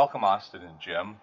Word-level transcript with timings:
welcome, 0.00 0.24
Austin 0.24 0.62
and 0.62 0.80
Jim. 0.80 1.16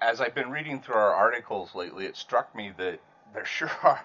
As 0.00 0.22
I've 0.22 0.34
been 0.34 0.50
reading 0.50 0.80
through 0.80 0.94
our 0.94 1.12
articles 1.12 1.74
lately, 1.74 2.06
it 2.06 2.16
struck 2.16 2.56
me 2.56 2.72
that 2.78 3.00
there 3.34 3.44
sure 3.44 3.70
are. 3.82 4.00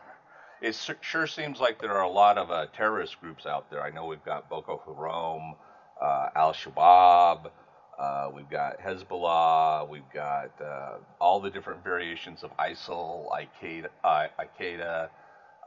It 0.62 0.78
sure 1.00 1.25
seems 1.25 1.61
like 1.61 1.79
there 1.79 1.93
are 1.93 2.03
a 2.03 2.09
lot 2.09 2.37
of 2.37 2.51
uh, 2.51 2.65
terrorist 2.75 3.21
groups 3.21 3.45
out 3.45 3.71
there. 3.71 3.81
I 3.81 3.91
know 3.91 4.07
we've 4.07 4.25
got 4.25 4.49
Boko 4.49 4.81
Haram, 4.85 5.55
uh, 6.01 6.27
Al 6.35 6.51
Shabaab, 6.51 7.49
uh, 7.97 8.29
we've 8.36 8.49
got 8.49 8.81
Hezbollah, 8.81 9.87
we've 9.87 10.11
got 10.13 10.51
uh, 10.61 10.97
all 11.21 11.39
the 11.39 11.49
different 11.49 11.81
variations 11.81 12.43
of 12.43 12.51
ISIL, 12.57 13.29
Al-Qaeda. 13.31 15.07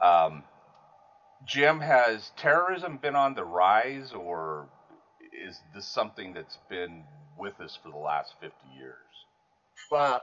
Uh, 0.03 0.07
Um, 0.07 0.43
Jim, 1.47 1.81
has 1.81 2.33
terrorism 2.37 2.99
been 2.99 3.17
on 3.17 3.35
the 3.35 3.45
rise, 3.45 4.13
or 4.13 4.69
is 5.33 5.59
this 5.75 5.87
something 5.87 6.35
that's 6.35 6.59
been 6.69 7.05
with 7.39 7.61
us 7.61 7.79
for 7.83 7.91
the 7.91 7.99
last 7.99 8.35
50 8.41 8.55
years? 8.77 8.95
Well, 9.91 10.21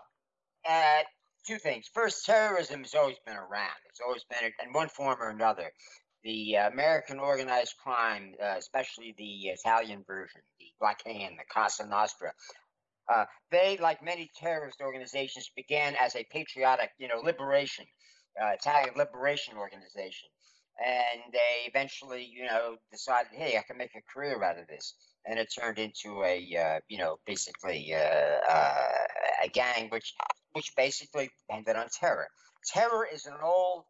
uh, 0.69 1.03
two 1.47 1.57
things. 1.57 1.89
First, 1.93 2.25
terrorism 2.25 2.81
has 2.81 2.93
always 2.93 3.17
been 3.25 3.37
around. 3.37 3.77
It's 3.89 4.01
always 4.05 4.23
been 4.29 4.51
in 4.63 4.73
one 4.73 4.89
form 4.89 5.17
or 5.19 5.29
another. 5.29 5.71
The 6.23 6.57
uh, 6.57 6.69
American 6.69 7.19
organized 7.19 7.75
crime, 7.83 8.33
uh, 8.41 8.55
especially 8.57 9.13
the 9.17 9.49
Italian 9.49 10.03
version, 10.07 10.41
the 10.59 10.65
Black 10.79 11.05
Hand, 11.05 11.35
the 11.37 11.45
Cosa 11.53 11.85
Nostra, 11.85 12.33
uh, 13.13 13.25
they, 13.51 13.77
like 13.79 14.03
many 14.03 14.31
terrorist 14.35 14.81
organizations, 14.81 15.51
began 15.55 15.95
as 15.99 16.15
a 16.15 16.25
patriotic, 16.31 16.89
you 16.97 17.07
know, 17.07 17.19
liberation, 17.19 17.85
uh, 18.41 18.53
Italian 18.59 18.95
liberation 18.97 19.55
organization 19.57 20.29
and 20.83 21.21
they 21.31 21.67
eventually, 21.67 22.25
you 22.25 22.45
know, 22.45 22.75
decided, 22.91 23.31
hey, 23.31 23.57
I 23.57 23.63
can 23.63 23.77
make 23.77 23.95
a 23.95 24.01
career 24.13 24.43
out 24.43 24.59
of 24.59 24.67
this, 24.67 24.95
and 25.27 25.39
it 25.39 25.49
turned 25.59 25.79
into 25.79 26.23
a, 26.23 26.57
uh, 26.57 26.79
you 26.87 26.97
know, 26.97 27.17
basically 27.25 27.93
uh, 27.93 27.97
uh, 28.49 28.87
a 29.43 29.49
gang, 29.49 29.89
which 29.89 30.13
which 30.53 30.71
basically 30.77 31.29
ended 31.51 31.75
on 31.75 31.87
terror. 31.99 32.27
Terror 32.65 33.07
is 33.11 33.25
an 33.25 33.35
old 33.43 33.83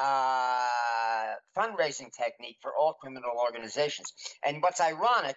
uh, 0.00 1.34
fundraising 1.56 2.10
technique 2.16 2.56
for 2.60 2.72
all 2.76 2.94
criminal 2.94 3.32
organizations, 3.38 4.12
and 4.44 4.62
what's 4.62 4.80
ironic, 4.80 5.36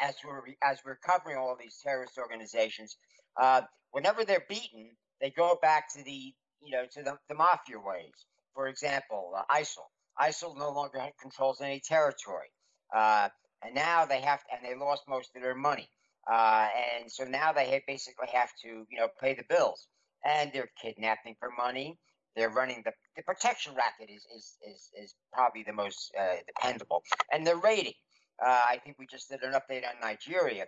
as 0.00 0.14
we're 0.24 0.42
as 0.62 0.78
we're 0.84 0.98
covering 1.06 1.36
all 1.36 1.56
these 1.58 1.78
terrorist 1.82 2.18
organizations, 2.18 2.96
uh, 3.40 3.62
whenever 3.90 4.24
they're 4.24 4.44
beaten, 4.48 4.90
they 5.20 5.30
go 5.30 5.58
back 5.62 5.92
to 5.94 6.02
the, 6.02 6.34
you 6.62 6.70
know, 6.72 6.84
to 6.92 7.02
the, 7.02 7.16
the 7.28 7.34
mafia 7.34 7.78
ways. 7.78 8.26
For 8.54 8.68
example, 8.68 9.32
uh, 9.36 9.42
ISIL 9.54 9.86
ISIL 10.20 10.56
no 10.56 10.70
longer 10.70 11.08
controls 11.20 11.60
any 11.60 11.80
territory. 11.80 12.48
Uh, 13.64 13.66
and 13.66 13.74
now 13.74 14.04
they 14.04 14.20
have, 14.20 14.40
to, 14.40 14.46
and 14.52 14.60
they 14.64 14.78
lost 14.78 15.02
most 15.08 15.30
of 15.36 15.42
their 15.42 15.54
money. 15.54 15.88
Uh, 16.30 16.68
and 17.00 17.10
so 17.10 17.24
now 17.24 17.52
they 17.52 17.82
basically 17.86 18.28
have 18.32 18.50
to, 18.62 18.68
you 18.68 18.98
know, 18.98 19.08
pay 19.20 19.34
the 19.34 19.44
bills. 19.48 19.86
And 20.24 20.50
they're 20.52 20.70
kidnapping 20.80 21.36
for 21.38 21.50
money. 21.56 21.98
They're 22.34 22.50
running 22.50 22.82
the, 22.84 22.92
the 23.16 23.22
protection 23.22 23.74
racket 23.74 24.10
is, 24.10 24.26
is, 24.34 24.56
is, 24.66 24.90
is 25.00 25.14
probably 25.32 25.62
the 25.62 25.72
most 25.72 26.12
uh, 26.18 26.36
dependable. 26.46 27.02
And 27.32 27.46
they're 27.46 27.56
raiding. 27.56 27.92
Uh, 28.44 28.62
I 28.68 28.80
think 28.82 28.98
we 28.98 29.06
just 29.06 29.28
did 29.30 29.42
an 29.42 29.52
update 29.52 29.82
on 29.84 30.00
Nigeria 30.00 30.64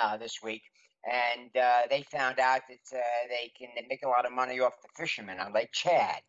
uh, 0.00 0.16
this 0.16 0.40
week. 0.42 0.62
And 1.04 1.50
uh, 1.56 1.82
they 1.90 2.02
found 2.02 2.38
out 2.38 2.62
that 2.68 3.02
they 3.28 3.52
can 3.58 3.68
make 3.88 4.04
a 4.04 4.08
lot 4.08 4.24
of 4.24 4.32
money 4.32 4.60
off 4.60 4.74
the 4.82 4.88
fishermen 4.96 5.38
on 5.38 5.52
Lake 5.52 5.72
Chad 5.72 6.20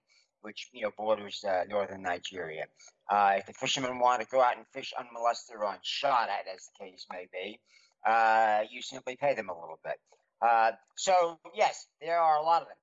which 0.45 0.69
you 0.71 0.83
know 0.83 0.91
borders 0.95 1.43
uh, 1.43 1.63
northern 1.67 2.03
Nigeria. 2.03 2.65
Uh, 3.09 3.33
if 3.37 3.47
the 3.47 3.53
fishermen 3.53 3.99
want 3.99 4.21
to 4.21 4.27
go 4.27 4.41
out 4.41 4.55
and 4.57 4.65
fish 4.73 4.93
unmolested 4.97 5.55
or 5.57 5.65
unshot 5.65 6.27
at, 6.29 6.45
as 6.53 6.69
the 6.79 6.85
case 6.85 7.05
may 7.11 7.27
be, 7.33 7.59
uh, 8.07 8.61
you 8.71 8.81
simply 8.81 9.15
pay 9.15 9.33
them 9.33 9.49
a 9.49 9.53
little 9.59 9.79
bit. 9.83 9.97
Uh, 10.41 10.71
so 10.95 11.39
yes, 11.55 11.87
there 11.99 12.19
are 12.19 12.37
a 12.37 12.43
lot 12.43 12.61
of 12.61 12.67
them. 12.67 12.77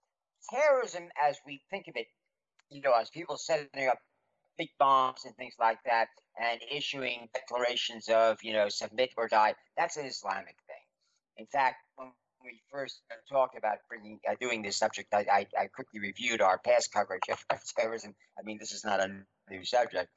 Terrorism, 0.51 1.05
as 1.29 1.37
we 1.47 1.63
think 1.71 1.87
of 1.87 1.95
it, 1.97 2.07
you 2.69 2.81
know, 2.83 2.93
as 3.01 3.09
people 3.11 3.37
setting 3.37 3.89
up 3.89 3.99
big 4.59 4.69
bombs 4.79 5.25
and 5.25 5.35
things 5.37 5.55
like 5.61 5.79
that, 5.87 6.09
and 6.41 6.61
issuing 6.71 7.29
declarations 7.33 8.09
of 8.09 8.39
you 8.43 8.53
know 8.53 8.69
submit 8.69 9.11
or 9.17 9.29
die, 9.29 9.55
that's 9.77 9.97
an 9.97 10.07
Islamic 10.07 10.57
thing. 10.67 10.83
In 11.37 11.47
fact, 11.47 11.77
we 12.45 12.61
first 12.71 13.03
talked 13.31 13.57
about 13.57 13.79
bringing 13.89 14.19
uh, 14.29 14.35
doing 14.41 14.63
this 14.63 14.77
subject, 14.77 15.13
I, 15.13 15.27
I, 15.31 15.47
I, 15.59 15.67
quickly 15.67 16.01
reviewed 16.01 16.41
our 16.41 16.59
past 16.59 16.93
coverage 16.93 17.23
of 17.31 17.39
terrorism. 17.77 18.15
I 18.39 18.43
mean, 18.43 18.59
this 18.59 18.73
is 18.73 18.85
not 18.85 19.01
a 19.01 19.09
new 19.51 19.65
subject, 19.65 20.09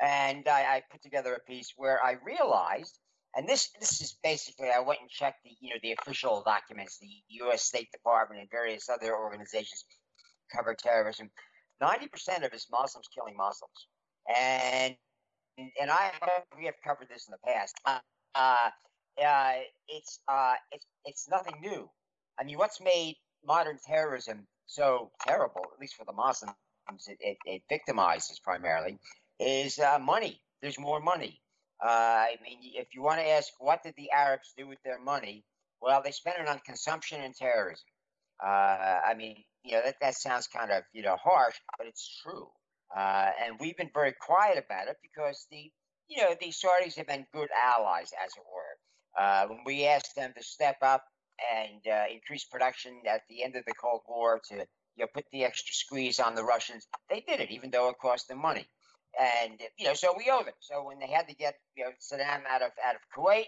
and 0.00 0.46
I, 0.48 0.60
I 0.60 0.82
put 0.90 1.02
together 1.02 1.34
a 1.34 1.40
piece 1.40 1.72
where 1.76 2.02
I 2.04 2.16
realized, 2.24 2.98
and 3.36 3.48
this 3.48 3.70
this 3.80 4.00
is 4.00 4.16
basically 4.22 4.68
I 4.70 4.80
went 4.80 5.00
and 5.00 5.10
checked 5.10 5.44
the 5.44 5.50
you 5.60 5.70
know 5.70 5.80
the 5.82 5.92
official 5.92 6.42
documents, 6.44 6.98
the 6.98 7.08
U.S. 7.44 7.62
State 7.62 7.90
Department 7.92 8.40
and 8.40 8.50
various 8.50 8.88
other 8.88 9.16
organizations 9.16 9.84
cover 10.54 10.74
terrorism. 10.74 11.30
Ninety 11.80 12.08
percent 12.08 12.44
of 12.44 12.52
it 12.52 12.56
is 12.56 12.66
Muslims 12.70 13.08
killing 13.14 13.36
Muslims, 13.36 13.88
and 14.36 14.94
and 15.58 15.90
I 15.90 16.12
we 16.56 16.66
have 16.66 16.74
covered 16.84 17.08
this 17.08 17.28
in 17.28 17.32
the 17.32 17.52
past. 17.52 17.74
Uh, 17.84 17.98
uh, 19.20 19.54
it's 19.88 20.20
uh, 20.28 20.54
it's 20.70 20.86
it's 21.04 21.28
nothing 21.28 21.54
new. 21.60 21.88
I 22.38 22.44
mean, 22.44 22.58
what's 22.58 22.80
made 22.80 23.16
modern 23.44 23.78
terrorism 23.86 24.46
so 24.66 25.10
terrible, 25.26 25.62
at 25.72 25.80
least 25.80 25.96
for 25.96 26.04
the 26.04 26.12
Muslims, 26.12 26.54
it, 27.06 27.18
it, 27.20 27.36
it 27.44 27.62
victimizes 27.70 28.42
primarily, 28.42 28.98
is 29.38 29.78
uh, 29.78 29.98
money. 29.98 30.40
There's 30.60 30.78
more 30.78 31.00
money. 31.00 31.40
Uh, 31.84 31.88
I 31.88 32.36
mean, 32.42 32.58
if 32.74 32.88
you 32.94 33.02
want 33.02 33.18
to 33.18 33.28
ask 33.28 33.48
what 33.58 33.82
did 33.82 33.94
the 33.96 34.10
Arabs 34.12 34.52
do 34.56 34.66
with 34.68 34.78
their 34.84 35.00
money, 35.00 35.44
well, 35.80 36.00
they 36.02 36.12
spent 36.12 36.36
it 36.38 36.48
on 36.48 36.60
consumption 36.64 37.20
and 37.20 37.34
terrorism. 37.34 37.84
Uh, 38.42 39.00
I 39.04 39.14
mean, 39.16 39.36
you 39.64 39.72
know, 39.72 39.82
that, 39.84 39.96
that 40.00 40.14
sounds 40.14 40.46
kind 40.46 40.70
of, 40.70 40.84
you 40.92 41.02
know, 41.02 41.16
harsh, 41.16 41.56
but 41.76 41.86
it's 41.86 42.20
true. 42.22 42.48
Uh, 42.96 43.30
and 43.44 43.56
we've 43.58 43.76
been 43.76 43.90
very 43.92 44.14
quiet 44.20 44.62
about 44.64 44.88
it 44.88 44.96
because 45.02 45.46
the, 45.50 45.70
you 46.08 46.22
know, 46.22 46.34
the 46.40 46.48
Saudis 46.48 46.96
have 46.96 47.06
been 47.06 47.26
good 47.32 47.48
allies, 47.56 48.10
as 48.24 48.32
it 48.36 48.42
were. 48.52 48.71
Uh, 49.18 49.46
when 49.46 49.58
we 49.64 49.86
asked 49.86 50.14
them 50.16 50.32
to 50.36 50.42
step 50.42 50.76
up 50.82 51.04
and 51.54 51.80
uh, 51.92 52.04
increase 52.12 52.44
production 52.44 53.00
at 53.08 53.22
the 53.28 53.42
end 53.42 53.56
of 53.56 53.64
the 53.66 53.74
Cold 53.74 54.02
War 54.08 54.40
to 54.48 54.56
you 54.96 55.04
know, 55.04 55.06
put 55.14 55.24
the 55.32 55.44
extra 55.44 55.74
squeeze 55.74 56.20
on 56.20 56.34
the 56.34 56.44
Russians, 56.44 56.86
they 57.10 57.20
did 57.26 57.40
it, 57.40 57.50
even 57.50 57.70
though 57.70 57.88
it 57.88 57.96
cost 58.00 58.28
them 58.28 58.40
money. 58.40 58.66
And 59.20 59.60
you 59.78 59.86
know, 59.86 59.94
so 59.94 60.14
we 60.16 60.30
owe 60.30 60.42
them. 60.42 60.54
So 60.60 60.84
when 60.84 60.98
they 60.98 61.06
had 61.08 61.28
to 61.28 61.34
get 61.34 61.56
you 61.76 61.84
know 61.84 61.90
Saddam 62.00 62.42
out 62.48 62.62
of 62.62 62.70
out 62.84 62.94
of 62.94 63.02
Kuwait, 63.14 63.44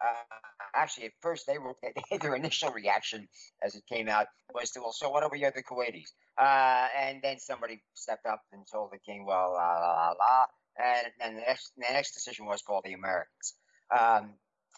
uh, 0.00 0.36
actually 0.74 1.06
at 1.06 1.12
first 1.20 1.46
they 1.46 1.58
were 1.58 1.74
their 2.20 2.36
initial 2.36 2.70
reaction 2.70 3.28
as 3.62 3.74
it 3.74 3.82
came 3.88 4.08
out 4.08 4.26
was 4.54 4.70
to 4.72 4.80
well, 4.80 4.92
so 4.92 5.10
what 5.10 5.24
are 5.24 5.30
we 5.30 5.44
other 5.44 5.62
Kuwaitis? 5.68 6.12
Uh, 6.38 6.86
and 6.96 7.20
then 7.22 7.38
somebody 7.38 7.82
stepped 7.94 8.26
up 8.26 8.42
and 8.52 8.64
told 8.70 8.92
the 8.92 8.98
king, 8.98 9.26
well, 9.26 9.52
la 9.54 9.78
la 9.78 9.92
la 9.92 10.08
la, 10.10 10.44
and 10.78 11.06
and 11.20 11.36
the 11.36 11.40
next 11.40 11.72
the 11.76 11.92
next 11.92 12.12
decision 12.12 12.46
was 12.46 12.62
called 12.62 12.84
the 12.84 12.92
Americans. 12.92 13.54
Um, 13.98 14.34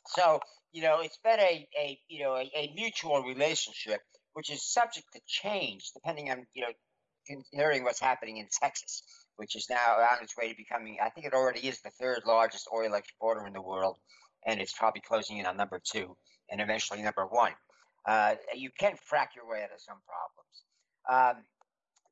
so 0.07 0.41
you 0.73 0.83
know, 0.83 1.01
it's 1.01 1.19
been 1.23 1.39
a, 1.39 1.69
a 1.79 1.99
you 2.09 2.25
know 2.25 2.35
a, 2.35 2.51
a, 2.57 2.73
mutual 2.75 3.23
relationship, 3.23 4.01
which 4.33 4.51
is 4.51 4.65
subject 4.65 5.07
to 5.13 5.21
change 5.27 5.91
depending 5.95 6.31
on 6.31 6.47
you 6.55 6.63
know 6.63 6.73
considering 7.27 7.85
what's 7.85 8.01
happening 8.01 8.39
in 8.39 8.49
Texas, 8.61 9.03
which 9.37 9.55
is 9.55 9.67
now 9.71 9.97
on 10.11 10.23
its 10.23 10.37
way 10.37 10.49
to 10.49 10.57
becoming. 10.57 10.97
I 11.03 11.11
think 11.11 11.27
it 11.27 11.35
already 11.35 11.61
is 11.61 11.81
the 11.83 11.91
third 11.91 12.23
largest 12.27 12.69
oil 12.75 12.95
exporter 12.95 13.47
in 13.47 13.53
the 13.53 13.63
world, 13.63 13.99
and 14.47 14.61
it's 14.61 14.73
probably 14.73 15.03
closing 15.03 15.39
in 15.39 15.47
on 15.47 15.57
number 15.57 15.81
two 15.85 16.17
and 16.51 16.61
eventually 16.61 17.03
number 17.03 17.27
one. 17.27 17.53
Uh, 18.07 18.35
you 18.55 18.71
can 18.79 18.93
frack 18.93 19.29
your 19.37 19.49
way 19.49 19.63
out 19.63 19.71
of 19.73 19.81
some 19.81 19.99
problems. 20.09 21.39
Um, 21.39 21.45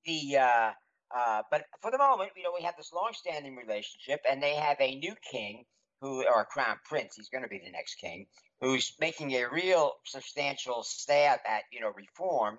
the 0.04 0.38
uh, 0.38 0.70
uh, 1.16 1.42
but 1.50 1.64
for 1.82 1.90
the 1.90 1.98
moment, 1.98 2.30
you 2.36 2.44
know, 2.44 2.52
we 2.56 2.64
have 2.64 2.76
this 2.76 2.92
long-standing 2.92 3.56
relationship, 3.56 4.20
and 4.28 4.42
they 4.42 4.54
have 4.54 4.76
a 4.80 4.94
new 4.94 5.14
king 5.30 5.64
who, 6.00 6.24
or 6.26 6.44
crown 6.44 6.76
prince, 6.84 7.16
he's 7.16 7.28
going 7.28 7.42
to 7.44 7.48
be 7.48 7.60
the 7.64 7.70
next 7.70 7.96
king, 7.96 8.26
who's 8.60 8.94
making 9.00 9.32
a 9.32 9.48
real 9.50 9.92
substantial 10.04 10.82
stab 10.82 11.40
at, 11.46 11.62
you 11.72 11.80
know, 11.80 11.92
reform. 11.94 12.58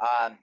Um, 0.00 0.38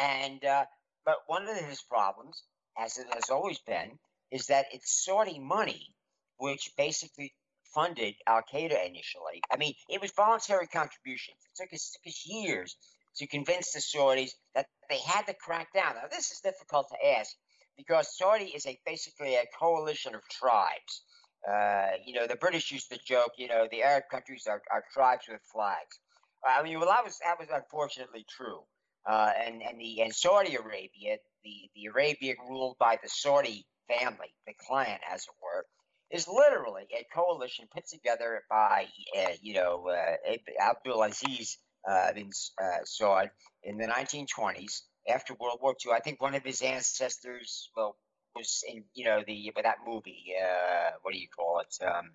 and, 0.00 0.44
uh, 0.44 0.64
but 1.04 1.16
one 1.26 1.48
of 1.48 1.56
his 1.56 1.82
problems, 1.82 2.42
as 2.78 2.98
it 2.98 3.06
has 3.12 3.30
always 3.30 3.58
been, 3.60 3.98
is 4.30 4.46
that 4.46 4.66
it's 4.72 5.04
Saudi 5.04 5.38
money, 5.38 5.94
which 6.38 6.70
basically 6.76 7.32
funded 7.74 8.14
Al 8.26 8.42
Qaeda 8.52 8.86
initially. 8.86 9.40
I 9.52 9.56
mean, 9.56 9.74
it 9.88 10.00
was 10.00 10.12
voluntary 10.16 10.66
contributions. 10.66 11.36
It 11.44 11.62
took 11.62 11.72
us, 11.72 11.92
took 11.92 12.10
us 12.10 12.26
years 12.26 12.76
to 13.16 13.26
convince 13.26 13.72
the 13.72 13.80
Saudis 13.80 14.30
that 14.54 14.66
they 14.88 14.98
had 14.98 15.26
to 15.26 15.34
crack 15.34 15.72
down. 15.72 15.94
Now, 15.94 16.08
this 16.10 16.30
is 16.30 16.40
difficult 16.40 16.88
to 16.90 17.08
ask 17.18 17.34
because 17.76 18.16
Saudi 18.16 18.46
is 18.46 18.66
a 18.66 18.78
basically 18.86 19.34
a 19.34 19.44
coalition 19.58 20.14
of 20.14 20.22
tribes. 20.28 21.02
Uh, 21.48 21.90
you 22.04 22.14
know, 22.14 22.26
the 22.26 22.36
British 22.36 22.70
used 22.70 22.90
to 22.90 22.98
joke, 23.04 23.32
you 23.38 23.48
know, 23.48 23.66
the 23.70 23.82
Arab 23.82 24.04
countries 24.10 24.46
are, 24.46 24.62
are 24.70 24.84
tribes 24.92 25.24
with 25.28 25.40
flags. 25.52 25.98
I 26.46 26.62
mean, 26.62 26.78
well, 26.78 26.88
that 26.88 27.04
was 27.04 27.18
that 27.24 27.38
was 27.38 27.48
unfortunately 27.52 28.24
true. 28.28 28.60
Uh, 29.08 29.30
and 29.44 29.62
and 29.62 29.80
the 29.80 30.02
and 30.02 30.14
Saudi 30.14 30.56
Arabia, 30.56 31.16
the 31.44 31.70
the 31.74 31.86
Arabia 31.86 32.34
ruled 32.48 32.76
by 32.78 32.98
the 33.02 33.08
Saudi 33.08 33.66
family, 33.88 34.34
the 34.46 34.54
clan, 34.66 34.98
as 35.10 35.22
it 35.22 35.34
were, 35.42 35.66
is 36.10 36.28
literally 36.28 36.86
a 36.92 37.06
coalition 37.14 37.66
put 37.72 37.86
together 37.86 38.42
by, 38.50 38.86
uh, 39.18 39.32
you 39.40 39.54
know, 39.54 39.88
uh, 39.88 40.36
Abdul 40.60 41.02
Aziz 41.02 41.58
uh, 41.88 42.12
bin 42.12 42.30
uh, 42.62 42.84
Saud 42.84 43.30
in 43.62 43.78
the 43.78 43.86
1920s 43.86 44.82
after 45.08 45.34
World 45.34 45.58
War 45.62 45.74
II. 45.84 45.92
I 45.92 46.00
think 46.00 46.20
one 46.20 46.34
of 46.34 46.44
his 46.44 46.62
ancestors, 46.62 47.70
well, 47.76 47.96
was 48.34 48.64
in, 48.68 48.84
you 48.94 49.04
know, 49.04 49.22
the 49.26 49.52
but 49.54 49.64
that 49.64 49.78
movie. 49.86 50.34
Uh, 50.40 50.92
what 51.02 51.12
do 51.12 51.18
you 51.18 51.28
call 51.28 51.60
it? 51.60 51.84
Um, 51.84 52.10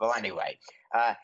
well, 0.00 0.14
anyway, 0.16 0.58
uh, 0.94 1.14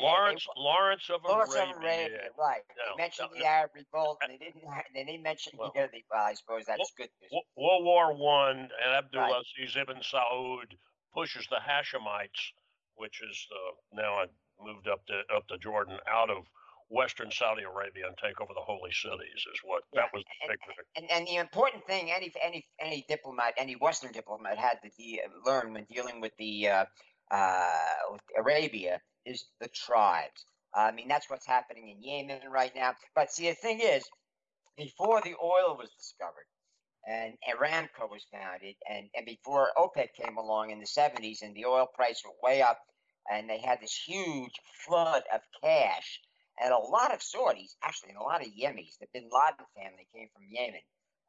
Lawrence 0.00 0.46
Lawrence 0.56 1.08
of 1.08 1.20
Lawrence 1.24 1.54
Arabia. 1.54 1.74
Arabia, 1.76 2.18
right? 2.38 2.60
No, 2.76 2.96
they 2.96 3.02
mentioned 3.02 3.28
no, 3.32 3.40
the 3.40 3.46
Arab 3.46 3.70
Revolt, 3.74 4.18
and 4.22 4.32
they 4.32 4.36
didn't. 4.36 4.62
They 4.94 5.04
didn't 5.04 5.22
mention 5.22 5.52
Well, 5.58 5.72
you 5.74 5.80
know, 5.80 5.88
the. 5.90 6.04
Well, 6.10 6.24
I 6.24 6.34
suppose 6.34 6.64
that's 6.66 6.92
good. 6.98 7.08
news. 7.22 7.42
World 7.56 7.84
War 7.84 8.14
One 8.14 8.68
and 8.84 8.94
Abdul 8.94 9.22
Right. 9.22 9.42
Ibn 9.76 9.96
Saud 10.02 10.76
pushes 11.14 11.46
the 11.48 11.56
Hashemites, 11.56 12.52
which 12.96 13.22
is 13.22 13.46
uh, 13.50 13.96
now 13.96 14.14
I 14.14 14.26
moved 14.62 14.88
up 14.88 15.06
to 15.06 15.22
up 15.34 15.48
to 15.48 15.56
Jordan, 15.58 15.98
out 16.10 16.28
of 16.28 16.44
Western 16.88 17.30
Saudi 17.30 17.62
Arabia 17.62 18.06
and 18.06 18.16
take 18.16 18.40
over 18.40 18.52
the 18.54 18.60
holy 18.60 18.92
cities. 18.92 19.44
Is 19.52 19.60
what 19.64 19.82
that 19.94 20.12
was 20.12 20.22
the 20.24 20.48
big. 20.48 20.58
And, 20.96 21.10
and 21.10 21.26
the 21.26 21.36
important 21.36 21.86
thing 21.86 22.10
any 22.10 22.32
any 22.42 22.66
any 22.80 23.04
diplomat, 23.08 23.54
any 23.56 23.74
Western 23.74 24.12
diplomat 24.12 24.58
had 24.58 24.78
to 24.82 24.90
de- 24.96 25.20
learn 25.44 25.72
when 25.72 25.84
dealing 25.84 26.20
with 26.20 26.32
the 26.38 26.68
uh, 26.68 26.84
uh, 27.30 27.68
with 28.10 28.22
Arabia 28.38 29.00
is 29.24 29.46
the 29.60 29.68
tribes. 29.68 30.44
I 30.74 30.92
mean, 30.92 31.08
that's 31.08 31.30
what's 31.30 31.46
happening 31.46 31.88
in 31.88 32.02
Yemen 32.02 32.50
right 32.50 32.72
now. 32.74 32.94
But 33.14 33.32
see, 33.32 33.48
the 33.48 33.54
thing 33.54 33.80
is, 33.80 34.04
before 34.76 35.22
the 35.22 35.34
oil 35.42 35.76
was 35.78 35.90
discovered 35.98 36.46
and 37.06 37.34
Aramco 37.48 38.10
was 38.10 38.26
founded, 38.32 38.74
and, 38.90 39.08
and 39.14 39.24
before 39.24 39.70
OPEC 39.78 40.08
came 40.14 40.36
along 40.36 40.70
in 40.70 40.80
the 40.80 40.86
70s 40.86 41.42
and 41.42 41.54
the 41.54 41.64
oil 41.64 41.86
price 41.94 42.20
went 42.24 42.36
way 42.42 42.62
up, 42.62 42.78
and 43.30 43.48
they 43.48 43.60
had 43.60 43.80
this 43.80 43.94
huge 43.94 44.52
flood 44.84 45.22
of 45.32 45.40
cash, 45.62 46.20
and 46.62 46.72
a 46.72 46.78
lot 46.78 47.12
of 47.12 47.20
Saudis, 47.20 47.74
actually, 47.82 48.10
and 48.10 48.18
a 48.18 48.22
lot 48.22 48.40
of 48.40 48.48
Yemenis, 48.48 48.98
the 49.00 49.06
Bin 49.12 49.24
Laden 49.24 49.66
family 49.76 50.06
came 50.14 50.28
from 50.34 50.44
Yemen. 50.50 50.80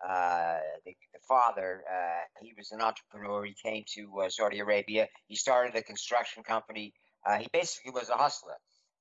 Uh, 0.07 0.59
the, 0.85 0.95
the 1.13 1.19
father, 1.27 1.83
uh, 1.91 2.43
he 2.43 2.53
was 2.55 2.71
an 2.71 2.81
entrepreneur. 2.81 3.43
He 3.45 3.55
came 3.61 3.83
to 3.95 4.21
uh, 4.21 4.29
Saudi 4.29 4.59
Arabia. 4.59 5.07
He 5.27 5.35
started 5.35 5.75
a 5.75 5.81
construction 5.81 6.43
company. 6.43 6.93
Uh, 7.25 7.37
he 7.37 7.47
basically 7.51 7.91
was 7.91 8.09
a 8.09 8.13
hustler. 8.13 8.57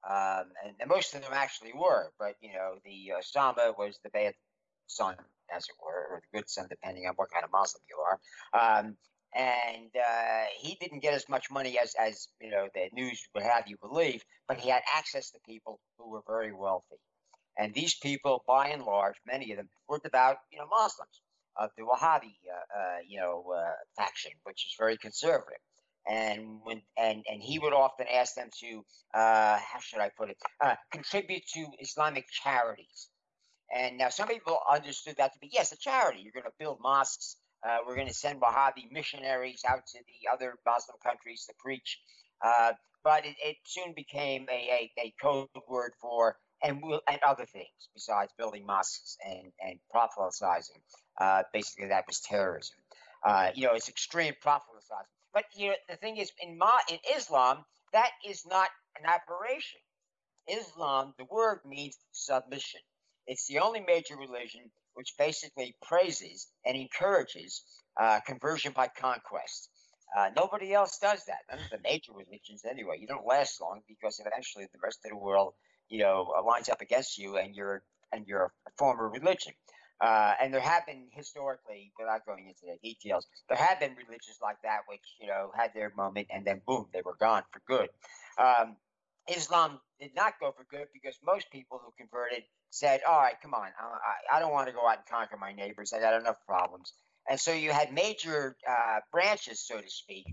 Um, 0.09 0.47
and, 0.65 0.75
and 0.81 0.89
most 0.89 1.15
of 1.15 1.23
them 1.23 1.33
actually 1.35 1.73
were, 1.75 2.13
but 2.19 2.35
you 2.41 2.53
know, 2.53 2.77
the 2.85 3.13
Osama 3.19 3.77
was 3.77 3.99
the 4.05 4.11
bad 4.11 4.35
son, 4.87 5.17
as 5.55 5.65
it 5.65 5.75
were, 5.83 6.15
or 6.15 6.23
the 6.23 6.39
good 6.39 6.49
son, 6.49 6.67
depending 6.71 7.07
on 7.07 7.15
what 7.17 7.31
kind 7.31 7.45
of 7.45 7.51
Muslim 7.51 7.83
you 7.91 7.99
are. 7.99 8.79
Um, 8.79 8.97
and 9.35 9.91
uh, 9.97 10.45
he 10.59 10.77
didn't 10.81 11.01
get 11.01 11.15
as 11.15 11.29
much 11.29 11.51
money 11.51 11.79
as, 11.79 11.95
as 11.99 12.29
you 12.41 12.51
know 12.51 12.69
the 12.75 12.89
news 12.93 13.27
would 13.35 13.43
have 13.43 13.65
you 13.67 13.77
believe, 13.83 14.23
but 14.49 14.59
he 14.59 14.71
had 14.71 14.83
access 14.95 15.31
to 15.31 15.39
people 15.47 15.81
who 15.99 16.11
were 16.11 16.23
very 16.27 16.53
wealthy. 16.53 16.97
And 17.59 17.73
these 17.73 17.95
people, 17.95 18.45
by 18.47 18.69
and 18.69 18.83
large, 18.83 19.15
many 19.27 19.51
of 19.53 19.57
them 19.57 19.69
were 19.89 19.99
devout, 19.99 20.37
you 20.53 20.59
know, 20.59 20.67
Muslims 20.71 21.23
of 21.57 21.71
the 21.77 21.85
Wahhabi, 21.85 22.35
uh, 22.53 22.79
uh, 22.79 22.99
you 23.07 23.19
know, 23.19 23.45
uh, 23.57 23.73
faction, 23.97 24.33
which 24.45 24.67
is 24.67 24.75
very 24.79 24.99
conservative. 24.99 25.59
And 26.09 26.61
when 26.63 26.83
and 26.97 27.25
and 27.29 27.43
he 27.43 27.59
would 27.59 27.73
often 27.73 28.07
ask 28.13 28.35
them 28.35 28.51
to, 28.61 28.85
uh, 29.15 29.59
how 29.59 29.81
should 29.81 30.01
I 30.01 30.11
put 30.17 30.31
it, 30.31 30.37
uh, 30.61 30.77
contribute 30.93 31.43
to 31.55 31.67
Islamic 31.81 32.27
charities. 32.31 33.09
And 33.75 33.99
now 33.99 34.11
some 34.11 34.29
people 34.29 34.59
understood 34.71 35.17
that 35.17 35.33
to 35.33 35.39
be 35.41 35.51
yes, 35.53 35.73
a 35.73 35.77
charity. 35.77 36.21
You're 36.23 36.33
going 36.33 36.45
to 36.45 36.53
build 36.59 36.79
mosques. 36.81 37.37
Uh, 37.67 37.79
we're 37.87 37.97
going 37.97 38.07
to 38.07 38.15
send 38.15 38.41
Wahhabi 38.41 38.91
missionaries 38.93 39.63
out 39.69 39.87
to 39.87 39.99
the 39.99 40.33
other 40.33 40.55
Muslim 40.65 40.99
countries 41.05 41.47
to 41.47 41.55
preach. 41.59 41.99
Uh, 42.45 42.73
but 43.03 43.25
it, 43.25 43.37
it 43.45 43.57
soon 43.65 43.93
became 43.95 44.47
a, 44.51 44.91
a, 44.99 45.07
a 45.07 45.15
code 45.21 45.49
word 45.69 45.93
for 46.01 46.37
and 46.63 46.83
will 46.83 47.01
and 47.09 47.21
other 47.27 47.45
things 47.45 47.89
besides 47.95 48.33
building 48.39 48.65
mosques 48.67 49.17
and 49.25 49.53
and 49.61 49.79
proselytizing. 49.91 50.81
Uh, 51.21 51.43
basically, 51.53 51.89
that 51.89 52.05
was 52.07 52.21
terrorism. 52.21 52.77
Uh, 53.25 53.51
you 53.55 53.67
know, 53.67 53.75
it's 53.75 53.89
extreme 53.89 54.35
proselytizing. 54.41 55.07
But 55.35 55.45
you 55.55 55.69
know, 55.69 55.75
the 55.89 55.97
thing 55.97 56.17
is, 56.17 56.31
in 56.41 56.59
Ma, 56.59 56.73
in 56.91 56.99
Islam, 57.17 57.65
that 57.93 58.11
is 58.27 58.45
not 58.47 58.69
an 58.99 59.07
aberration. 59.07 59.81
Islam, 60.49 61.15
the 61.19 61.27
word 61.31 61.61
means 61.67 61.99
submission. 62.13 62.81
It's 63.27 63.47
the 63.47 63.59
only 63.59 63.81
major 63.87 64.17
religion 64.17 64.71
which 64.97 65.15
basically 65.19 65.77
praises 65.83 66.49
and 66.65 66.77
encourages 66.77 67.63
uh, 68.01 68.21
conversion 68.27 68.73
by 68.75 68.89
conquest. 68.89 69.69
Uh, 70.17 70.31
nobody 70.37 70.73
else 70.73 70.99
does 70.99 71.25
that. 71.27 71.39
None 71.51 71.59
of 71.63 71.71
the 71.71 71.79
major 71.83 72.13
religions, 72.13 72.63
anyway. 72.69 72.97
You 73.01 73.07
don't 73.07 73.27
last 73.27 73.61
long 73.61 73.83
because 73.89 74.21
eventually 74.25 74.67
the 74.73 74.79
rest 74.83 75.01
of 75.05 75.11
the 75.11 75.17
world, 75.17 75.55
you 75.89 75.99
know, 75.99 76.33
lines 76.47 76.69
up 76.69 76.81
against 76.81 77.19
you, 77.19 77.37
and 77.37 77.55
you're 77.55 77.83
and 78.13 78.27
you're 78.27 78.53
former 78.79 79.09
religion. 79.09 79.53
Uh, 80.01 80.35
and 80.41 80.53
there 80.53 80.61
have 80.61 80.85
been 80.87 81.07
historically, 81.13 81.91
without 81.99 82.25
going 82.27 82.47
into 82.47 82.67
the 82.67 82.77
details, 82.87 83.27
there 83.49 83.57
have 83.57 83.81
been 83.81 83.93
religions 83.93 84.39
like 84.43 84.57
that 84.63 84.81
which 84.89 85.01
you 85.21 85.27
know 85.27 85.51
had 85.57 85.73
their 85.75 85.93
moment 85.97 86.29
and 86.31 86.45
then 86.45 86.61
boom, 86.67 86.87
they 86.93 87.03
were 87.05 87.17
gone 87.19 87.43
for 87.51 87.63
good. 87.67 87.89
Um, 88.39 88.77
Islam 89.29 89.81
did 90.01 90.15
not 90.15 90.35
go 90.41 90.53
for 90.53 90.65
good 90.71 90.89
because 90.95 91.17
most 91.25 91.51
people 91.53 91.81
who 91.85 91.93
converted 91.99 92.45
said, 92.71 93.03
"All 93.09 93.21
right, 93.21 93.37
come 93.43 93.55
on, 93.55 93.69
I, 93.81 94.37
I- 94.37 94.41
don't 94.41 94.53
want 94.53 94.69
to 94.69 94.75
go 94.75 94.87
out 94.89 94.99
and 94.99 95.07
conquer 95.07 95.37
my 95.39 95.53
neighbors. 95.53 95.93
I 95.93 96.01
got 96.01 96.21
enough 96.21 96.37
problems." 96.47 96.93
And 97.29 97.41
so 97.41 97.53
you 97.53 97.73
had 97.73 97.93
major 97.93 98.57
uh, 98.69 99.01
branches, 99.13 99.67
so 99.67 99.81
to 99.81 99.91
speak, 99.91 100.27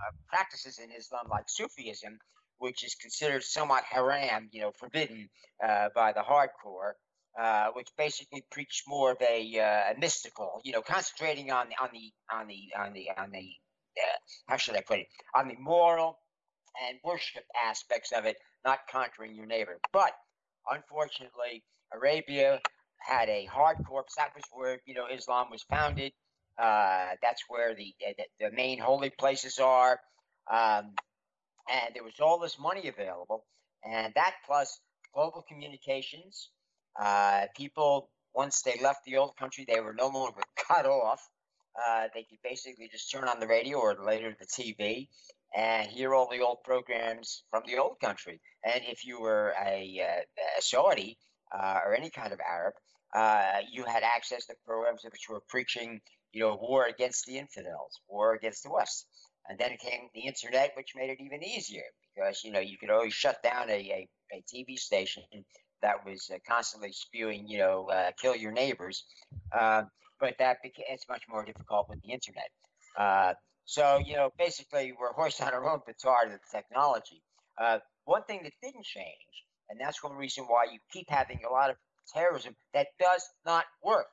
uh, 0.00 0.10
practices 0.28 0.78
in 0.78 0.90
Islam 0.92 1.28
like 1.30 1.44
Sufism, 1.48 2.18
which 2.58 2.84
is 2.84 2.94
considered 2.96 3.42
somewhat 3.44 3.84
haram, 3.84 4.48
you 4.52 4.62
know, 4.62 4.72
forbidden 4.72 5.28
uh, 5.64 5.88
by 5.94 6.12
the 6.12 6.20
hardcore, 6.22 6.92
uh, 7.40 7.68
which 7.74 7.88
basically 7.98 8.44
preach 8.52 8.84
more 8.88 9.12
of 9.12 9.18
a, 9.22 9.58
uh, 9.60 9.94
a 9.94 9.98
mystical, 9.98 10.60
you 10.64 10.72
know, 10.72 10.82
concentrating 10.82 11.50
on 11.52 11.68
the 11.70 11.76
on 11.82 11.90
the 11.92 12.12
on 12.32 12.46
the 12.48 12.72
on 12.78 12.92
the 12.94 13.10
on 13.18 13.30
the 13.32 13.50
uh, 14.02 14.16
how 14.48 14.56
should 14.56 14.76
I 14.76 14.82
put 14.82 15.00
it 15.00 15.06
on 15.34 15.48
the 15.48 15.56
moral 15.58 16.18
and 16.88 16.98
worship 17.04 17.44
aspects 17.68 18.12
of 18.12 18.24
it, 18.24 18.36
not 18.64 18.80
conquering 18.90 19.34
your 19.34 19.46
neighbor. 19.46 19.78
But 19.92 20.12
unfortunately, 20.70 21.62
Arabia 21.92 22.60
had 22.98 23.28
a 23.28 23.48
hardcore. 23.50 24.02
That 24.16 24.30
was 24.34 24.44
where 24.52 24.80
you 24.86 24.94
know 24.94 25.06
Islam 25.06 25.48
was 25.50 25.62
founded. 25.70 26.12
Uh, 26.58 27.08
that's 27.22 27.42
where 27.48 27.74
the, 27.74 27.94
the 28.40 28.50
main 28.50 28.78
holy 28.78 29.10
places 29.10 29.58
are, 29.58 30.00
um, 30.50 30.94
and 31.70 31.94
there 31.94 32.02
was 32.02 32.18
all 32.18 32.38
this 32.38 32.58
money 32.58 32.88
available, 32.88 33.44
and 33.84 34.12
that 34.14 34.34
plus 34.46 34.80
global 35.14 35.44
communications. 35.46 36.50
Uh, 36.98 37.44
people 37.54 38.08
once 38.34 38.62
they 38.62 38.78
left 38.82 39.04
the 39.04 39.16
old 39.16 39.36
country, 39.36 39.66
they 39.68 39.80
were 39.80 39.94
no 39.94 40.08
longer 40.08 40.40
cut 40.68 40.86
off. 40.86 41.26
Uh, 41.76 42.08
they 42.14 42.22
could 42.22 42.38
basically 42.42 42.88
just 42.90 43.10
turn 43.10 43.24
on 43.24 43.38
the 43.38 43.46
radio 43.46 43.78
or 43.78 43.94
later 44.02 44.34
the 44.38 44.46
TV 44.46 45.08
and 45.54 45.88
hear 45.88 46.14
all 46.14 46.28
the 46.30 46.40
old 46.40 46.58
programs 46.64 47.44
from 47.50 47.62
the 47.66 47.78
old 47.78 47.98
country. 48.00 48.40
And 48.64 48.82
if 48.86 49.04
you 49.04 49.20
were 49.20 49.54
a, 49.64 50.00
uh, 50.02 50.20
a 50.58 50.62
Saudi 50.62 51.18
uh, 51.52 51.80
or 51.84 51.94
any 51.94 52.10
kind 52.10 52.32
of 52.32 52.40
Arab, 52.40 52.74
uh, 53.14 53.60
you 53.70 53.84
had 53.84 54.02
access 54.02 54.46
to 54.46 54.54
programs 54.66 55.04
which 55.04 55.28
were 55.28 55.40
preaching, 55.48 56.00
you 56.32 56.40
know, 56.40 56.58
war 56.60 56.86
against 56.86 57.24
the 57.26 57.38
infidels, 57.38 58.00
war 58.08 58.34
against 58.34 58.62
the 58.64 58.70
West. 58.70 59.06
And 59.48 59.58
then 59.58 59.76
came 59.80 60.08
the 60.12 60.26
internet, 60.26 60.72
which 60.76 60.94
made 60.96 61.08
it 61.08 61.20
even 61.20 61.44
easier 61.44 61.84
because 62.14 62.42
you 62.42 62.50
know 62.50 62.58
you 62.58 62.76
could 62.78 62.90
always 62.90 63.14
shut 63.14 63.40
down 63.44 63.70
a, 63.70 63.74
a, 63.74 64.08
a 64.32 64.42
TV 64.52 64.76
station 64.76 65.22
that 65.82 66.04
was 66.04 66.28
uh, 66.34 66.38
constantly 66.48 66.92
spewing, 66.92 67.46
you 67.46 67.58
know, 67.58 67.88
uh, 67.90 68.10
kill 68.20 68.34
your 68.34 68.52
neighbors. 68.52 69.04
Uh, 69.56 69.82
but 70.18 70.34
that 70.38 70.62
became 70.62 70.86
it's 70.88 71.08
much 71.08 71.22
more 71.28 71.44
difficult 71.44 71.88
with 71.88 72.00
the 72.02 72.10
internet. 72.10 72.48
So 73.66 73.98
you 74.04 74.14
know, 74.14 74.30
basically, 74.38 74.92
we're 74.98 75.12
hoist 75.12 75.42
on 75.42 75.52
our 75.52 75.68
own 75.68 75.80
petard 75.80 76.32
of 76.32 76.40
technology. 76.50 77.22
Uh, 77.58 77.80
one 78.04 78.22
thing 78.24 78.42
that 78.44 78.52
didn't 78.62 78.84
change, 78.84 79.44
and 79.68 79.80
that's 79.80 80.02
one 80.02 80.16
reason 80.16 80.44
why 80.44 80.64
you 80.72 80.78
keep 80.92 81.10
having 81.10 81.40
a 81.44 81.52
lot 81.52 81.70
of 81.70 81.76
terrorism 82.14 82.54
that 82.74 82.86
does 83.00 83.22
not 83.44 83.64
work. 83.82 84.06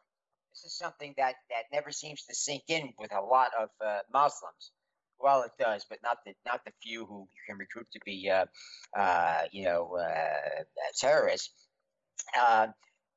This 0.51 0.71
is 0.71 0.77
something 0.77 1.13
that 1.17 1.35
that 1.49 1.65
never 1.71 1.91
seems 1.91 2.23
to 2.23 2.35
sink 2.35 2.63
in 2.67 2.93
with 2.97 3.13
a 3.13 3.21
lot 3.21 3.51
of 3.59 3.69
uh, 3.85 3.99
Muslims. 4.11 4.71
Well, 5.19 5.43
it 5.43 5.51
does, 5.59 5.85
but 5.87 5.99
not 6.03 6.17
the 6.25 6.33
not 6.45 6.65
the 6.65 6.71
few 6.81 7.05
who 7.05 7.27
you 7.31 7.41
can 7.47 7.57
recruit 7.57 7.87
to 7.93 7.99
be, 8.05 8.29
uh, 8.29 8.45
uh, 8.97 9.43
you 9.51 9.65
know, 9.65 9.95
uh, 9.97 10.63
terrorists. 10.99 11.53
Uh, 12.39 12.67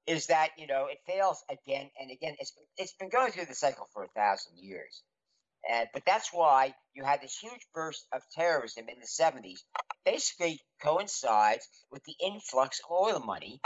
is 0.07 0.27
that 0.27 0.51
you 0.59 0.67
know 0.67 0.87
it 0.87 0.99
fails 1.07 1.43
again 1.51 1.91
and 1.99 2.11
again? 2.11 2.37
It's 2.39 2.53
it's 2.77 2.93
been 2.93 3.09
going 3.09 3.33
through 3.33 3.47
the 3.47 3.55
cycle 3.55 3.89
for 3.93 4.05
a 4.05 4.09
thousand 4.09 4.59
years, 4.59 5.03
and 5.71 5.89
but 5.93 6.03
that's 6.07 6.33
why 6.33 6.75
you 6.95 7.05
had 7.05 7.21
this 7.23 7.39
huge 7.39 7.67
burst 7.75 8.07
of 8.13 8.23
terrorism 8.35 8.87
in 8.89 8.99
the 9.01 9.07
'70s. 9.07 9.61
Basically, 10.05 10.61
coincides 10.83 11.69
with 11.91 12.03
the 12.05 12.15
influx 12.25 12.81
of 12.81 12.91
oil 12.91 13.21
money 13.21 13.61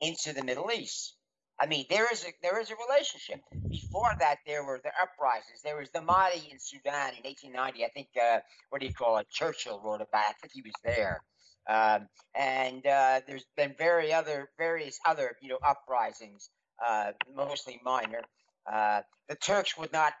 into 0.00 0.32
the 0.32 0.44
Middle 0.44 0.70
East. 0.70 1.14
I 1.60 1.66
mean, 1.66 1.86
there 1.90 2.06
is 2.12 2.24
a 2.24 2.32
there 2.42 2.60
is 2.60 2.70
a 2.70 2.76
relationship. 2.88 3.40
Before 3.68 4.12
that, 4.20 4.38
there 4.46 4.64
were 4.64 4.80
the 4.82 4.92
uprisings. 5.00 5.62
There 5.64 5.76
was 5.76 5.90
the 5.90 6.00
Mahdi 6.00 6.48
in 6.50 6.58
Sudan 6.60 7.14
in 7.18 7.24
1890. 7.24 7.84
I 7.84 7.88
think 7.88 8.08
uh, 8.20 8.38
what 8.70 8.80
do 8.80 8.86
you 8.86 8.94
call 8.94 9.18
it? 9.18 9.28
Churchill 9.30 9.80
wrote 9.84 10.00
about. 10.00 10.30
It. 10.30 10.36
I 10.36 10.40
think 10.40 10.52
he 10.52 10.62
was 10.62 10.74
there. 10.84 11.22
Um, 11.68 12.08
and 12.34 12.86
uh, 12.86 13.20
there's 13.26 13.44
been 13.56 13.74
very 13.76 14.12
other 14.12 14.50
various 14.56 14.98
other 15.04 15.36
you 15.42 15.48
know 15.48 15.58
uprisings, 15.66 16.50
uh, 16.86 17.12
mostly 17.34 17.80
minor. 17.84 18.22
Uh, 18.70 19.02
the 19.28 19.34
Turks 19.34 19.76
would 19.76 19.92
not. 19.92 20.12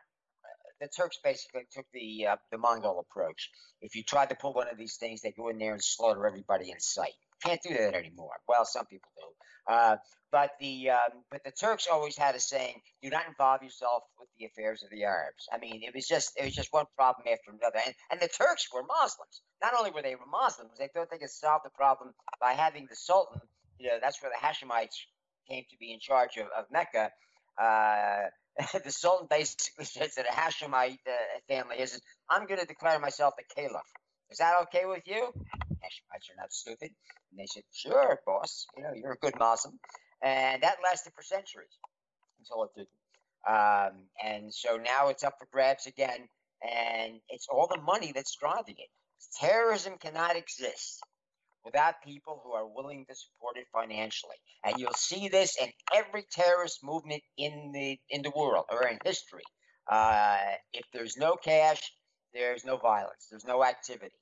The 0.80 0.88
Turks 0.88 1.18
basically 1.22 1.62
took 1.72 1.86
the 1.92 2.26
uh, 2.26 2.36
the 2.50 2.58
Mongol 2.58 3.00
approach. 3.00 3.50
If 3.80 3.94
you 3.96 4.02
tried 4.02 4.28
to 4.30 4.36
pull 4.36 4.54
one 4.54 4.68
of 4.68 4.78
these 4.78 4.96
things, 4.96 5.22
they 5.22 5.32
go 5.32 5.48
in 5.48 5.58
there 5.58 5.72
and 5.72 5.82
slaughter 5.82 6.26
everybody 6.26 6.70
in 6.70 6.80
sight. 6.80 7.14
Can't 7.44 7.60
do 7.62 7.74
that 7.74 7.94
anymore. 7.94 8.36
Well, 8.48 8.64
some 8.64 8.86
people 8.86 9.10
do. 9.16 9.72
Uh, 9.72 9.96
but 10.30 10.52
the 10.60 10.90
um, 10.90 11.24
but 11.30 11.42
the 11.44 11.50
Turks 11.52 11.86
always 11.90 12.16
had 12.16 12.34
a 12.34 12.40
saying: 12.40 12.80
"Do 13.02 13.10
not 13.10 13.26
involve 13.26 13.62
yourself 13.62 14.02
with 14.18 14.28
the 14.38 14.46
affairs 14.46 14.82
of 14.82 14.90
the 14.90 15.04
Arabs." 15.04 15.48
I 15.52 15.58
mean, 15.58 15.82
it 15.82 15.94
was 15.94 16.06
just 16.06 16.32
it 16.38 16.44
was 16.44 16.54
just 16.54 16.72
one 16.72 16.86
problem 16.96 17.26
after 17.30 17.50
another. 17.50 17.80
And, 17.84 17.94
and 18.10 18.20
the 18.20 18.28
Turks 18.28 18.68
were 18.72 18.82
Muslims. 18.82 19.42
Not 19.62 19.74
only 19.78 19.90
were 19.90 20.02
they 20.02 20.16
Muslims, 20.30 20.72
they 20.78 20.88
thought 20.88 21.10
they 21.10 21.18
could 21.18 21.30
solve 21.30 21.62
the 21.64 21.70
problem 21.70 22.12
by 22.40 22.52
having 22.52 22.86
the 22.88 22.96
Sultan. 22.96 23.40
You 23.78 23.88
know, 23.88 23.98
that's 24.00 24.22
where 24.22 24.30
the 24.30 24.46
Hashemites 24.46 24.96
came 25.48 25.64
to 25.70 25.76
be 25.78 25.92
in 25.92 26.00
charge 26.00 26.36
of, 26.36 26.46
of 26.56 26.64
Mecca. 26.70 27.10
Uh, 27.60 28.28
the 28.84 28.90
Sultan 28.90 29.26
basically 29.30 29.84
said 29.84 30.10
to 30.16 30.22
the 30.22 30.28
Hashemite 30.34 30.98
uh, 31.06 31.40
family, 31.48 31.76
"Is 31.78 32.00
I'm 32.28 32.46
going 32.46 32.60
to 32.60 32.66
declare 32.66 32.98
myself 32.98 33.34
the 33.36 33.44
Caliph. 33.54 33.82
Is 34.30 34.38
that 34.38 34.62
okay 34.62 34.84
with 34.84 35.06
you?" 35.06 35.32
Hashemites 35.34 36.30
are 36.30 36.36
not 36.36 36.52
stupid. 36.52 36.90
And 37.30 37.38
they 37.38 37.46
said, 37.46 37.62
"Sure, 37.72 38.20
boss. 38.26 38.66
You 38.76 38.82
know, 38.82 38.92
you're 38.94 39.12
a 39.12 39.18
good 39.18 39.38
Muslim." 39.38 39.78
And 40.22 40.62
that 40.62 40.78
lasted 40.82 41.12
for 41.14 41.22
centuries 41.22 41.78
until 42.40 42.64
it 42.64 42.70
didn't. 42.74 42.88
Um, 43.46 44.08
and 44.22 44.52
so 44.52 44.76
now 44.76 45.08
it's 45.08 45.22
up 45.22 45.34
for 45.38 45.46
grabs 45.52 45.86
again, 45.86 46.28
and 46.62 47.20
it's 47.28 47.46
all 47.48 47.68
the 47.68 47.80
money 47.80 48.12
that's 48.12 48.36
driving 48.36 48.74
it. 48.78 48.88
Terrorism 49.40 49.98
cannot 49.98 50.36
exist 50.36 51.00
without 51.68 51.94
people 52.02 52.40
who 52.42 52.52
are 52.52 52.66
willing 52.66 53.04
to 53.08 53.14
support 53.14 53.56
it 53.58 53.66
financially. 53.72 54.36
And 54.64 54.78
you'll 54.78 54.92
see 54.94 55.28
this 55.28 55.56
in 55.60 55.68
every 55.94 56.24
terrorist 56.32 56.82
movement 56.82 57.22
in 57.36 57.72
the 57.72 57.98
in 58.08 58.22
the 58.22 58.32
world 58.34 58.64
or 58.70 58.86
in 58.88 58.98
history. 59.04 59.42
Uh, 59.90 60.38
if 60.72 60.84
there's 60.92 61.16
no 61.16 61.36
cash, 61.36 61.82
there's 62.32 62.64
no 62.64 62.76
violence, 62.76 63.26
there's 63.30 63.46
no 63.46 63.64
activity. 63.64 64.16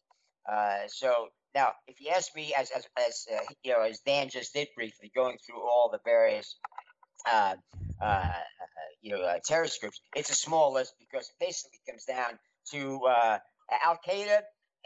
Uh, 0.50 0.86
so 0.88 1.28
now, 1.54 1.72
if 1.86 2.00
you 2.00 2.10
ask 2.10 2.34
me, 2.34 2.52
as 2.56 2.70
as, 2.70 2.84
as 2.98 3.26
uh, 3.32 3.40
you 3.62 3.72
know, 3.72 3.82
as 3.82 4.00
Dan 4.00 4.28
just 4.28 4.52
did 4.52 4.68
briefly, 4.76 5.10
going 5.14 5.38
through 5.44 5.60
all 5.60 5.88
the 5.90 6.00
various 6.04 6.56
uh, 7.30 7.54
uh, 8.00 8.32
you 9.02 9.12
know 9.12 9.22
uh, 9.22 9.38
terrorist 9.44 9.80
groups, 9.80 10.00
it's 10.14 10.30
a 10.30 10.34
small 10.34 10.72
list 10.74 10.94
because 10.98 11.28
it 11.28 11.44
basically 11.44 11.78
comes 11.88 12.04
down 12.04 12.38
to 12.72 13.00
Al 13.84 13.98
Qaeda 14.06 14.40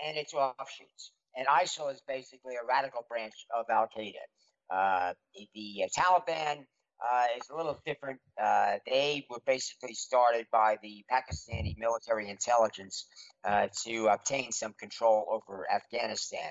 and 0.05 0.17
its 0.17 0.35
offshoots. 0.35 1.13
And 1.37 1.47
ISIL 1.47 1.93
is 1.93 2.03
basically 2.07 2.55
a 2.57 2.67
radical 2.67 3.07
branch 3.09 3.47
of 3.57 3.67
Al 3.71 3.89
Qaeda. 3.97 4.25
Uh, 4.71 5.15
the 5.55 5.85
Taliban 5.97 6.65
uh, 7.01 7.27
is 7.37 7.49
a 7.51 7.57
little 7.57 7.79
different. 7.87 8.21
Uh, 8.41 8.77
they 8.87 9.27
were 9.31 9.41
basically 9.47 9.95
started 9.95 10.47
by 10.53 10.77
the 10.83 11.05
Pakistani 11.11 11.75
military 11.79 12.29
intelligence 12.29 13.07
uh, 13.45 13.69
to 13.85 14.07
obtain 14.09 14.53
some 14.53 14.75
control 14.79 15.27
over 15.31 15.67
Afghanistan. 15.73 16.51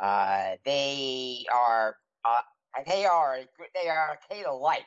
Uh, 0.00 0.52
they 0.64 1.44
are 1.52 1.96
uh, 2.24 2.40
they 2.86 3.04
are 3.04 3.40
they 3.74 3.88
are 3.88 4.18
Al-Qaeda-like, 4.30 4.86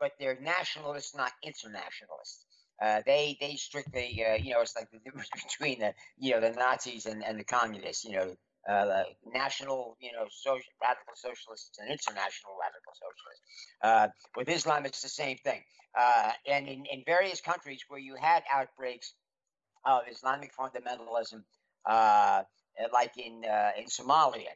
but 0.00 0.12
they're 0.18 0.38
nationalists, 0.40 1.14
not 1.14 1.32
internationalists. 1.42 2.44
Uh, 2.82 3.00
they 3.06 3.36
they 3.40 3.56
strictly 3.56 4.10
you 4.42 4.52
know 4.52 4.60
it's 4.60 4.76
like 4.76 4.90
the 4.90 4.98
difference 5.04 5.28
between 5.30 5.80
the 5.80 5.92
you 6.18 6.32
know 6.32 6.40
the 6.40 6.50
Nazis 6.50 7.06
and, 7.06 7.22
and 7.22 7.38
the 7.38 7.44
communists. 7.44 8.04
You 8.04 8.12
know 8.12 8.36
uh, 8.68 9.04
national, 9.32 9.96
you 10.00 10.12
know, 10.12 10.26
social, 10.30 10.72
radical 10.82 11.14
socialists 11.14 11.78
and 11.78 11.90
international 11.90 12.54
radical 12.60 12.92
socialists. 12.94 13.44
Uh, 13.82 14.08
with 14.36 14.48
Islam, 14.48 14.86
it's 14.86 15.02
the 15.02 15.08
same 15.08 15.36
thing. 15.38 15.62
Uh, 15.98 16.32
and 16.48 16.68
in, 16.68 16.84
in 16.86 17.02
various 17.06 17.40
countries 17.40 17.80
where 17.88 18.00
you 18.00 18.16
had 18.20 18.42
outbreaks 18.52 19.14
of 19.84 20.02
Islamic 20.10 20.50
fundamentalism, 20.54 21.42
uh, 21.86 22.42
like 22.92 23.12
in 23.16 23.42
uh, 23.44 23.70
in 23.78 23.86
Somalia, 23.86 24.52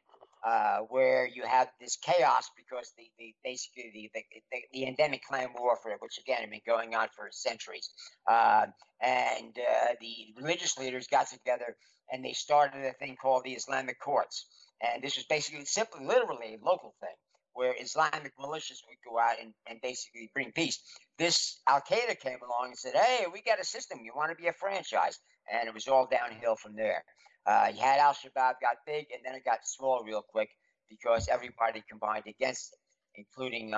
uh, 0.47 0.79
where 0.88 1.26
you 1.26 1.45
have 1.45 1.69
this 1.81 1.97
chaos 1.97 2.50
because 2.57 2.93
the, 2.97 3.05
the 3.19 3.35
basically 3.45 4.11
the, 4.14 4.23
the, 4.52 4.59
the, 4.73 4.87
endemic 4.87 5.23
clan 5.25 5.49
warfare, 5.59 5.97
which 6.00 6.19
again 6.19 6.40
had 6.40 6.50
been 6.50 6.61
going 6.67 6.95
on 6.95 7.09
for 7.14 7.29
centuries, 7.31 7.90
uh, 8.26 8.67
and 9.02 9.59
uh, 9.59 9.93
the 10.00 10.35
religious 10.40 10.79
leaders 10.79 11.07
got 11.07 11.29
together 11.29 11.76
and 12.11 12.25
they 12.25 12.33
started 12.33 12.85
a 12.85 12.93
thing 12.95 13.17
called 13.21 13.45
the 13.45 13.52
Islamic 13.52 13.99
courts. 14.00 14.47
And 14.81 15.02
this 15.02 15.17
was 15.17 15.26
basically 15.26 15.64
simply, 15.64 16.05
literally 16.07 16.59
a 16.61 16.64
local 16.64 16.95
thing 17.00 17.14
where 17.52 17.75
Islamic 17.81 18.33
militias 18.38 18.81
would 18.88 18.99
go 19.05 19.19
out 19.19 19.37
and, 19.40 19.52
and 19.69 19.81
basically 19.83 20.31
bring 20.33 20.52
peace. 20.52 20.81
This 21.19 21.61
Al 21.69 21.81
Qaeda 21.81 22.19
came 22.19 22.38
along 22.43 22.69
and 22.69 22.79
said, 22.79 22.95
Hey, 22.95 23.26
we 23.33 23.43
got 23.43 23.61
a 23.61 23.64
system. 23.64 24.00
You 24.02 24.12
want 24.14 24.31
to 24.31 24.40
be 24.40 24.49
a 24.49 24.52
franchise? 24.52 25.19
And 25.52 25.69
it 25.69 25.75
was 25.75 25.88
all 25.88 26.07
downhill 26.07 26.57
from 26.57 26.76
there. 26.76 27.05
Uh, 27.47 27.69
you 27.75 27.81
had 27.81 27.99
Al 27.99 28.12
Shabaab 28.12 28.55
got 28.61 28.76
big 28.87 29.07
and 29.12 29.23
then 29.25 29.35
it 29.35 29.45
got 29.45 29.67
small 29.67 30.05
real 30.05 30.23
quick 30.23 30.50
because 30.88 31.29
everybody 31.29 31.83
combined 31.88 32.25
against 32.26 32.73
it, 32.73 32.79
including 33.21 33.73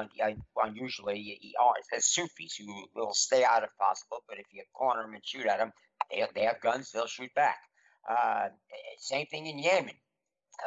unusually 0.62 1.40
the 1.92 2.00
Sufis 2.00 2.56
who 2.56 2.86
will 2.94 3.14
stay 3.14 3.44
out 3.44 3.62
if 3.62 3.70
possible. 3.78 4.22
But 4.28 4.38
if 4.38 4.46
you 4.52 4.62
corner 4.74 5.02
them 5.02 5.14
and 5.14 5.24
shoot 5.24 5.46
at 5.46 5.58
them, 5.58 5.72
they, 6.10 6.24
they 6.34 6.44
have 6.44 6.60
guns, 6.60 6.90
they'll 6.90 7.06
shoot 7.06 7.32
back. 7.34 7.58
Uh, 8.08 8.48
same 8.98 9.26
thing 9.26 9.46
in 9.46 9.58
Yemen, 9.58 9.94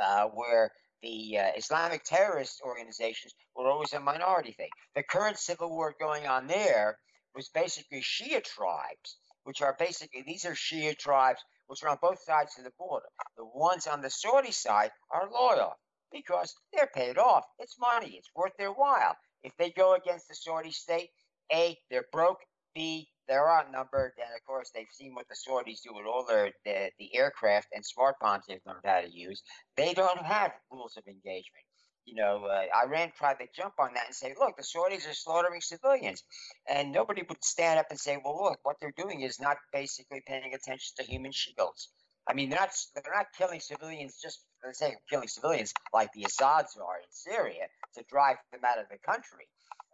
uh, 0.01 0.25
where 0.25 0.71
the 1.01 1.37
uh, 1.37 1.51
Islamic 1.57 2.03
terrorist 2.03 2.61
organizations 2.65 3.33
were 3.55 3.67
always 3.67 3.93
a 3.93 3.99
minority 3.99 4.51
thing. 4.51 4.69
The 4.95 5.03
current 5.03 5.37
civil 5.37 5.69
war 5.69 5.95
going 5.99 6.25
on 6.25 6.47
there 6.47 6.97
was 7.35 7.49
basically 7.49 8.01
Shia 8.01 8.43
tribes, 8.43 9.17
which 9.43 9.61
are 9.61 9.75
basically 9.77 10.23
these 10.25 10.45
are 10.45 10.53
Shia 10.53 10.97
tribes 10.97 11.41
which 11.67 11.83
are 11.83 11.89
on 11.89 11.97
both 12.01 12.21
sides 12.21 12.57
of 12.57 12.63
the 12.63 12.71
border. 12.77 13.07
The 13.37 13.45
ones 13.45 13.87
on 13.87 14.01
the 14.01 14.09
Saudi 14.09 14.51
side 14.51 14.91
are 15.11 15.29
loyal 15.31 15.73
because 16.11 16.53
they're 16.73 16.89
paid 16.93 17.17
off. 17.17 17.43
It's 17.59 17.79
money. 17.79 18.15
It's 18.17 18.29
worth 18.35 18.55
their 18.57 18.71
while. 18.71 19.15
If 19.43 19.55
they 19.57 19.71
go 19.71 19.93
against 19.95 20.27
the 20.27 20.35
Saudi 20.35 20.71
state, 20.71 21.09
A, 21.51 21.77
they're 21.89 22.05
broke. 22.11 22.39
B, 22.75 23.09
they're 23.27 23.49
outnumbered, 23.49 24.13
and 24.17 24.35
of 24.35 24.45
course 24.45 24.69
they've 24.75 24.91
seen 24.91 25.15
what 25.15 25.27
the 25.29 25.35
Saudis 25.35 25.81
do 25.81 25.93
with 25.93 26.05
all 26.05 26.25
their 26.25 26.51
the, 26.65 26.91
the 26.99 27.15
aircraft 27.15 27.69
and 27.73 27.83
smart 27.83 28.17
bombs 28.21 28.45
they've 28.47 28.61
learned 28.65 28.85
how 28.85 29.01
to 29.01 29.09
use. 29.09 29.41
They 29.77 29.93
don't 29.93 30.23
have 30.23 30.51
rules 30.71 30.97
of 30.97 31.07
engagement. 31.07 31.65
You 32.05 32.15
know, 32.15 32.45
uh, 32.45 32.65
Iran 32.85 33.11
tried 33.17 33.39
to 33.39 33.47
jump 33.55 33.73
on 33.79 33.93
that 33.95 34.07
and 34.07 34.15
say, 34.15 34.35
"Look, 34.37 34.57
the 34.57 34.63
Saudis 34.63 35.09
are 35.09 35.13
slaughtering 35.13 35.61
civilians," 35.61 36.23
and 36.67 36.91
nobody 36.91 37.23
would 37.27 37.43
stand 37.43 37.79
up 37.79 37.87
and 37.89 37.99
say, 37.99 38.17
"Well, 38.23 38.43
look, 38.43 38.59
what 38.63 38.75
they're 38.79 38.93
doing 38.95 39.21
is 39.21 39.39
not 39.39 39.57
basically 39.73 40.21
paying 40.27 40.53
attention 40.53 40.93
to 40.97 41.03
human 41.03 41.31
shields." 41.31 41.89
I 42.27 42.33
mean, 42.33 42.49
they're 42.49 42.59
not 42.59 42.75
they're 42.93 43.13
not 43.13 43.27
killing 43.37 43.59
civilians 43.59 44.19
just 44.21 44.41
for 44.61 44.69
the 44.69 44.75
sake 44.75 44.95
of 44.95 44.99
killing 45.09 45.27
civilians 45.27 45.73
like 45.93 46.11
the 46.13 46.25
Assads 46.25 46.77
are 46.77 46.97
in 46.99 47.09
Syria 47.09 47.67
to 47.95 48.03
drive 48.09 48.37
them 48.51 48.61
out 48.65 48.79
of 48.79 48.85
the 48.89 48.97
country. 48.99 49.47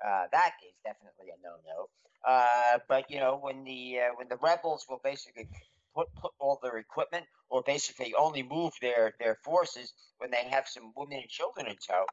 Uh, 0.03 0.25
that 0.31 0.53
is 0.65 0.73
definitely 0.83 1.29
a 1.29 1.37
no-no. 1.43 1.87
Uh, 2.27 2.79
but 2.87 3.09
you 3.09 3.19
know, 3.19 3.37
when 3.41 3.63
the 3.63 3.99
uh, 3.99 4.09
when 4.15 4.27
the 4.27 4.37
rebels 4.37 4.85
will 4.89 5.01
basically 5.03 5.47
put 5.95 6.07
put 6.15 6.31
all 6.39 6.59
their 6.61 6.77
equipment 6.77 7.25
or 7.49 7.63
basically 7.65 8.13
only 8.17 8.43
move 8.43 8.73
their 8.81 9.13
their 9.19 9.37
forces 9.43 9.93
when 10.19 10.31
they 10.31 10.43
have 10.49 10.67
some 10.67 10.93
women 10.95 11.19
and 11.19 11.29
children 11.29 11.67
in 11.67 11.75
tow, 11.87 12.05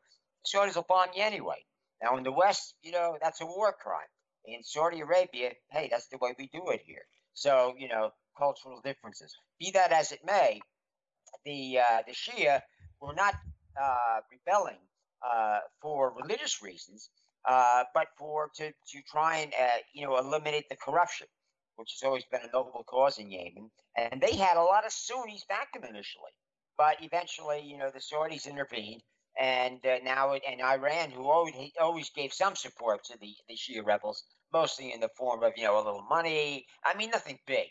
will 0.54 0.86
bomb 0.88 1.08
you 1.14 1.22
anyway. 1.22 1.64
Now 2.02 2.16
in 2.16 2.24
the 2.24 2.32
West, 2.32 2.74
you 2.82 2.92
know, 2.92 3.18
that's 3.20 3.40
a 3.40 3.46
war 3.46 3.72
crime. 3.72 4.08
In 4.46 4.62
Saudi 4.62 5.00
Arabia, 5.00 5.52
hey, 5.70 5.88
that's 5.90 6.08
the 6.08 6.18
way 6.18 6.34
we 6.38 6.48
do 6.48 6.70
it 6.70 6.80
here. 6.86 7.02
So 7.34 7.74
you 7.78 7.88
know, 7.88 8.10
cultural 8.36 8.80
differences. 8.82 9.34
Be 9.60 9.70
that 9.72 9.92
as 9.92 10.12
it 10.12 10.20
may, 10.24 10.60
the 11.44 11.80
uh, 11.80 12.02
the 12.06 12.14
Shia 12.14 12.62
were 13.00 13.14
not 13.14 13.34
uh, 13.80 14.20
rebelling 14.30 14.78
uh, 15.22 15.58
for 15.82 16.14
religious 16.14 16.62
reasons 16.62 17.10
uh, 17.48 17.84
but 17.94 18.08
for 18.18 18.50
to 18.56 18.70
to 18.70 19.02
try 19.10 19.38
and 19.38 19.52
uh, 19.54 19.78
you 19.94 20.06
know 20.06 20.18
eliminate 20.18 20.68
the 20.68 20.76
corruption, 20.76 21.26
which 21.76 21.92
has 21.92 22.06
always 22.06 22.24
been 22.30 22.42
a 22.42 22.52
noble 22.52 22.84
cause 22.86 23.18
in 23.18 23.30
Yemen. 23.30 23.70
And 23.96 24.20
they 24.20 24.36
had 24.36 24.56
a 24.56 24.62
lot 24.62 24.84
of 24.84 24.92
Sunnis 24.92 25.44
back 25.48 25.72
them 25.72 25.84
initially, 25.84 26.30
but 26.76 26.98
eventually, 27.00 27.62
you 27.62 27.78
know, 27.78 27.90
the 27.90 28.00
Saudis 28.00 28.46
intervened, 28.46 29.02
and 29.40 29.84
uh, 29.86 29.98
now 30.04 30.32
it, 30.32 30.42
and 30.48 30.60
Iran, 30.60 31.10
who 31.10 31.24
always 31.28 31.54
always 31.80 32.10
gave 32.10 32.32
some 32.32 32.54
support 32.54 33.04
to 33.04 33.18
the 33.18 33.34
the 33.48 33.56
Shia 33.56 33.84
rebels, 33.84 34.24
mostly 34.52 34.92
in 34.92 35.00
the 35.00 35.10
form 35.16 35.42
of 35.42 35.54
you 35.56 35.64
know 35.64 35.76
a 35.76 35.84
little 35.84 36.06
money. 36.08 36.66
I 36.84 36.94
mean, 36.96 37.10
nothing 37.10 37.38
big. 37.46 37.68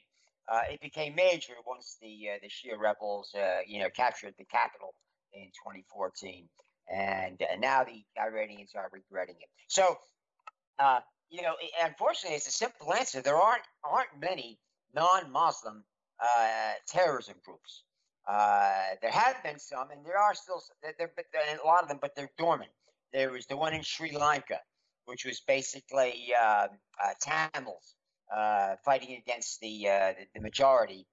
Uh, 0.50 0.62
it 0.72 0.82
became 0.82 1.14
major 1.14 1.54
once 1.68 1.98
the 2.02 2.30
uh, 2.34 2.38
the 2.42 2.50
Shia 2.50 2.80
rebels, 2.80 3.36
uh, 3.36 3.60
you 3.68 3.80
know, 3.80 3.90
captured 3.92 4.34
the 4.40 4.46
capital 4.46 4.96
in 5.34 5.46
2014 5.64 6.50
and 6.94 7.42
uh, 7.42 7.56
now 7.60 7.84
the 7.84 8.04
Iranians 8.20 8.72
are 8.76 8.90
regretting 8.94 9.36
it. 9.42 9.50
So 9.68 9.98
Uh, 10.80 11.00
you 11.30 11.42
know, 11.42 11.56
unfortunately, 11.84 12.36
it's 12.38 12.48
a 12.48 12.52
simple 12.52 12.94
answer. 12.94 13.22
There 13.22 13.36
aren't 13.38 13.64
aren't 13.84 14.10
many 14.20 14.60
non-Muslim 14.96 15.84
uh, 16.20 16.74
terrorism 16.88 17.36
groups. 17.46 17.84
Uh, 18.28 18.96
there 19.02 19.12
have 19.12 19.42
been 19.44 19.60
some, 19.60 19.92
and 19.92 20.06
there 20.06 20.18
are 20.18 20.36
still 20.36 20.62
there, 20.82 20.94
there, 20.98 21.12
a 21.64 21.66
lot 21.66 21.84
of 21.84 21.90
them, 21.90 22.00
but 22.02 22.16
they're 22.16 22.32
dormant. 22.38 22.72
There 23.14 23.32
was 23.32 23.46
the 23.48 23.58
one 23.58 23.74
in 23.74 23.84
Sri 23.84 24.12
Lanka, 24.18 24.60
which 25.06 25.26
was 25.26 25.42
basically 25.42 26.34
uh, 26.40 26.68
uh 27.04 27.14
Tamils 27.22 27.96
uh, 28.36 28.76
fighting 28.84 29.18
against 29.18 29.60
the, 29.62 29.90
uh, 29.90 30.14
the, 30.20 30.28
the 30.36 30.42
majority. 30.42 31.08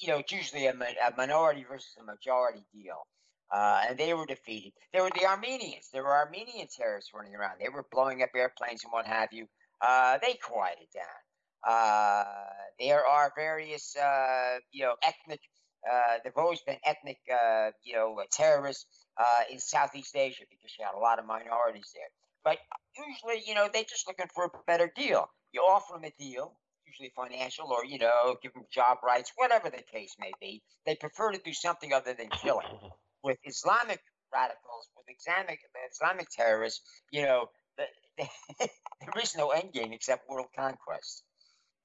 you 0.00 0.08
know, 0.08 0.18
it's 0.18 0.32
usually 0.32 0.66
a, 0.66 0.72
a, 0.72 1.16
minority 1.16 1.64
versus 1.68 1.96
a 2.00 2.04
majority 2.04 2.64
deal. 2.74 3.06
And 3.52 3.98
they 3.98 4.14
were 4.14 4.26
defeated. 4.26 4.72
There 4.92 5.02
were 5.02 5.10
the 5.14 5.26
Armenians. 5.26 5.88
There 5.92 6.02
were 6.02 6.16
Armenian 6.16 6.68
terrorists 6.74 7.10
running 7.14 7.34
around. 7.34 7.58
They 7.60 7.68
were 7.68 7.84
blowing 7.90 8.22
up 8.22 8.30
airplanes 8.34 8.84
and 8.84 8.92
what 8.92 9.06
have 9.06 9.32
you. 9.32 9.46
they 9.82 10.38
quieted 10.42 10.88
down. 10.94 11.20
Uh, 11.66 12.24
there 12.78 13.04
are 13.04 13.32
various, 13.36 13.94
uh, 13.96 14.58
you 14.72 14.82
know, 14.84 14.94
ethnic. 15.02 15.40
Uh, 15.90 16.18
there've 16.22 16.36
always 16.36 16.60
been 16.62 16.78
ethnic, 16.84 17.18
you 17.84 17.94
know, 17.94 18.16
terrorists 18.32 18.86
in 19.50 19.58
Southeast 19.58 20.16
Asia 20.16 20.44
because 20.50 20.74
you 20.78 20.84
had 20.84 20.96
a 20.96 21.00
lot 21.00 21.18
of 21.18 21.26
minorities 21.26 21.90
there. 21.94 22.08
But 22.42 22.58
usually, 22.96 23.42
you 23.46 23.54
know, 23.54 23.68
they're 23.72 23.84
just 23.84 24.06
looking 24.06 24.26
for 24.34 24.44
a 24.44 24.50
better 24.66 24.90
deal. 24.96 25.28
You 25.52 25.60
offer 25.60 25.94
them 25.94 26.04
a 26.04 26.22
deal, 26.22 26.54
usually 26.86 27.12
financial, 27.14 27.66
or 27.70 27.84
you 27.84 27.98
know, 27.98 28.36
give 28.42 28.54
them 28.54 28.64
job 28.72 28.98
rights, 29.04 29.32
whatever 29.36 29.68
the 29.68 29.82
case 29.92 30.14
may 30.18 30.32
be. 30.40 30.62
They 30.86 30.94
prefer 30.94 31.32
to 31.32 31.40
do 31.44 31.52
something 31.52 31.92
other 31.92 32.14
than 32.14 32.28
killing. 32.30 32.66
With 33.22 33.38
Islamic 33.44 34.00
radicals, 34.32 34.88
with 34.96 35.06
Islamic 35.18 35.60
Islamic 35.92 36.28
terrorists, 36.30 36.80
you 37.10 37.22
know, 37.22 37.46
the, 37.76 37.84
the, 38.18 38.28
there 39.00 39.22
is 39.22 39.36
no 39.36 39.50
end 39.50 39.72
game 39.72 39.92
except 39.92 40.28
world 40.28 40.48
conquest. 40.56 41.22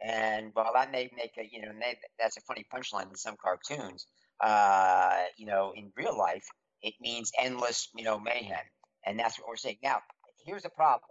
And 0.01 0.51
while 0.54 0.74
that 0.74 0.92
may 0.92 1.10
make 1.15 1.32
a, 1.38 1.48
you 1.50 1.62
know, 1.62 1.72
that's 2.20 2.38
a 2.38 2.42
funny 2.42 2.65
punchline 2.74 3.10
in 3.10 3.15
some 3.15 3.36
cartoons, 3.42 4.06
uh, 4.42 5.24
you 5.38 5.46
know, 5.46 5.74
in 5.75 5.92
real 5.96 6.18
life, 6.18 6.46
it 6.82 6.94
means 7.00 7.32
endless, 7.39 7.89
you 7.96 8.04
know, 8.04 8.20
mayhem. 8.20 8.65
And 9.06 9.18
that's 9.18 9.39
what 9.39 9.48
we're 9.48 9.56
saying. 9.56 9.77
Now, 9.82 10.00
here's 10.46 10.63
the 10.63 10.70
problem. 10.70 11.10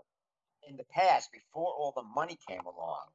In 0.69 0.77
the 0.77 0.85
past, 0.93 1.31
before 1.33 1.73
all 1.73 1.93
the 1.97 2.03
money 2.15 2.39
came 2.49 2.61
along, 2.61 3.07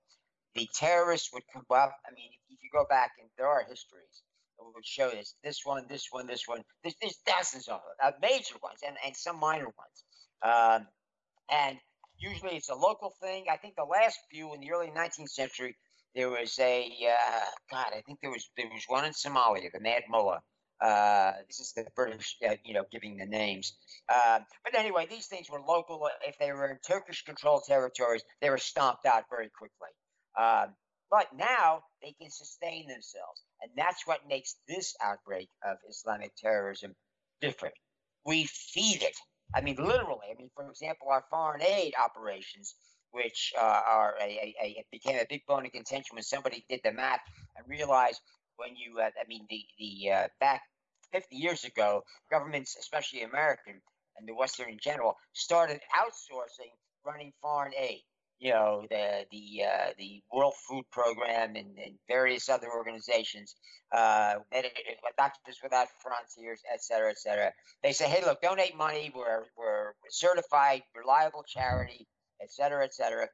the 0.56 0.68
terrorists 0.74 1.30
would 1.34 1.44
come 1.54 1.66
up. 1.70 1.96
I 2.06 2.14
mean, 2.14 2.30
if, 2.50 2.58
you 2.62 2.70
go 2.74 2.86
back 2.90 3.12
and 3.20 3.30
there 3.38 3.48
are 3.48 3.64
histories 3.64 4.22
would 4.74 4.86
show 4.86 5.10
this, 5.10 5.36
this 5.44 5.62
one, 5.64 5.86
this 5.88 6.08
one, 6.12 6.28
this 6.28 6.48
one. 6.48 6.62
There's, 6.84 6.96
there's 7.02 7.18
dozens 7.26 7.68
of 7.68 7.82
them, 7.82 8.14
uh, 8.14 8.18
major 8.22 8.56
ones 8.62 8.80
and, 8.86 8.96
and 9.06 9.16
some 9.16 9.40
minor 9.40 9.66
ones. 9.66 10.04
Um, 10.42 10.88
and 11.52 11.78
Usually 12.20 12.58
it's 12.58 12.70
a 12.70 12.76
local 12.76 13.14
thing. 13.22 13.46
I 13.50 13.56
think 13.56 13.76
the 13.76 13.86
last 13.86 14.20
few 14.30 14.54
in 14.54 14.60
the 14.60 14.72
early 14.72 14.88
19th 14.88 15.30
century, 15.30 15.78
there 16.14 16.30
was 16.30 16.58
a 16.60 16.86
uh, 17.08 17.46
God. 17.72 17.88
I 17.96 18.02
think 18.02 18.20
there 18.22 18.32
was 18.32 18.50
there 18.58 18.68
was 18.68 18.84
one 18.88 19.06
in 19.06 19.14
Somalia, 19.14 19.72
the 19.72 19.80
Mad 19.80 20.04
Mullah. 20.10 20.42
Uh, 20.82 21.34
this 21.48 21.60
is 21.60 21.74
the 21.74 21.86
British, 21.96 22.38
uh, 22.48 22.56
you 22.64 22.74
know, 22.74 22.84
giving 22.92 23.18
the 23.18 23.26
names. 23.26 23.74
Uh, 24.08 24.40
but 24.64 24.78
anyway, 24.78 25.08
these 25.10 25.28
things 25.28 25.50
were 25.50 25.62
local. 25.62 26.10
If 26.26 26.38
they 26.40 26.52
were 26.52 26.70
in 26.70 26.78
Turkish-controlled 26.86 27.64
territories, 27.68 28.24
they 28.42 28.50
were 28.50 28.58
stomped 28.58 29.06
out 29.06 29.24
very 29.30 29.50
quickly. 29.50 29.90
Um, 30.40 30.74
but 31.12 31.28
now 31.36 31.84
they 32.02 32.16
can 32.22 32.32
sustain 32.32 32.88
themselves, 32.88 33.44
and 33.62 33.72
that's 33.76 34.08
what 34.08 34.28
makes 34.28 34.56
this 34.68 34.96
outbreak 35.04 35.50
of 35.64 35.78
Islamic 35.90 36.36
terrorism 36.36 36.96
different. 37.42 37.76
We 38.26 38.46
feed 38.46 39.02
it. 39.04 39.16
I 39.56 39.62
mean, 39.62 39.76
literally. 39.78 40.28
I 40.32 40.38
mean, 40.38 40.50
for 40.56 40.70
example, 40.70 41.08
our 41.10 41.24
foreign 41.30 41.62
aid 41.62 41.94
operations, 41.98 42.76
which 43.12 43.54
uh, 43.60 43.82
are 43.88 44.16
a, 44.22 44.24
a, 44.24 44.56
a, 44.62 44.86
became 44.92 45.18
a 45.20 45.26
big 45.28 45.46
bone 45.48 45.66
of 45.66 45.72
contention 45.72 46.16
when 46.16 46.24
somebody 46.24 46.66
did 46.70 46.82
the 46.84 46.92
math 46.92 47.22
and 47.58 47.68
realized 47.68 48.22
when 48.58 48.76
you, 48.76 49.00
uh, 49.00 49.10
I 49.20 49.28
mean, 49.28 49.46
the 49.50 49.62
the 49.80 50.12
uh, 50.12 50.28
back 50.40 50.62
50 51.12 51.36
years 51.36 51.64
ago, 51.64 52.04
governments, 52.30 52.76
especially 52.80 53.24
American 53.24 53.82
and 54.18 54.28
the 54.28 54.36
Western 54.36 54.70
in 54.70 54.78
general, 54.80 55.16
started 55.34 55.80
outsourcing 55.98 56.72
running 57.06 57.32
foreign 57.42 57.74
aid 57.74 58.02
you 58.40 58.52
know 58.52 58.86
the 58.90 59.26
the 59.32 59.64
uh, 59.66 59.90
the 59.98 60.22
World 60.34 60.54
Food 60.68 60.86
Program 60.92 61.56
and, 61.56 61.78
and 61.78 61.96
various 62.08 62.50
other 62.50 62.68
organizations, 62.72 63.56
uh, 63.96 64.36
Doctors 65.18 65.60
Without 65.62 65.88
Frontiers, 66.02 66.62
et 66.74 66.82
cetera, 66.84 67.10
et 67.10 67.20
cetera. 67.20 67.52
They 67.84 67.92
say, 67.92 68.08
hey, 68.10 68.24
look, 68.26 68.42
donate 68.42 68.76
money. 68.76 69.12
We're 69.14 69.46
we're 69.58 69.94
certified, 70.10 70.84
reliable 70.96 71.44
charity, 71.48 72.08
et 72.42 72.52
cetera, 72.52 72.84
et 72.84 72.94
cetera. 72.94 73.28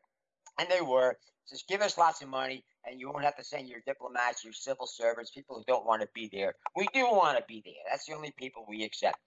And 0.59 0.67
they 0.69 0.81
were. 0.81 1.17
Just 1.47 1.67
give 1.67 1.81
us 1.81 1.95
lots 1.95 2.23
of 2.23 2.27
money, 2.27 2.65
and 2.85 2.99
you 2.99 3.07
won't 3.11 3.23
have 3.23 3.35
to 3.35 3.43
send 3.43 3.69
your 3.69 3.79
diplomats, 3.85 4.43
your 4.43 4.51
civil 4.51 4.87
servants, 4.87 5.29
people 5.29 5.55
who 5.55 5.63
don't 5.67 5.85
want 5.85 6.01
to 6.01 6.07
be 6.15 6.27
there. 6.33 6.55
We 6.75 6.87
do 6.91 7.03
want 7.03 7.37
to 7.37 7.43
be 7.47 7.61
there. 7.63 7.75
That's 7.87 8.07
the 8.07 8.15
only 8.15 8.33
people 8.35 8.65
we 8.67 8.83
accept. 8.83 9.19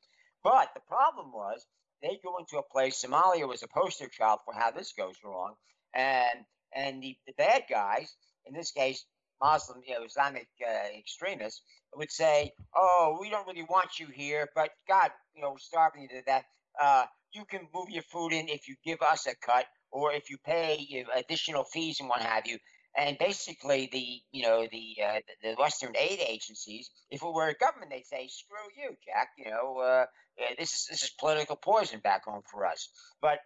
But 0.42 0.70
the 0.74 0.80
problem 0.88 1.30
was 1.32 1.64
they 2.02 2.18
go 2.24 2.38
into 2.38 2.58
a 2.58 2.62
place. 2.72 3.04
Somalia 3.04 3.48
was 3.48 3.62
a 3.62 3.68
poster 3.68 4.08
child 4.08 4.40
for 4.44 4.54
how 4.54 4.70
this 4.70 4.92
goes 4.92 5.16
wrong, 5.24 5.54
and 5.94 6.40
and 6.74 7.02
the, 7.02 7.16
the 7.26 7.34
bad 7.38 7.64
guys, 7.70 8.14
in 8.46 8.54
this 8.54 8.72
case, 8.72 9.04
Muslim, 9.42 9.82
you 9.86 9.94
know, 9.94 10.04
Islamic 10.04 10.48
uh, 10.66 10.98
extremists, 10.98 11.62
would 11.94 12.12
say, 12.12 12.52
"Oh, 12.76 13.18
we 13.20 13.30
don't 13.30 13.46
really 13.46 13.66
want 13.68 13.98
you 13.98 14.08
here, 14.14 14.48
but 14.54 14.70
God, 14.88 15.10
you 15.34 15.42
know, 15.42 15.56
starving 15.58 16.02
you 16.02 16.08
to 16.10 16.22
death. 16.22 16.44
Uh, 16.80 17.06
you 17.34 17.44
can 17.46 17.68
move 17.74 17.90
your 17.90 18.04
food 18.04 18.32
in 18.32 18.48
if 18.48 18.68
you 18.68 18.76
give 18.84 19.02
us 19.02 19.26
a 19.26 19.34
cut, 19.44 19.66
or 19.92 20.12
if 20.12 20.30
you 20.30 20.38
pay 20.44 20.78
you 20.88 21.04
know, 21.04 21.10
additional 21.16 21.64
fees 21.64 22.00
and 22.00 22.08
what 22.08 22.22
have 22.22 22.46
you." 22.46 22.58
And 22.98 23.16
basically, 23.16 23.88
the 23.92 24.20
you 24.32 24.42
know 24.42 24.66
the 24.70 24.96
uh, 25.02 25.20
the 25.42 25.54
Western 25.54 25.96
aid 25.96 26.18
agencies, 26.18 26.90
if 27.10 27.22
it 27.22 27.32
were 27.32 27.48
a 27.48 27.54
government, 27.54 27.92
they'd 27.92 28.04
say, 28.04 28.26
"Screw 28.26 28.56
you, 28.76 28.96
Jack. 29.06 29.28
You 29.38 29.50
know, 29.52 29.78
uh, 29.78 30.06
uh, 30.42 30.54
this 30.58 30.72
is 30.74 30.86
this 30.90 31.02
is 31.04 31.10
political 31.10 31.54
poison 31.54 32.00
back 32.00 32.24
home 32.24 32.42
for 32.50 32.66
us. 32.66 32.88
But 33.22 33.38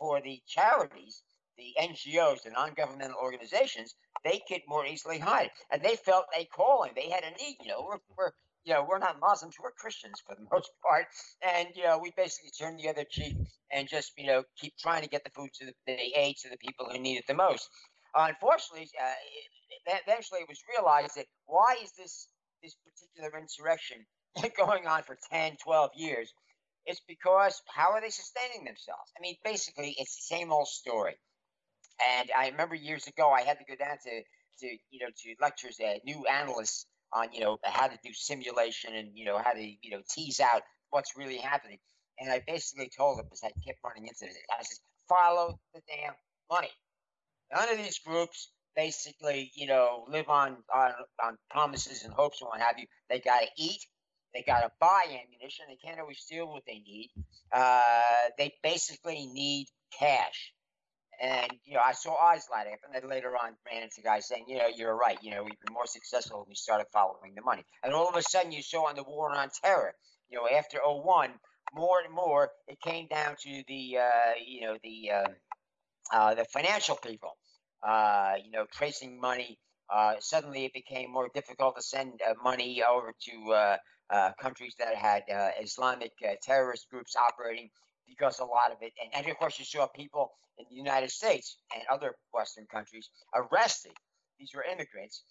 for 0.00 0.20
the 0.20 0.42
charities, 0.48 1.22
the 1.56 1.74
NGOs, 1.80 2.42
the 2.42 2.50
non-governmental 2.50 3.18
organizations, 3.22 3.94
they 4.24 4.40
could 4.48 4.62
more 4.66 4.84
easily 4.84 5.20
hide, 5.20 5.50
and 5.70 5.80
they 5.80 5.94
felt 5.94 6.24
a 6.36 6.44
calling. 6.46 6.90
They 6.96 7.08
had 7.08 7.22
a 7.22 7.30
need. 7.40 7.58
You 7.62 7.68
know, 7.68 7.86
we're, 7.88 7.98
we're 8.18 8.32
you 8.64 8.74
know 8.74 8.84
we're 8.88 8.98
not 8.98 9.20
Muslims, 9.20 9.54
we're 9.62 9.70
Christians 9.72 10.20
for 10.26 10.34
the 10.34 10.46
most 10.52 10.70
part, 10.84 11.06
and 11.40 11.68
you 11.76 11.84
know 11.84 11.98
we 11.98 12.12
basically 12.16 12.50
turn 12.50 12.76
the 12.76 12.88
other 12.88 13.04
cheek 13.08 13.36
and 13.70 13.88
just 13.88 14.12
you 14.16 14.26
know 14.26 14.42
keep 14.60 14.76
trying 14.76 15.02
to 15.02 15.08
get 15.08 15.22
the 15.22 15.30
food 15.30 15.50
to 15.60 15.66
the, 15.66 15.72
the 15.86 16.12
aid 16.16 16.36
to 16.42 16.50
the 16.50 16.58
people 16.58 16.86
who 16.90 16.98
need 16.98 17.18
it 17.18 17.26
the 17.28 17.34
most. 17.34 17.68
Unfortunately, 18.14 18.88
uh, 19.00 19.14
it, 19.86 20.02
eventually 20.06 20.40
it 20.40 20.48
was 20.48 20.60
realized 20.68 21.16
that 21.16 21.26
why 21.46 21.76
is 21.82 21.92
this 21.98 22.28
this 22.62 22.76
particular 22.84 23.38
insurrection 23.40 24.06
going 24.56 24.86
on 24.86 25.02
for 25.02 25.18
10, 25.30 25.56
12 25.62 25.90
years, 25.96 26.32
it's 26.86 27.00
because 27.06 27.60
how 27.68 27.92
are 27.92 28.00
they 28.00 28.10
sustaining 28.10 28.64
themselves? 28.64 29.10
I 29.16 29.20
mean, 29.20 29.36
basically, 29.44 29.94
it's 29.98 30.16
the 30.16 30.36
same 30.36 30.52
old 30.52 30.68
story. 30.68 31.14
And 32.18 32.30
I 32.36 32.48
remember 32.48 32.74
years 32.74 33.06
ago, 33.06 33.30
I 33.30 33.42
had 33.42 33.58
to 33.58 33.64
go 33.68 33.76
down 33.76 33.96
to, 34.02 34.22
to 34.60 34.66
you 34.90 35.00
know, 35.00 35.08
to 35.08 35.34
lectures 35.40 35.78
at 35.84 36.04
new 36.04 36.24
analysts 36.26 36.86
on, 37.12 37.32
you 37.32 37.40
know, 37.40 37.58
how 37.64 37.86
to 37.88 37.98
do 38.02 38.12
simulation 38.12 38.94
and, 38.94 39.10
you 39.14 39.24
know, 39.24 39.38
how 39.38 39.52
to, 39.52 39.62
you 39.62 39.90
know, 39.90 40.00
tease 40.10 40.40
out 40.40 40.62
what's 40.90 41.16
really 41.16 41.36
happening. 41.36 41.78
And 42.18 42.30
I 42.30 42.42
basically 42.46 42.90
told 42.96 43.18
them, 43.18 43.26
because 43.26 43.42
I 43.44 43.50
kept 43.66 43.78
running 43.84 44.06
into 44.06 44.20
this, 44.20 44.36
I 44.50 44.62
said, 44.62 44.78
follow 45.08 45.58
the 45.74 45.80
damn 45.88 46.14
money. 46.50 46.70
None 47.54 47.68
of 47.68 47.78
these 47.78 47.98
groups 47.98 48.50
basically, 48.74 49.52
you 49.54 49.66
know, 49.66 50.04
live 50.08 50.28
on, 50.28 50.56
on, 50.74 50.92
on 51.22 51.38
promises 51.50 52.04
and 52.04 52.12
hopes 52.12 52.40
and 52.40 52.48
what 52.48 52.60
have 52.60 52.78
you. 52.78 52.86
They 53.10 53.20
got 53.20 53.40
to 53.40 53.48
eat 53.56 53.86
they 54.34 54.42
got 54.42 54.60
to 54.60 54.70
buy 54.80 55.04
ammunition. 55.06 55.66
They 55.68 55.76
can't 55.76 56.00
always 56.00 56.18
steal 56.18 56.48
what 56.48 56.62
they 56.66 56.78
need. 56.78 57.10
Uh, 57.52 57.82
they 58.38 58.54
basically 58.62 59.26
need 59.26 59.66
cash. 59.98 60.54
And, 61.20 61.52
you 61.64 61.74
know, 61.74 61.82
I 61.84 61.92
saw 61.92 62.16
eyes 62.16 62.46
light 62.50 62.66
up, 62.66 62.78
and 62.84 62.94
then 62.94 63.08
later 63.08 63.36
on 63.36 63.52
ran 63.70 63.82
into 63.82 64.00
guys 64.00 64.26
saying, 64.26 64.46
you 64.48 64.58
know, 64.58 64.68
you're 64.74 64.96
right. 64.96 65.18
You 65.22 65.32
know, 65.32 65.42
we've 65.44 65.60
been 65.64 65.74
more 65.74 65.86
successful 65.86 66.38
when 66.38 66.48
we 66.48 66.54
started 66.54 66.86
following 66.92 67.34
the 67.36 67.42
money. 67.42 67.64
And 67.84 67.92
all 67.92 68.08
of 68.08 68.16
a 68.16 68.22
sudden, 68.22 68.50
you 68.50 68.62
saw 68.62 68.88
on 68.88 68.96
the 68.96 69.04
war 69.04 69.30
on 69.36 69.50
terror, 69.62 69.94
you 70.30 70.38
know, 70.38 70.48
after 70.48 70.78
01, 70.82 71.30
more 71.74 72.00
and 72.04 72.12
more, 72.12 72.50
it 72.66 72.80
came 72.80 73.06
down 73.06 73.36
to 73.42 73.62
the, 73.68 73.98
uh, 73.98 74.32
you 74.44 74.62
know, 74.62 74.76
the, 74.82 75.10
uh, 75.10 75.28
uh, 76.12 76.34
the 76.34 76.44
financial 76.46 76.96
people, 76.96 77.36
uh, 77.82 78.34
you 78.44 78.50
know, 78.50 78.66
tracing 78.72 79.20
money. 79.20 79.58
Uh, 79.92 80.14
suddenly, 80.20 80.64
it 80.64 80.72
became 80.72 81.12
more 81.12 81.28
difficult 81.34 81.76
to 81.76 81.82
send 81.82 82.20
uh, 82.26 82.32
money 82.42 82.82
over 82.82 83.12
to 83.20 83.52
uh, 83.52 83.76
uh, 84.10 84.30
countries 84.40 84.74
that 84.78 84.94
had 84.94 85.22
Islamic 85.60 86.12
terrorist 86.42 86.88
groups 86.90 87.14
operating 87.16 87.68
because 88.06 88.38
a 88.38 88.44
lot 88.44 88.70
of 88.70 88.78
it, 88.80 88.92
and, 89.02 89.10
and 89.14 89.30
of 89.30 89.38
course, 89.38 89.58
you 89.58 89.64
saw 89.64 89.86
people 89.94 90.32
in 90.58 90.66
the 90.70 90.76
United 90.76 91.10
States 91.10 91.56
and 91.74 91.82
other 91.90 92.14
Western 92.32 92.66
countries 92.66 93.08
arrested. 93.34 93.92
These 94.38 94.50
were 94.54 94.64
immigrants 94.64 95.22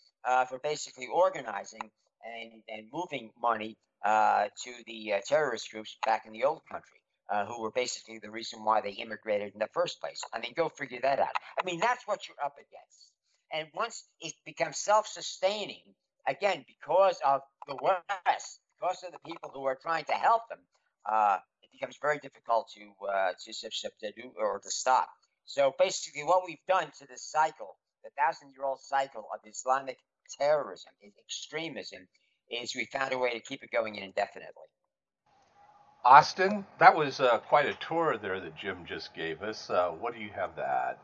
for 0.49 0.59
basically 0.63 1.07
organizing 1.07 1.81
and, 2.23 2.61
and 2.69 2.87
moving 2.93 3.31
money 3.41 3.77
to 4.05 4.71
the 4.85 5.13
terrorist 5.27 5.71
groups 5.71 5.97
back 6.05 6.23
in 6.25 6.33
the 6.33 6.43
old 6.43 6.61
country. 6.71 7.00
Uh, 7.31 7.45
who 7.45 7.61
were 7.61 7.71
basically 7.71 8.19
the 8.19 8.29
reason 8.29 8.63
why 8.63 8.81
they 8.81 8.91
immigrated 8.91 9.53
in 9.53 9.59
the 9.59 9.69
first 9.73 10.01
place. 10.01 10.21
I 10.33 10.39
mean, 10.39 10.53
go 10.55 10.69
figure 10.69 10.99
that 11.01 11.19
out. 11.19 11.35
I 11.59 11.65
mean, 11.65 11.79
that's 11.79 12.05
what 12.05 12.27
you're 12.27 12.43
up 12.43 12.55
against. 12.55 13.11
And 13.53 13.67
once 13.73 14.03
it 14.19 14.33
becomes 14.45 14.77
self 14.77 15.07
sustaining, 15.07 15.83
again, 16.27 16.65
because 16.67 17.19
of 17.25 17.41
the 17.67 17.77
West, 17.81 18.59
because 18.79 19.03
of 19.05 19.13
the 19.13 19.19
people 19.25 19.49
who 19.53 19.63
are 19.65 19.77
trying 19.81 20.05
to 20.05 20.13
help 20.13 20.43
them, 20.49 20.59
uh, 21.09 21.37
it 21.61 21.69
becomes 21.71 21.97
very 22.01 22.19
difficult 22.19 22.69
to, 22.75 23.05
uh, 23.07 23.31
to, 23.39 23.53
to 23.53 24.11
do 24.11 24.31
or 24.37 24.59
to 24.59 24.71
stop. 24.71 25.09
So 25.45 25.73
basically, 25.79 26.23
what 26.23 26.43
we've 26.45 26.65
done 26.67 26.91
to 26.99 27.07
this 27.07 27.23
cycle, 27.23 27.77
the 28.03 28.09
thousand 28.17 28.51
year 28.51 28.65
old 28.65 28.79
cycle 28.81 29.27
of 29.33 29.39
Islamic 29.49 29.97
terrorism, 30.39 30.91
is 31.01 31.13
extremism, 31.19 32.07
is 32.49 32.75
we 32.75 32.85
found 32.85 33.13
a 33.13 33.17
way 33.17 33.33
to 33.33 33.39
keep 33.39 33.63
it 33.63 33.71
going 33.71 33.95
indefinitely. 33.95 34.67
Austin, 36.03 36.65
that 36.79 36.95
was 36.95 37.19
uh, 37.19 37.37
quite 37.39 37.67
a 37.67 37.75
tour 37.75 38.17
there 38.17 38.39
that 38.39 38.57
Jim 38.57 38.85
just 38.87 39.13
gave 39.13 39.43
us. 39.43 39.69
Uh, 39.69 39.89
what 39.89 40.15
do 40.15 40.19
you 40.19 40.31
have 40.33 40.55
to 40.55 40.63
add? 40.63 40.97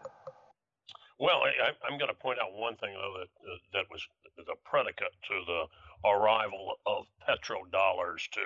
Well, 1.19 1.41
I, 1.43 1.69
am 1.91 1.99
going 1.99 2.09
to 2.09 2.15
point 2.15 2.39
out 2.39 2.53
one 2.53 2.75
thing 2.77 2.93
though 2.93 3.19
that 3.19 3.51
uh, 3.51 3.57
that 3.73 3.85
was 3.91 4.07
the 4.37 4.55
predicate 4.65 5.13
to 5.29 5.41
the 5.45 6.09
arrival 6.09 6.79
of 6.85 7.05
petrodollars 7.27 8.27
to 8.31 8.41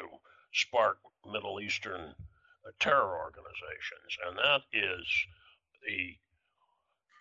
spark 0.53 0.97
Middle 1.29 1.61
Eastern 1.61 2.01
uh, 2.01 2.71
terror 2.79 3.17
organizations, 3.17 4.17
and 4.27 4.37
that 4.37 4.61
is 4.73 5.07
the 5.85 6.15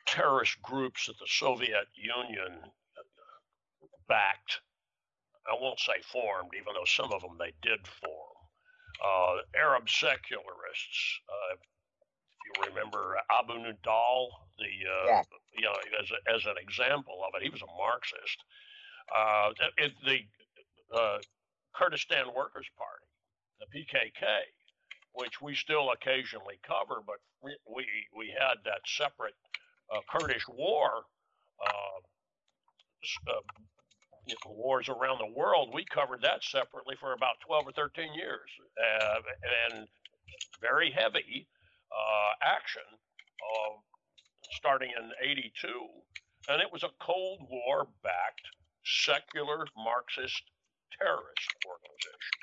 terrorist 0.07 0.61
groups 0.62 1.07
that 1.07 1.19
the 1.21 1.27
Soviet 1.29 1.87
Union 1.95 2.59
uh, 2.64 3.87
backed. 4.09 4.61
I 5.51 5.55
won't 5.61 5.81
say 5.81 6.01
formed, 6.12 6.51
even 6.57 6.75
though 6.75 6.85
some 6.85 7.12
of 7.12 7.23
them 7.23 7.38
they 7.38 7.53
did 7.62 7.87
form 7.87 8.30
uh, 9.03 9.37
Arab 9.57 9.89
secularists. 9.89 11.21
Uh, 11.29 11.55
if 11.55 11.61
you 12.47 12.75
remember 12.75 13.17
Abu 13.31 13.55
Nidal, 13.55 14.29
the 14.59 14.73
uh, 14.87 15.07
yeah. 15.07 15.23
you 15.57 15.63
know 15.63 15.75
as, 16.01 16.11
a, 16.11 16.35
as 16.35 16.47
an 16.47 16.57
example 16.61 17.21
of 17.27 17.35
it, 17.37 17.43
he 17.43 17.51
was 17.51 17.63
a 17.63 17.73
Marxist. 17.79 18.39
Uh, 19.11 19.51
it, 19.79 19.93
the 20.05 20.21
uh, 20.97 21.19
Kurdistan 21.75 22.27
Workers 22.35 22.67
Party, 22.77 23.07
the 23.61 23.67
PKK, 23.67 24.25
which 25.15 25.41
we 25.41 25.55
still 25.55 25.91
occasionally 25.91 26.59
cover, 26.67 27.03
but 27.07 27.17
we 27.43 27.57
we, 27.67 27.87
we 28.17 28.35
had 28.39 28.59
that 28.65 28.81
separate 28.87 29.35
uh, 29.93 30.01
Kurdish 30.11 30.47
war 30.49 31.05
uh, 34.29 34.33
uh, 34.33 34.53
wars 34.53 34.89
around 34.89 35.19
the 35.19 35.39
world, 35.39 35.71
we 35.73 35.85
covered 35.85 36.23
that 36.23 36.43
separately 36.43 36.97
for 36.99 37.13
about 37.13 37.41
12 37.47 37.69
or 37.69 37.73
13 37.73 38.15
years. 38.15 38.51
Uh, 38.77 39.21
and 39.71 39.89
very 40.61 40.91
heavy 40.91 41.47
uh, 41.91 42.33
action 42.45 42.83
starting 44.53 44.91
in 44.91 45.11
82. 45.23 45.51
And 46.49 46.61
it 46.61 46.71
was 46.73 46.83
a 46.83 46.91
Cold 47.01 47.41
War 47.49 47.89
backed 48.03 48.49
secular 48.85 49.67
Marxist 49.77 50.43
terrorist 50.99 51.51
organization. 51.65 52.39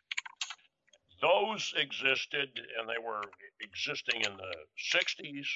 Those 1.21 1.73
existed 1.77 2.49
and 2.79 2.87
they 2.87 3.01
were 3.03 3.21
existing 3.61 4.21
in 4.21 4.37
the 4.37 4.55
60s. 4.93 5.47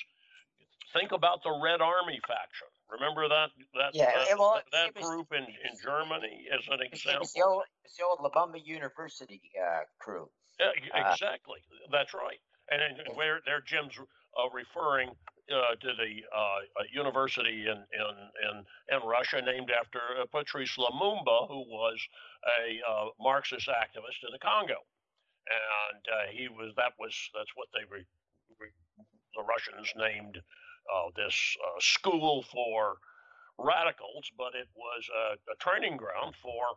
Think 0.94 1.12
about 1.12 1.44
the 1.44 1.60
Red 1.64 1.82
Army 1.82 2.20
faction 2.28 2.71
Remember 2.92 3.28
that 3.30 3.50
that 3.74 3.92
yeah, 3.94 4.12
that, 4.12 4.64
that 4.72 5.02
group 5.02 5.32
in, 5.32 5.44
in 5.44 5.74
Germany 5.84 6.48
as 6.52 6.68
an 6.70 6.82
example. 6.82 7.24
It's 7.24 7.34
the 7.34 7.44
old, 7.44 7.64
it's 7.86 7.96
the 7.96 8.04
old 8.04 8.20
Lumumba 8.20 8.60
University 8.64 9.42
uh, 9.56 9.88
crew. 10.00 10.30
Yeah, 10.60 10.76
uh, 10.94 11.12
exactly. 11.12 11.60
Uh, 11.72 11.88
That's 11.92 12.14
right. 12.14 12.40
And, 12.70 12.82
and 12.82 13.16
where 13.16 13.40
there, 13.46 13.62
Jim's 13.66 13.96
uh, 13.98 14.50
referring 14.54 15.10
uh, 15.52 15.76
to 15.80 15.92
the 15.96 16.24
uh, 16.36 16.84
university 16.92 17.66
in, 17.68 17.80
in 17.80 18.16
in 18.44 18.56
in 18.92 19.08
Russia 19.08 19.42
named 19.42 19.72
after 19.72 20.00
Patrice 20.32 20.76
Lumumba, 20.78 21.48
who 21.48 21.64
was 21.68 22.00
a 22.60 22.80
Marxist 23.20 23.68
activist 23.68 24.20
in 24.24 24.32
the 24.32 24.40
Congo, 24.40 24.84
and 25.48 26.36
he 26.36 26.48
was 26.48 26.74
that 26.76 26.94
was 27.00 27.16
that's 27.34 27.52
what 27.56 27.68
they 27.74 27.84
the 29.36 29.44
Russians 29.44 29.92
named 29.96 30.38
uh, 30.38 30.42
this 31.16 31.58
uh, 31.64 31.80
school 31.80 32.44
for 32.52 32.98
radicals, 33.58 34.32
but 34.38 34.56
it 34.56 34.68
was 34.76 35.10
a, 35.14 35.52
a 35.52 35.56
training 35.60 35.98
ground 35.98 36.36
for 36.42 36.76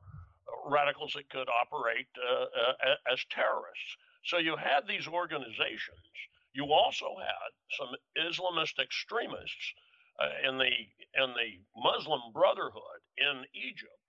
radicals 0.70 1.12
that 1.14 1.28
could 1.30 1.48
operate 1.48 2.06
uh, 2.20 3.12
as 3.12 3.24
terrorists. 3.30 3.96
So 4.24 4.38
you 4.38 4.56
had 4.56 4.86
these 4.88 5.06
organizations. 5.06 6.04
You 6.52 6.72
also 6.72 7.16
had 7.18 7.50
some 7.76 7.90
Islamist 8.16 8.78
extremists 8.78 9.74
uh, 10.20 10.48
in 10.48 10.58
the 10.58 10.70
in 11.18 11.30
the 11.34 11.58
Muslim 11.76 12.20
Brotherhood 12.32 13.00
in 13.18 13.44
Egypt, 13.54 14.04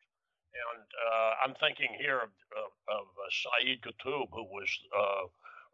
and 0.54 0.86
uh, 0.86 1.32
I'm 1.44 1.56
thinking 1.56 1.90
here 1.98 2.18
of, 2.18 2.30
of, 2.54 2.72
of 2.88 3.06
uh, 3.18 3.30
Saeed 3.32 3.82
Qutb, 3.82 4.28
who 4.32 4.44
was 4.44 4.70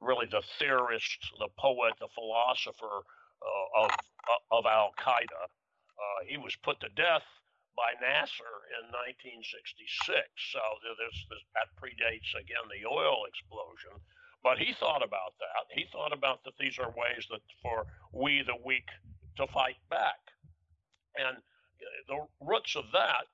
really 0.01 0.27
the 0.31 0.41
theorist, 0.57 1.19
the 1.39 1.49
poet, 1.59 1.93
the 1.99 2.07
philosopher 2.15 3.03
uh, 3.41 3.85
of 3.85 3.91
uh, 3.91 4.57
of 4.57 4.65
Al 4.65 4.93
Qaeda. 4.99 5.43
Uh, 5.45 6.19
he 6.27 6.37
was 6.37 6.55
put 6.63 6.79
to 6.81 6.89
death 6.95 7.25
by 7.75 7.93
Nasser 8.01 8.55
in 8.77 8.89
1966. 9.17 10.27
So 10.51 10.61
this, 10.83 11.15
this, 11.29 11.43
that 11.55 11.71
predates 11.77 12.33
again 12.37 12.65
the 12.69 12.85
oil 12.85 13.25
explosion. 13.25 13.95
But 14.43 14.57
he 14.57 14.73
thought 14.73 15.05
about 15.05 15.37
that. 15.37 15.69
He 15.69 15.85
thought 15.91 16.13
about 16.13 16.43
that 16.43 16.57
these 16.59 16.79
are 16.79 16.89
ways 16.97 17.29
that 17.29 17.45
for 17.61 17.85
we 18.11 18.41
the 18.41 18.57
weak 18.65 18.89
to 19.37 19.45
fight 19.47 19.77
back, 19.89 20.17
and 21.15 21.37
the 22.09 22.25
roots 22.41 22.75
of 22.75 22.85
that 22.93 23.29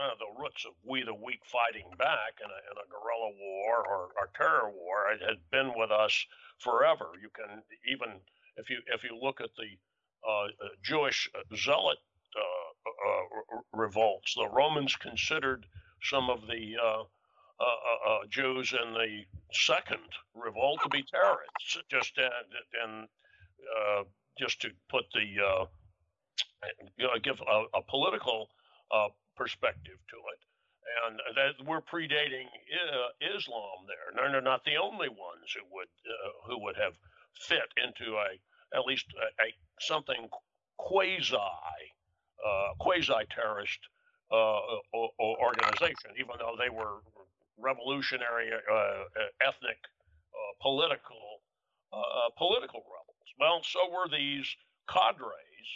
uh, 0.00 0.14
the 0.18 0.42
roots 0.42 0.64
of 0.66 0.72
we 0.82 1.02
the 1.02 1.14
weak 1.14 1.40
fighting 1.46 1.86
back 1.98 2.34
in 2.42 2.50
a, 2.50 2.60
in 2.70 2.76
a 2.78 2.86
guerrilla 2.90 3.30
war 3.38 3.86
or, 3.86 4.02
or 4.18 4.30
terror 4.34 4.70
war 4.70 5.10
it 5.12 5.22
has 5.22 5.38
been 5.50 5.72
with 5.76 5.90
us 5.90 6.26
forever. 6.58 7.14
You 7.20 7.30
can 7.30 7.62
even 7.86 8.18
if 8.56 8.70
you 8.70 8.78
if 8.94 9.02
you 9.04 9.16
look 9.20 9.40
at 9.40 9.50
the 9.56 9.70
uh, 10.28 10.44
uh 10.44 10.68
Jewish 10.82 11.28
uh, 11.34 11.56
zealot 11.56 11.98
uh, 12.36 13.44
revolts, 13.72 14.34
the 14.34 14.48
Romans 14.48 14.96
considered 14.96 15.66
some 16.02 16.30
of 16.30 16.46
the 16.46 16.76
Jews 18.30 18.72
in 18.72 18.94
the 18.94 19.24
second 19.52 20.08
revolt 20.34 20.80
to 20.82 20.88
be 20.88 21.02
terrorists. 21.02 21.78
Just 21.90 22.18
and 22.82 23.08
just 24.38 24.60
to 24.62 24.70
put 24.88 25.04
the 25.14 25.68
give 27.22 27.40
a, 27.40 27.64
a 27.78 27.82
political 27.82 28.48
perspective 29.36 29.98
to 30.10 30.16
it 30.16 30.40
and 31.06 31.20
that 31.36 31.54
we're 31.66 31.80
predating 31.80 32.46
uh, 32.46 33.36
Islam 33.36 33.86
there. 33.86 34.14
No, 34.14 34.30
they're 34.30 34.40
not 34.40 34.64
the 34.64 34.76
only 34.76 35.08
ones 35.08 35.50
who 35.54 35.64
would 35.72 35.92
uh, 36.06 36.32
who 36.46 36.62
would 36.64 36.76
have 36.76 36.94
fit 37.38 37.68
into 37.82 38.16
a 38.16 38.38
at 38.76 38.84
least 38.86 39.06
a, 39.14 39.44
a 39.44 39.48
something 39.80 40.28
quasi 40.78 41.36
uh, 41.36 42.74
quasi 42.78 43.12
terrorist 43.30 43.78
uh, 44.32 44.58
organization, 45.18 46.10
even 46.18 46.34
though 46.38 46.56
they 46.58 46.70
were 46.70 47.00
revolutionary, 47.58 48.50
uh, 48.52 48.74
uh, 48.74 49.04
ethnic, 49.40 49.78
uh, 50.32 50.52
political 50.60 51.40
political 52.36 52.82
rebels. 52.90 53.30
Well, 53.38 53.62
so 53.62 53.78
were 53.88 54.10
these 54.10 54.48
cadres 54.90 55.68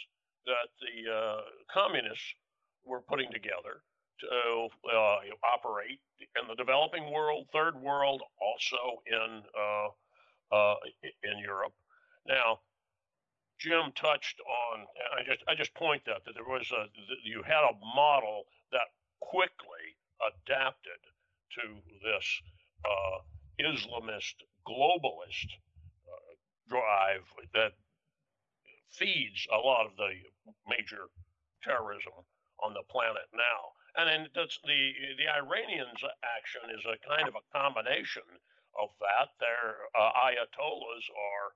that 0.45 0.67
the 0.81 1.41
communists 1.71 2.35
were 2.83 2.99
putting 2.99 3.31
together 3.31 3.79
to 4.19 4.67
uh, 4.91 5.17
operate 5.55 5.99
in 6.19 6.47
the 6.49 6.55
developing 6.55 7.11
world, 7.11 7.47
third 7.53 7.79
world, 7.79 8.21
also 8.41 9.01
in 9.07 9.41
uh, 9.55 9.87
uh, 10.51 10.75
in 11.23 11.39
Europe. 11.39 11.73
Now, 12.27 12.59
Jim 13.59 13.91
touched 13.93 14.39
on, 14.39 14.87
I 15.17 15.23
just 15.23 15.43
I 15.47 15.55
just 15.55 15.73
point 15.73 16.03
out 16.07 16.23
that 16.25 16.33
there 16.33 16.47
was 16.47 16.71
a 16.71 16.87
you 17.23 17.43
had 17.43 17.63
a 17.67 17.77
model 17.95 18.45
that 18.71 18.87
quickly 19.19 19.99
adapted 20.23 21.01
to 21.59 21.81
this 22.03 22.41
uh, 22.85 23.19
Islamist 23.59 24.35
globalist 24.65 25.51
uh, 26.07 26.33
drive 26.69 27.25
that 27.53 27.73
feeds 28.91 29.45
a 29.51 29.57
lot 29.57 29.85
of 29.85 29.95
the 29.97 30.13
major 30.67 31.09
terrorism 31.61 32.13
on 32.63 32.73
the 32.73 32.83
planet 32.89 33.27
now. 33.33 33.75
And 33.97 34.07
then 34.07 34.27
the 34.33 34.47
the 35.17 35.27
Iranians' 35.27 36.03
action 36.23 36.61
is 36.71 36.85
a 36.85 36.95
kind 37.07 37.27
of 37.27 37.35
a 37.35 37.47
combination 37.51 38.23
of 38.81 38.89
that. 38.99 39.29
Their 39.39 39.75
uh, 39.97 40.11
ayatollahs 40.27 41.05
are 41.29 41.47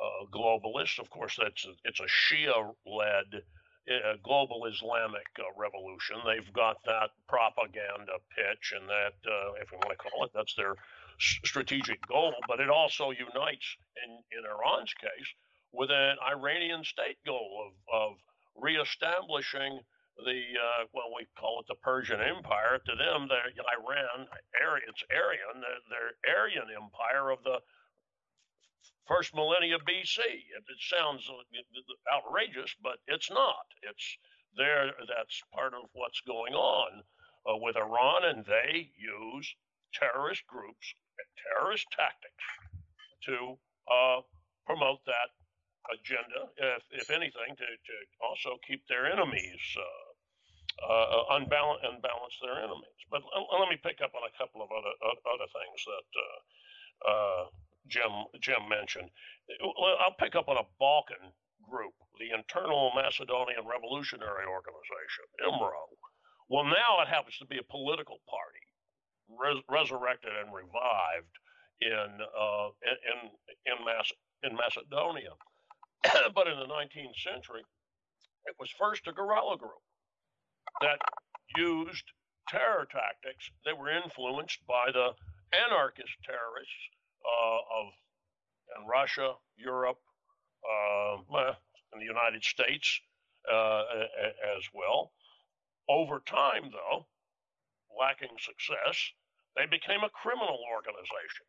uh, 0.00 0.26
globalists. 0.32 0.98
Of 0.98 1.10
course, 1.10 1.38
that's 1.40 1.64
a, 1.66 1.72
it's 1.84 2.00
a 2.00 2.04
Shia-led 2.04 3.42
uh, 3.90 4.16
global 4.22 4.66
Islamic 4.66 5.26
uh, 5.38 5.44
revolution. 5.56 6.16
They've 6.24 6.52
got 6.52 6.76
that 6.86 7.10
propaganda 7.28 8.18
pitch, 8.36 8.72
and 8.78 8.88
that, 8.88 9.16
uh, 9.26 9.52
if 9.60 9.72
you 9.72 9.78
want 9.78 9.90
to 9.90 9.96
call 9.96 10.24
it, 10.24 10.30
that's 10.34 10.54
their 10.54 10.74
strategic 11.18 12.06
goal, 12.06 12.34
but 12.48 12.60
it 12.60 12.70
also 12.70 13.10
unites, 13.10 13.76
in, 14.04 14.10
in 14.38 14.44
Iran's 14.44 14.94
case, 14.94 15.28
with 15.72 15.90
an 15.90 16.16
Iranian 16.26 16.82
state 16.84 17.18
goal 17.26 17.66
of, 17.66 17.72
of 18.02 18.16
reestablishing 18.56 19.80
the 20.24 20.40
uh, 20.58 20.84
well, 20.92 21.12
we 21.14 21.26
call 21.38 21.60
it 21.60 21.66
the 21.68 21.78
Persian 21.82 22.20
Empire. 22.20 22.78
To 22.78 22.94
them, 22.96 23.28
the 23.28 23.40
Iran, 23.76 24.26
it's 24.88 25.04
Aryan, 25.10 25.60
the, 25.60 25.74
their 25.88 26.16
Aryan 26.36 26.68
Empire 26.70 27.30
of 27.30 27.42
the 27.44 27.60
first 29.06 29.34
millennia 29.34 29.78
BC. 29.78 30.18
It, 30.18 30.64
it 30.66 30.80
sounds 30.80 31.28
outrageous, 32.12 32.74
but 32.82 32.98
it's 33.06 33.30
not. 33.30 33.66
It's 33.82 34.16
there. 34.56 34.86
That's 35.08 35.42
part 35.54 35.74
of 35.74 35.90
what's 35.92 36.20
going 36.22 36.54
on 36.54 37.02
uh, 37.48 37.56
with 37.56 37.76
Iran, 37.76 38.24
and 38.24 38.44
they 38.44 38.90
use 38.96 39.54
terrorist 39.92 40.46
groups, 40.46 40.94
and 41.18 41.28
terrorist 41.42 41.86
tactics 41.90 42.44
to 43.26 43.58
uh, 43.90 44.20
promote 44.66 45.04
that 45.06 45.34
agenda, 45.90 46.46
if, 46.56 46.82
if 46.90 47.10
anything, 47.10 47.56
to, 47.56 47.66
to 47.66 47.96
also 48.22 48.58
keep 48.66 48.86
their 48.86 49.10
enemies 49.10 49.60
uh, 49.76 50.09
uh, 50.78 51.36
unbalance, 51.36 51.82
unbalance 51.84 52.36
their 52.40 52.58
enemies. 52.62 53.00
But 53.10 53.22
let 53.26 53.68
me 53.68 53.76
pick 53.82 54.00
up 54.00 54.14
on 54.14 54.24
a 54.24 54.34
couple 54.38 54.62
of 54.62 54.70
other 54.70 54.94
other 55.02 55.48
things 55.50 55.78
that 55.86 56.08
uh, 56.14 56.38
uh, 57.10 57.44
Jim 57.88 58.12
Jim 58.40 58.62
mentioned. 58.68 59.10
I'll 60.04 60.16
pick 60.18 60.36
up 60.36 60.48
on 60.48 60.56
a 60.56 60.66
Balkan 60.78 61.34
group, 61.68 61.94
the 62.18 62.32
Internal 62.32 62.92
Macedonian 62.94 63.66
Revolutionary 63.66 64.46
Organization, 64.46 65.26
IMRO. 65.46 65.84
Well, 66.48 66.64
now 66.64 67.02
it 67.02 67.08
happens 67.08 67.38
to 67.38 67.46
be 67.46 67.58
a 67.58 67.66
political 67.70 68.18
party, 68.26 68.64
res- 69.30 69.64
resurrected 69.70 70.32
and 70.34 70.54
revived 70.54 71.34
in 71.82 72.10
uh, 72.22 72.68
in 73.10 73.18
in, 73.66 73.78
Mac- 73.84 74.18
in 74.42 74.56
Macedonia. 74.56 75.34
but 76.34 76.48
in 76.48 76.58
the 76.58 76.66
19th 76.66 77.18
century, 77.20 77.60
it 78.46 78.56
was 78.58 78.70
first 78.78 79.06
a 79.06 79.12
guerrilla 79.12 79.58
group 79.58 79.84
that 80.80 80.98
used 81.56 82.04
terror 82.48 82.86
tactics. 82.90 83.50
They 83.64 83.72
were 83.72 83.90
influenced 83.90 84.58
by 84.66 84.90
the 84.92 85.10
anarchist 85.52 86.14
terrorists 86.24 86.82
uh, 87.24 87.58
of 87.80 87.86
in 88.78 88.86
Russia, 88.86 89.34
Europe, 89.56 89.98
uh, 90.62 91.16
in 91.92 91.98
the 91.98 92.06
United 92.06 92.44
States 92.44 93.00
uh, 93.50 93.82
as 94.56 94.62
well. 94.72 95.12
Over 95.88 96.22
time, 96.24 96.70
though, 96.70 97.06
lacking 97.98 98.36
success, 98.38 99.10
they 99.56 99.66
became 99.66 100.04
a 100.04 100.10
criminal 100.10 100.58
organization, 100.70 101.46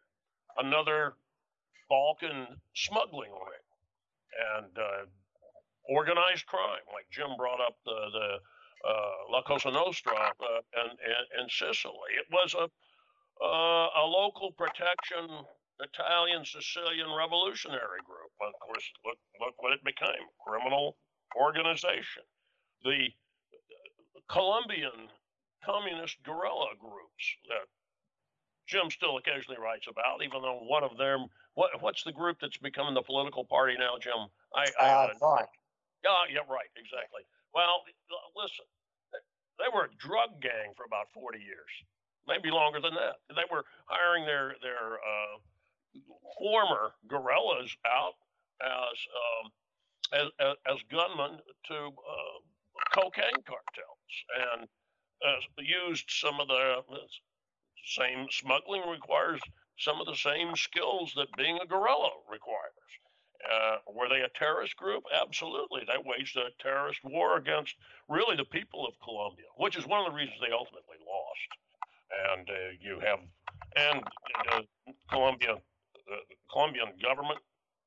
another 0.58 1.14
Balkan 1.90 2.48
smuggling 2.74 3.32
ring, 3.32 3.68
and 4.58 4.72
uh, 4.78 5.06
organized 5.90 6.48
crime, 6.48 6.86
like 6.94 7.06
Jim 7.12 7.38
brought 7.38 7.62
up 7.62 7.78
the, 7.86 8.00
the 8.12 8.28
La 9.32 9.41
Cosa 9.44 9.72
Nostra 9.72 10.13
uh, 10.13 10.62
and, 10.76 10.91
and, 11.39 11.52
Sicily. 11.52 12.17
It 12.17 12.28
was 12.32 12.54
a, 12.54 12.65
uh, 13.44 13.88
a 14.04 14.06
local 14.06 14.52
protection 14.52 15.46
Italian 15.82 16.46
Sicilian 16.46 17.10
revolutionary 17.10 18.02
group. 18.06 18.32
of 18.41 18.54
course, 18.62 18.86
look, 19.06 19.17
look 19.39 19.56
what 19.63 19.74
it 19.74 19.84
became 19.84 20.30
criminal 20.46 20.98
organization. 21.36 22.24
The 22.84 23.10
Colombian 24.30 25.10
communist 25.65 26.22
guerrilla 26.24 26.74
groups 26.80 27.26
that 27.50 27.65
Jim 28.67 28.89
still 28.89 29.17
occasionally 29.17 29.60
writes 29.60 29.88
about, 29.89 30.24
even 30.24 30.41
though 30.41 30.62
one 30.63 30.84
of 30.84 30.98
them, 30.98 31.28
what, 31.56 31.82
what's 31.82 32.04
the 32.04 32.13
group 32.13 32.38
that's 32.39 32.58
becoming 32.58 32.94
the 32.94 33.02
political 33.02 33.46
party 33.46 33.76
now, 33.78 33.98
Jim? 34.00 34.30
I, 34.56 34.70
I 34.80 34.89
uh, 34.89 35.13
thought. 35.20 35.50
Yeah, 36.04 36.41
yeah, 36.41 36.46
right, 36.50 36.70
exactly. 36.78 37.22
Well, 37.54 37.84
listen, 38.36 38.65
they 39.62 39.69
were 39.74 39.86
a 39.86 39.97
drug 40.02 40.41
gang 40.41 40.74
for 40.76 40.86
about 40.86 41.13
40 41.13 41.38
years, 41.38 41.69
maybe 42.28 42.50
longer 42.50 42.82
than 42.82 42.95
that. 42.95 43.21
They 43.30 43.45
were 43.52 43.63
hiring 43.86 44.26
their 44.26 44.56
their 44.62 44.97
uh, 44.97 45.38
former 46.38 46.93
guerrillas 47.08 47.76
out 47.86 48.17
as 48.62 48.97
um, 49.21 49.45
as, 50.13 50.54
as, 50.67 50.78
gunmen 50.91 51.39
to 51.67 51.76
uh, 51.76 52.38
cocaine 52.93 53.43
cartels 53.45 54.13
and 54.52 54.67
uh, 55.26 55.39
used 55.58 56.10
some 56.10 56.39
of 56.39 56.47
the 56.47 56.84
same 57.86 58.28
smuggling 58.30 58.84
requires 58.89 59.39
some 59.78 60.00
of 60.00 60.06
the 60.06 60.15
same 60.15 60.56
skills 60.56 61.13
that 61.15 61.28
being 61.38 61.58
a 61.62 61.65
guerrilla 61.65 62.12
requires. 62.30 62.91
Uh, 63.42 63.78
were 63.94 64.10
they 64.10 64.22
a 64.22 64.30
terrorist 64.38 64.76
group? 64.76 65.04
Absolutely. 65.22 65.82
They 65.88 65.98
waged 66.06 66.38
a 66.38 66.50
terrorist 66.62 67.00
war 67.04 67.38
against 67.38 67.76
really 68.08 68.36
the 68.36 68.46
people 68.46 68.86
of 68.86 68.94
Colombia, 69.04 69.46
which 69.58 69.78
is 69.78 69.86
one 69.86 70.06
of 70.06 70.12
the 70.12 70.18
reasons 70.18 70.38
they 70.40 70.54
ultimately 70.54 70.98
lost. 71.02 71.50
And 72.32 72.50
uh, 72.50 72.54
you 72.80 73.00
have, 73.00 73.20
and 73.76 74.04
uh, 74.52 74.62
Colombia, 75.10 75.56
the 76.08 76.18
Colombian 76.52 76.90
government, 77.02 77.40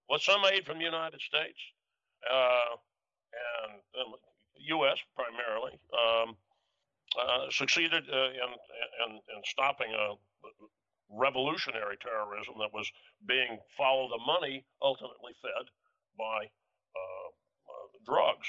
with 0.08 0.22
some 0.22 0.44
aid 0.44 0.66
from 0.66 0.78
the 0.78 0.84
United 0.84 1.20
States 1.20 1.58
uh, 2.30 2.76
and 3.70 3.80
the 3.94 4.62
U.S. 4.76 4.98
primarily, 5.14 5.78
um, 5.92 6.36
uh, 7.20 7.50
succeeded 7.50 8.04
uh, 8.10 8.30
in, 8.30 8.50
in, 9.06 9.10
in 9.14 9.42
stopping 9.44 9.92
a 9.92 10.14
revolutionary 11.16 11.96
terrorism 12.02 12.54
that 12.58 12.72
was 12.74 12.90
being 13.26 13.58
follow 13.76 14.08
the 14.08 14.22
money 14.22 14.64
ultimately 14.82 15.32
fed 15.40 15.66
by 16.18 16.50
uh, 16.94 17.28
uh, 17.70 17.86
drugs. 18.04 18.46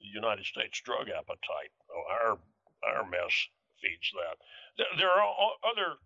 The 0.00 0.06
United 0.06 0.44
States 0.44 0.80
drug 0.80 1.08
appetite, 1.08 1.74
oh, 1.90 2.04
our 2.08 2.38
our 2.86 3.02
mess 3.10 3.34
feeds 3.82 4.12
that. 4.14 4.38
There, 4.76 4.92
there 4.96 5.10
are 5.10 5.26
other 5.66 5.98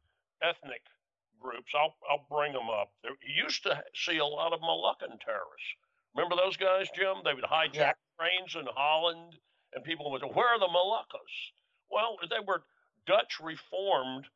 ethnic 0.43 0.83
groups. 1.41 1.73
I'll 1.75 1.97
I'll 2.09 2.27
bring 2.31 2.53
them 2.53 2.71
up. 2.71 2.93
There, 3.03 3.13
you 3.21 3.45
used 3.45 3.63
to 3.65 3.83
see 3.95 4.19
a 4.19 4.25
lot 4.25 4.53
of 4.53 4.61
Moluccan 4.61 5.21
terrorists. 5.21 5.73
Remember 6.15 6.37
those 6.37 6.57
guys, 6.57 6.89
Jim? 6.95 7.21
They 7.25 7.35
would 7.35 7.45
hijack 7.45 7.75
yeah. 7.75 7.93
trains 8.19 8.55
in 8.55 8.67
Holland, 8.75 9.37
and 9.75 9.85
people 9.85 10.11
would 10.11 10.23
say, 10.23 10.29
"Where 10.33 10.49
are 10.49 10.61
the 10.61 10.69
Moluccas?" 10.73 11.35
Well, 11.91 12.17
they 12.29 12.41
were 12.47 12.65
Dutch 13.07 13.41
reformed 13.43 14.27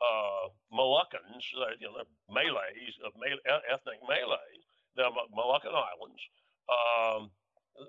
uh, 0.00 0.48
Moluccans, 0.72 1.44
uh, 1.58 1.72
you 1.80 1.88
know, 1.88 2.04
Malays, 2.30 2.94
of 3.04 3.12
Mal- 3.18 3.60
ethnic 3.72 3.98
Malays, 4.08 4.64
the 4.96 5.10
Moluccan 5.36 5.74
Islands. 5.74 6.22
Um, 6.68 7.30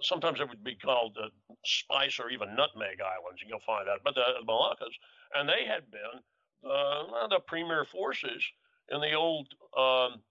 sometimes 0.02 0.40
it 0.40 0.50
would 0.50 0.64
be 0.64 0.76
called 0.76 1.18
uh, 1.22 1.30
Spice 1.66 2.20
or 2.20 2.30
even 2.30 2.56
Nutmeg 2.56 3.00
Islands. 3.02 3.42
and 3.42 3.50
You'll 3.50 3.60
find 3.66 3.88
that, 3.88 4.00
but 4.04 4.16
the, 4.16 4.24
the 4.40 4.46
Moluccas, 4.46 4.94
and 5.36 5.48
they 5.48 5.66
had 5.66 5.90
been 5.92 6.70
uh, 6.70 7.28
the 7.28 7.40
premier 7.46 7.86
forces 7.86 8.44
in 8.90 9.02
the 9.02 9.14
old 9.14 9.48
um, 9.78 10.22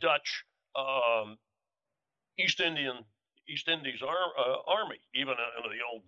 Dutch 0.00 0.44
um, 0.76 1.38
East 2.38 2.60
Indian 2.60 3.04
East 3.48 3.68
Indies 3.68 4.02
ar- 4.02 4.38
uh, 4.38 4.56
army, 4.66 4.98
even 5.14 5.34
in 5.34 5.70
the 5.70 5.84
old 5.92 6.02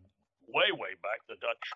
way 0.49 0.71
way 0.73 0.90
back, 1.03 1.21
the 1.29 1.35
Dutch 1.40 1.71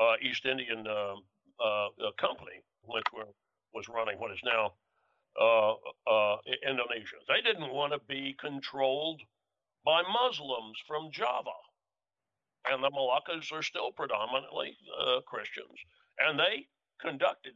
uh, 0.00 0.16
East 0.20 0.46
Indian 0.46 0.86
um, 0.86 1.22
uh, 1.60 1.88
company, 2.20 2.62
which 2.82 3.04
were, 3.12 3.28
was 3.72 3.88
running 3.88 4.18
what 4.18 4.32
is 4.32 4.40
now 4.44 4.72
uh, 5.40 5.74
uh, 6.06 6.36
Indonesia. 6.68 7.18
They 7.28 7.40
didn't 7.40 7.72
want 7.72 7.92
to 7.92 8.00
be 8.08 8.36
controlled 8.38 9.20
by 9.84 10.02
Muslims 10.02 10.78
from 10.86 11.10
Java. 11.10 11.58
And 12.66 12.82
the 12.82 12.90
Moluccas 12.90 13.52
are 13.52 13.62
still 13.62 13.92
predominantly 13.92 14.76
uh, 14.98 15.20
Christians. 15.26 15.76
And 16.18 16.38
they 16.38 16.66
conducted, 17.00 17.52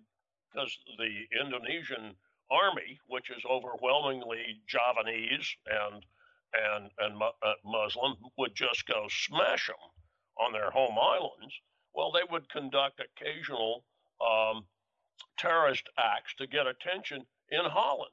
because 0.52 0.76
the 0.98 1.40
Indonesian 1.40 2.14
army, 2.50 3.00
which 3.06 3.30
is 3.30 3.42
overwhelmingly 3.48 4.60
Javanese 4.68 5.56
and 5.66 6.04
and 6.54 6.90
and 6.98 7.22
uh, 7.22 7.52
Muslim, 7.64 8.16
would 8.38 8.54
just 8.54 8.86
go 8.86 9.06
smash 9.08 9.66
them 9.68 9.76
on 10.38 10.52
their 10.52 10.70
home 10.70 10.96
islands 10.98 11.54
well, 11.98 12.12
they 12.12 12.22
would 12.30 12.48
conduct 12.50 13.00
occasional 13.00 13.84
um, 14.20 14.64
terrorist 15.38 15.88
acts 15.98 16.34
to 16.38 16.46
get 16.46 16.66
attention 16.66 17.26
in 17.50 17.64
Holland. 17.64 18.12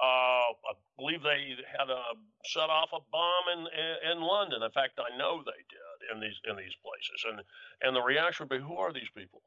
Uh, 0.00 0.56
I 0.64 0.72
believe 0.96 1.22
they 1.22 1.56
had 1.76 1.90
a 1.90 2.16
set 2.44 2.70
off 2.70 2.88
a 2.92 3.00
bomb 3.12 3.46
in 3.52 3.66
in 4.12 4.20
London. 4.22 4.62
In 4.62 4.70
fact, 4.70 4.98
I 4.98 5.14
know 5.16 5.44
they 5.44 5.60
did 5.68 6.14
in 6.14 6.20
these 6.20 6.40
in 6.48 6.56
these 6.56 6.72
places. 6.80 7.20
And 7.28 7.44
and 7.82 7.94
the 7.94 8.00
reaction 8.00 8.48
would 8.48 8.56
be, 8.56 8.64
"Who 8.64 8.76
are 8.76 8.92
these 8.92 9.10
people?" 9.14 9.42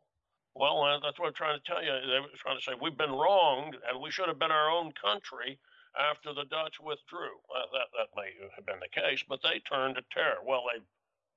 Well, 0.54 0.84
uh, 0.84 1.00
that's 1.00 1.18
what 1.18 1.28
I'm 1.28 1.34
trying 1.34 1.58
to 1.58 1.66
tell 1.66 1.82
you. 1.82 1.90
They 1.90 2.20
were 2.20 2.30
trying 2.38 2.58
to 2.58 2.64
say 2.64 2.74
we've 2.80 2.98
been 2.98 3.12
wronged, 3.12 3.76
and 3.90 4.00
we 4.00 4.12
should 4.12 4.28
have 4.28 4.38
been 4.38 4.52
our 4.52 4.70
own 4.70 4.92
country 4.94 5.58
after 5.98 6.34
the 6.34 6.46
Dutch 6.46 6.80
withdrew. 6.80 7.42
Uh, 7.50 7.66
that 7.74 7.90
that 7.98 8.10
may 8.16 8.30
have 8.56 8.66
been 8.66 8.80
the 8.80 8.94
case, 8.94 9.24
but 9.28 9.42
they 9.42 9.60
turned 9.60 9.96
to 9.96 10.04
terror. 10.14 10.42
Well, 10.46 10.66
they 10.70 10.82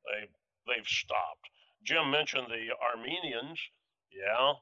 they 0.05 0.29
they've 0.69 0.89
stopped. 0.89 1.49
Jim 1.85 2.11
mentioned 2.11 2.49
the 2.49 2.77
Armenians. 2.77 3.61
Yeah. 4.13 4.55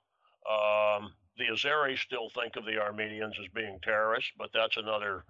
Um, 0.44 1.12
the 1.36 1.46
Azeris 1.52 1.98
still 1.98 2.30
think 2.30 2.56
of 2.56 2.64
the 2.64 2.78
Armenians 2.78 3.34
as 3.40 3.48
being 3.54 3.78
terrorists, 3.82 4.30
but 4.38 4.50
that's 4.54 4.76
another 4.76 5.24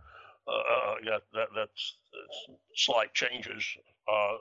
uh, 0.47 0.51
uh 0.51 0.95
that, 1.05 1.23
that 1.33 1.49
that's, 1.55 1.97
that's 2.13 2.59
slight 2.77 3.15
changes. 3.15 3.65
Uh, 4.07 4.37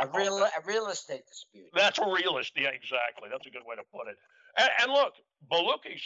a 0.00 0.06
real 0.08 0.38
a 0.38 0.50
real 0.66 0.88
estate 0.88 1.26
dispute. 1.26 1.68
That's 1.74 1.98
a 1.98 2.06
real 2.06 2.38
estate. 2.38 2.62
Yeah, 2.64 2.70
exactly. 2.70 3.28
That's 3.30 3.46
a 3.46 3.50
good 3.50 3.62
way 3.66 3.76
to 3.76 3.82
put 3.92 4.08
it. 4.08 4.16
And, 4.56 4.70
and 4.82 4.92
look, 4.92 5.14
Balukis, 5.50 6.02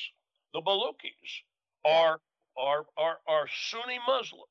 the 0.52 0.60
Balukis 0.60 1.42
are 1.84 2.20
are 2.56 2.86
are 2.96 3.18
are 3.26 3.46
Sunni 3.70 3.98
Muslims, 4.06 4.44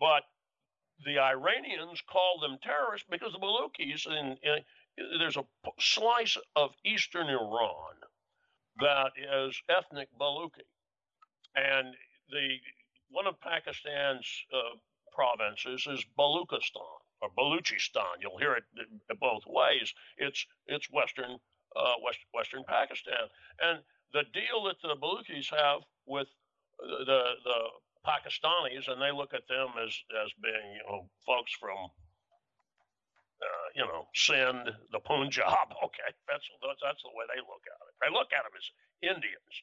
but 0.00 0.22
the 1.04 1.18
Iranians 1.18 2.02
call 2.10 2.40
them 2.40 2.58
terrorists 2.62 3.06
because 3.10 3.32
the 3.32 3.38
Balukis 3.38 4.06
and 4.06 4.38
there's 5.18 5.36
a 5.36 5.44
slice 5.78 6.36
of 6.56 6.70
eastern 6.84 7.28
Iran 7.28 7.94
that 8.80 9.12
is 9.16 9.60
ethnic 9.68 10.08
Baluchi, 10.18 10.66
and 11.54 11.94
the 12.30 12.56
one 13.10 13.26
of 13.26 13.40
Pakistan's 13.40 14.26
uh, 14.52 14.76
provinces 15.12 15.86
is 15.90 16.04
Baluchistan 16.18 16.98
or 17.20 17.30
Baluchistan. 17.36 18.20
You'll 18.20 18.38
hear 18.38 18.54
it 18.54 18.64
both 19.20 19.42
ways. 19.46 19.92
It's 20.16 20.46
it's 20.66 20.90
western 20.90 21.38
uh, 21.76 21.94
west, 22.04 22.18
western 22.32 22.64
Pakistan, 22.64 23.28
and 23.60 23.80
the 24.12 24.24
deal 24.32 24.64
that 24.64 24.80
the 24.82 24.96
Baluchis 24.96 25.50
have 25.50 25.82
with 26.06 26.28
the 26.78 27.34
the 27.44 27.60
Pakistanis, 28.06 28.88
and 28.88 29.02
they 29.02 29.12
look 29.12 29.34
at 29.34 29.48
them 29.48 29.68
as 29.84 29.92
as 30.24 30.30
being 30.42 30.72
you 30.74 30.82
know 30.88 31.08
folks 31.26 31.52
from 31.58 31.90
uh, 33.42 33.68
you 33.74 33.86
know 33.86 34.06
Sindh, 34.14 34.70
the 34.92 35.00
Punjab. 35.00 35.74
Okay, 35.88 36.10
that's 36.28 36.46
that's 36.82 37.02
the 37.02 37.14
way 37.14 37.24
they 37.30 37.40
look 37.40 37.64
at 37.64 37.78
it. 37.86 37.94
They 38.02 38.10
look 38.12 38.30
at 38.34 38.42
them 38.44 38.54
as 38.56 38.68
Indians, 39.02 39.54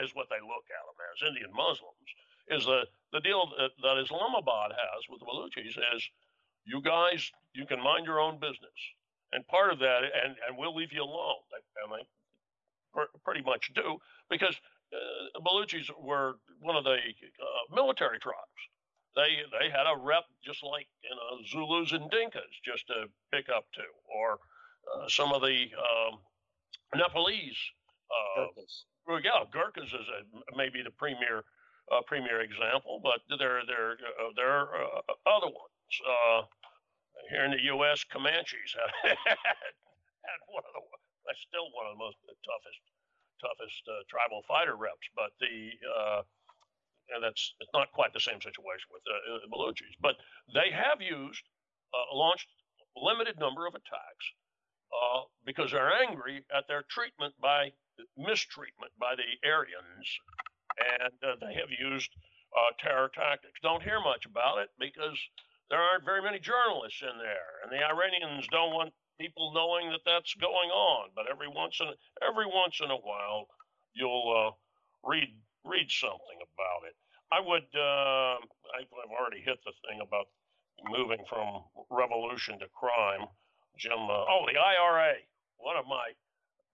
is 0.00 0.14
what 0.16 0.28
they 0.32 0.40
look 0.40 0.66
at 0.72 0.84
them 0.88 0.98
as 1.12 1.28
Indian 1.28 1.52
Muslims. 1.52 2.08
Is 2.48 2.64
the 2.64 2.88
the 3.12 3.20
deal 3.20 3.44
that, 3.58 3.72
that 3.84 4.00
Islamabad 4.00 4.72
has 4.72 5.00
with 5.08 5.20
the 5.20 5.28
Baluchis 5.28 5.76
is 5.76 6.02
you 6.64 6.80
guys 6.82 7.30
you 7.54 7.66
can 7.66 7.82
mind 7.82 8.06
your 8.06 8.20
own 8.20 8.40
business, 8.40 8.78
and 9.32 9.46
part 9.48 9.72
of 9.72 9.78
that, 9.80 10.04
and 10.04 10.36
and 10.48 10.56
we'll 10.56 10.74
leave 10.74 10.92
you 10.92 11.02
alone. 11.02 11.44
And 11.84 11.92
they 11.92 12.04
pretty 13.24 13.42
much 13.42 13.70
do 13.74 13.98
because 14.30 14.56
uh, 14.92 15.40
Baluchis 15.40 15.90
were 16.00 16.36
one 16.60 16.76
of 16.76 16.84
the 16.84 16.96
uh, 16.96 17.74
military 17.74 18.18
tribes. 18.18 18.60
They 19.18 19.42
they 19.50 19.66
had 19.66 19.90
a 19.90 19.98
rep 19.98 20.30
just 20.46 20.62
like 20.62 20.86
you 21.02 21.10
know 21.10 21.42
Zulus 21.50 21.90
and 21.90 22.06
Dinkas 22.06 22.54
just 22.62 22.86
to 22.86 23.10
pick 23.34 23.50
up 23.50 23.66
to, 23.74 23.82
or 24.06 24.38
uh, 24.86 25.08
some 25.08 25.32
of 25.32 25.42
the 25.42 25.66
um, 25.74 26.22
Nepalese. 26.94 27.58
Uh, 28.06 28.46
Gurkhas. 28.46 28.84
Well, 29.06 29.20
yeah, 29.20 29.42
Gurkhas 29.50 29.90
is 29.90 30.06
a, 30.06 30.22
maybe 30.56 30.82
the 30.86 30.94
premier 30.94 31.42
uh, 31.90 32.00
premier 32.06 32.40
example, 32.40 33.00
but 33.02 33.18
there 33.38 33.66
there 33.66 33.98
uh, 34.22 34.30
there 34.36 34.50
are 34.50 35.02
other 35.26 35.50
ones. 35.50 35.94
here 37.28 37.44
in 37.44 37.50
the 37.50 37.64
U.S., 37.74 38.04
Comanches 38.06 38.70
had, 38.78 39.18
had 39.26 40.40
one 40.46 40.62
of 40.62 40.72
the 40.78 40.82
that's 41.26 41.44
still 41.44 41.68
one 41.76 41.90
of 41.90 41.98
the 41.98 42.00
most 42.00 42.16
toughest 42.46 42.80
toughest 43.42 43.82
uh, 43.84 44.00
tribal 44.08 44.46
fighter 44.48 44.74
reps, 44.78 45.10
but 45.14 45.34
the 45.42 45.74
uh, 45.84 46.20
and 47.14 47.22
that's 47.22 47.54
it's 47.60 47.72
not 47.72 47.92
quite 47.92 48.12
the 48.12 48.20
same 48.20 48.40
situation 48.40 48.88
with 48.92 49.02
uh, 49.08 49.38
the 49.42 49.50
Baluchis, 49.50 49.96
but 50.00 50.16
they 50.54 50.70
have 50.72 51.00
used 51.00 51.42
uh, 51.94 52.16
launched 52.16 52.48
limited 52.96 53.38
number 53.38 53.66
of 53.66 53.74
attacks 53.74 54.26
uh, 54.92 55.22
because 55.44 55.70
they're 55.70 55.92
angry 55.92 56.44
at 56.54 56.66
their 56.68 56.82
treatment 56.90 57.34
by 57.40 57.72
mistreatment 58.16 58.92
by 58.98 59.14
the 59.14 59.28
Aryans, 59.46 60.08
and 60.78 61.14
uh, 61.22 61.36
they 61.40 61.54
have 61.54 61.70
used 61.72 62.10
terror 62.80 63.10
tactics. 63.14 63.60
Don't 63.62 63.82
hear 63.82 64.00
much 64.00 64.24
about 64.26 64.58
it 64.58 64.70
because 64.78 65.18
there 65.70 65.80
aren't 65.80 66.04
very 66.04 66.22
many 66.22 66.38
journalists 66.38 67.02
in 67.02 67.16
there, 67.18 67.62
and 67.62 67.70
the 67.70 67.84
Iranians 67.84 68.48
don't 68.50 68.72
want 68.72 68.92
people 69.20 69.52
knowing 69.52 69.90
that 69.90 70.04
that's 70.06 70.34
going 70.34 70.70
on. 70.70 71.10
But 71.14 71.26
every 71.30 71.48
once 71.48 71.78
in 71.80 71.88
every 72.24 72.46
once 72.46 72.80
in 72.82 72.90
a 72.90 72.96
while, 72.96 73.48
you'll 73.92 74.32
uh, 74.32 74.50
read 75.08 75.28
read 75.64 75.90
something 75.90 76.40
about 76.42 76.86
it. 76.88 76.96
I 77.30 77.40
would. 77.40 77.68
Uh, 77.74 78.40
I've 78.76 79.12
already 79.12 79.42
hit 79.44 79.60
the 79.64 79.74
thing 79.88 80.00
about 80.00 80.28
moving 80.88 81.20
from 81.28 81.64
revolution 81.90 82.58
to 82.60 82.68
crime. 82.72 83.28
Jim. 83.76 83.98
Uh, 83.98 84.24
oh, 84.28 84.46
the 84.48 84.56
IRA. 84.58 85.20
One 85.58 85.76
of 85.76 85.86
my. 85.86 86.14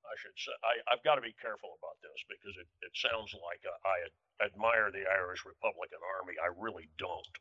I 0.05 0.15
should 0.21 0.37
say. 0.37 0.53
I, 0.63 0.95
I've 0.95 1.03
got 1.03 1.17
to 1.17 1.25
be 1.25 1.35
careful 1.41 1.75
about 1.81 1.97
this 2.05 2.21
because 2.29 2.55
it, 2.61 2.69
it 2.85 2.93
sounds 2.95 3.33
like 3.41 3.65
I 3.65 3.97
admire 4.45 4.93
the 4.93 5.09
Irish 5.09 5.43
Republican 5.49 6.01
Army. 6.21 6.37
I 6.39 6.53
really 6.55 6.89
don't. 7.01 7.35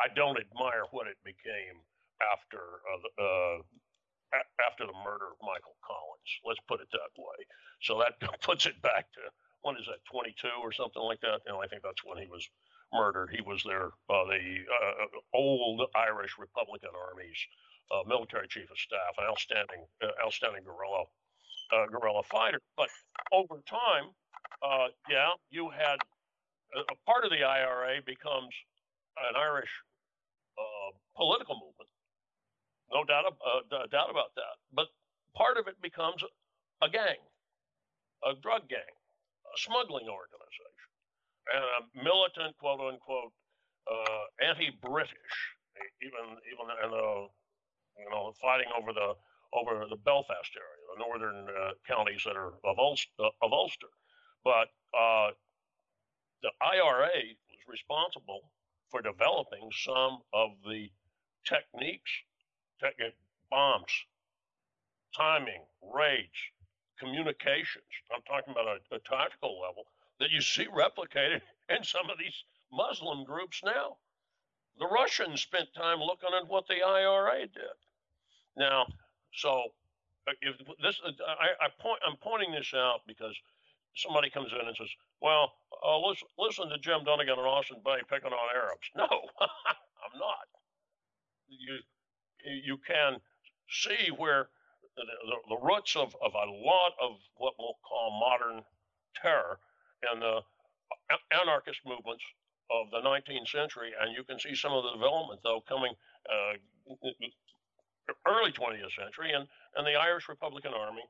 I 0.00 0.12
don't 0.14 0.38
admire 0.38 0.86
what 0.92 1.08
it 1.08 1.18
became 1.24 1.82
after 2.20 2.80
uh, 2.86 3.22
uh, 3.22 3.58
after 4.64 4.86
the 4.86 4.96
murder 5.04 5.32
of 5.32 5.38
Michael 5.42 5.76
Collins. 5.84 6.30
Let's 6.44 6.60
put 6.68 6.80
it 6.80 6.88
that 6.92 7.12
way. 7.16 7.38
So 7.82 8.00
that 8.00 8.16
puts 8.42 8.66
it 8.66 8.80
back 8.82 9.12
to 9.16 9.22
when 9.66 9.76
is 9.76 9.86
that 9.86 10.04
22 10.10 10.48
or 10.62 10.72
something 10.72 11.02
like 11.02 11.20
that? 11.20 11.42
You 11.46 11.52
know, 11.52 11.62
I 11.62 11.66
think 11.66 11.82
that's 11.82 12.04
when 12.04 12.18
he 12.18 12.26
was 12.30 12.48
murdered. 12.94 13.30
He 13.34 13.42
was 13.42 13.62
there, 13.66 13.90
uh, 14.08 14.24
the 14.30 14.62
uh, 14.70 15.06
old 15.34 15.82
Irish 15.94 16.38
Republican 16.38 16.90
Army's 16.94 17.38
uh, 17.90 18.06
military 18.06 18.46
chief 18.46 18.70
of 18.70 18.78
staff, 18.78 19.18
an 19.18 19.24
outstanding, 19.28 19.82
uh, 20.02 20.14
outstanding 20.24 20.62
guerrilla, 20.62 21.04
uh, 21.74 21.86
guerrilla 21.90 22.22
fighter. 22.22 22.60
But 22.76 22.88
over 23.32 23.60
time, 23.68 24.14
uh, 24.62 24.88
yeah, 25.10 25.34
you 25.50 25.70
had 25.70 25.98
a 26.78 26.96
part 27.04 27.24
of 27.24 27.30
the 27.30 27.42
IRA 27.42 27.98
becomes 28.06 28.54
an 29.18 29.34
Irish 29.36 29.70
political 31.16 31.54
movement 31.56 31.88
no 32.92 33.04
doubt, 33.04 33.24
doubt 33.90 34.10
about 34.10 34.34
that. 34.36 34.56
But 34.72 34.86
part 35.34 35.58
of 35.58 35.66
it 35.66 35.80
becomes 35.82 36.22
a 36.82 36.88
gang, 36.88 37.20
a 38.24 38.34
drug 38.40 38.68
gang, 38.68 38.95
a 39.54 39.58
smuggling 39.58 40.08
organization, 40.08 40.86
and 41.54 41.64
a 41.64 41.80
militant, 42.02 42.56
quote 42.58 42.80
unquote, 42.80 43.32
uh, 43.86 44.24
anti-British, 44.42 45.36
even 46.02 46.36
even 46.50 46.66
in 46.84 46.90
the 46.90 47.08
you 47.98 48.10
know 48.10 48.32
fighting 48.40 48.70
over 48.76 48.92
the 48.92 49.14
over 49.54 49.86
the 49.88 49.96
Belfast 49.96 50.52
area, 50.56 50.82
the 50.94 51.00
northern 51.00 51.46
uh, 51.48 51.72
counties 51.86 52.22
that 52.26 52.36
are 52.36 52.54
of 52.64 52.78
Ulster. 52.78 53.10
Of 53.18 53.52
Ulster. 53.52 53.90
But 54.44 54.68
uh, 54.94 55.30
the 56.42 56.50
IRA 56.60 57.34
was 57.50 57.62
responsible 57.66 58.50
for 58.90 59.02
developing 59.02 59.70
some 59.72 60.18
of 60.32 60.50
the 60.64 60.90
techniques 61.44 62.10
bombs, 63.50 63.92
timing, 65.16 65.64
rage, 65.82 66.52
communications. 66.98 67.84
I'm 68.14 68.22
talking 68.22 68.52
about 68.52 68.68
a, 68.68 68.96
a 68.96 68.98
tactical 69.00 69.60
level 69.60 69.84
that 70.20 70.30
you 70.30 70.40
see 70.40 70.66
replicated 70.66 71.42
in 71.68 71.84
some 71.84 72.10
of 72.10 72.18
these 72.18 72.44
Muslim 72.72 73.24
groups 73.24 73.62
now. 73.64 73.96
The 74.78 74.86
Russians 74.88 75.40
spent 75.42 75.68
time 75.74 76.00
looking 76.00 76.30
at 76.36 76.48
what 76.48 76.66
the 76.68 76.82
IRA 76.82 77.46
did. 77.46 77.76
Now, 78.56 78.86
so 79.32 79.64
uh, 80.28 80.32
if 80.42 80.56
this, 80.82 81.00
uh, 81.04 81.10
I, 81.26 81.66
I 81.66 81.68
point, 81.80 82.00
I'm 82.06 82.16
pointing 82.16 82.52
this 82.52 82.72
out 82.74 83.00
because 83.06 83.34
somebody 83.96 84.30
comes 84.30 84.52
in 84.52 84.66
and 84.66 84.76
says, 84.76 84.88
"Well, 85.20 85.52
uh, 85.84 85.98
listen, 86.00 86.28
listen 86.38 86.68
to 86.70 86.78
Jim 86.78 87.04
Dunnigan 87.04 87.38
and 87.38 87.46
Austin 87.48 87.78
Bay 87.84 87.98
picking 88.10 88.32
on 88.32 88.56
Arabs." 88.56 88.88
No, 88.96 89.04
I'm 89.40 90.18
not. 90.18 90.46
You 91.48 91.78
you 92.44 92.78
can 92.86 93.18
see 93.70 94.10
where 94.16 94.48
the, 94.96 95.36
the, 95.48 95.58
roots 95.60 95.96
of, 95.96 96.14
of 96.24 96.32
a 96.34 96.50
lot 96.50 96.92
of 97.00 97.16
what 97.36 97.54
we'll 97.58 97.78
call 97.86 98.18
modern 98.18 98.62
terror 99.20 99.58
and 100.10 100.22
the 100.22 100.40
anarchist 101.32 101.80
movements 101.86 102.24
of 102.70 102.90
the 102.90 103.00
19th 103.06 103.48
century, 103.48 103.92
and 104.00 104.14
you 104.14 104.24
can 104.24 104.38
see 104.38 104.54
some 104.54 104.72
of 104.72 104.82
the 104.84 104.92
development 104.92 105.40
though 105.44 105.62
coming 105.68 105.92
uh, 106.28 106.56
early 108.26 108.52
20th 108.52 108.94
century, 108.98 109.32
and, 109.32 109.46
and 109.76 109.86
the 109.86 109.94
Irish 109.94 110.28
Republican 110.28 110.72
Army 110.74 111.02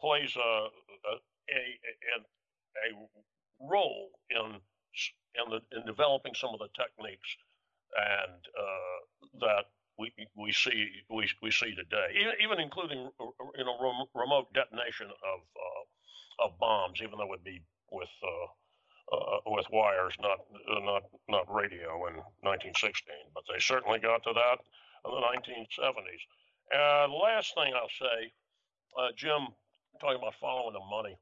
plays 0.00 0.34
a, 0.36 0.40
a, 0.40 1.14
a, 1.50 2.20
a 2.86 2.88
role 3.60 4.10
in 4.30 4.60
in, 5.34 5.50
the, 5.50 5.60
in 5.76 5.84
developing 5.86 6.34
some 6.34 6.54
of 6.54 6.60
the 6.60 6.70
techniques 6.78 7.36
and 7.94 8.40
uh, 8.54 8.98
that 9.46 9.66
we 9.98 10.12
we 10.36 10.52
see 10.52 10.90
we, 11.10 11.28
we 11.42 11.50
see 11.50 11.74
today, 11.74 12.08
even, 12.42 12.60
including 12.60 13.10
uh, 13.20 13.24
uh, 13.24 13.50
you 13.56 13.64
know 13.64 13.76
rem, 13.80 14.06
remote 14.14 14.52
detonation 14.52 15.06
of 15.06 15.40
uh, 15.40 16.44
of 16.46 16.58
bombs, 16.58 17.00
even 17.02 17.18
though 17.18 17.24
it 17.24 17.30
would 17.30 17.44
be 17.44 17.62
with 17.92 18.08
uh, 18.22 19.16
uh, 19.16 19.38
with 19.46 19.66
wires, 19.70 20.14
not 20.20 20.38
uh, 20.70 20.80
not 20.80 21.02
not 21.28 21.52
radio 21.52 21.94
in 22.08 22.16
1916. 22.42 23.14
But 23.34 23.44
they 23.46 23.60
certainly 23.60 24.00
got 24.00 24.22
to 24.24 24.32
that 24.34 24.58
in 25.06 25.10
the 25.14 25.22
1970s. 25.22 26.22
And 26.72 27.12
last 27.12 27.54
thing 27.54 27.72
I'll 27.74 27.88
say, 28.00 28.32
Jim, 29.16 29.48
talking 30.00 30.18
about 30.18 30.34
following 30.40 30.74
the 30.74 30.84
money. 30.90 31.16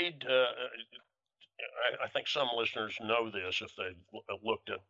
aid. 0.00 0.24
I, 1.62 2.04
I, 2.04 2.08
think 2.08 2.26
some 2.26 2.48
listeners 2.56 2.96
know 3.00 3.30
this 3.30 3.62
if 3.62 3.70
they 3.76 3.94
looked 4.42 4.68
at 4.68 4.80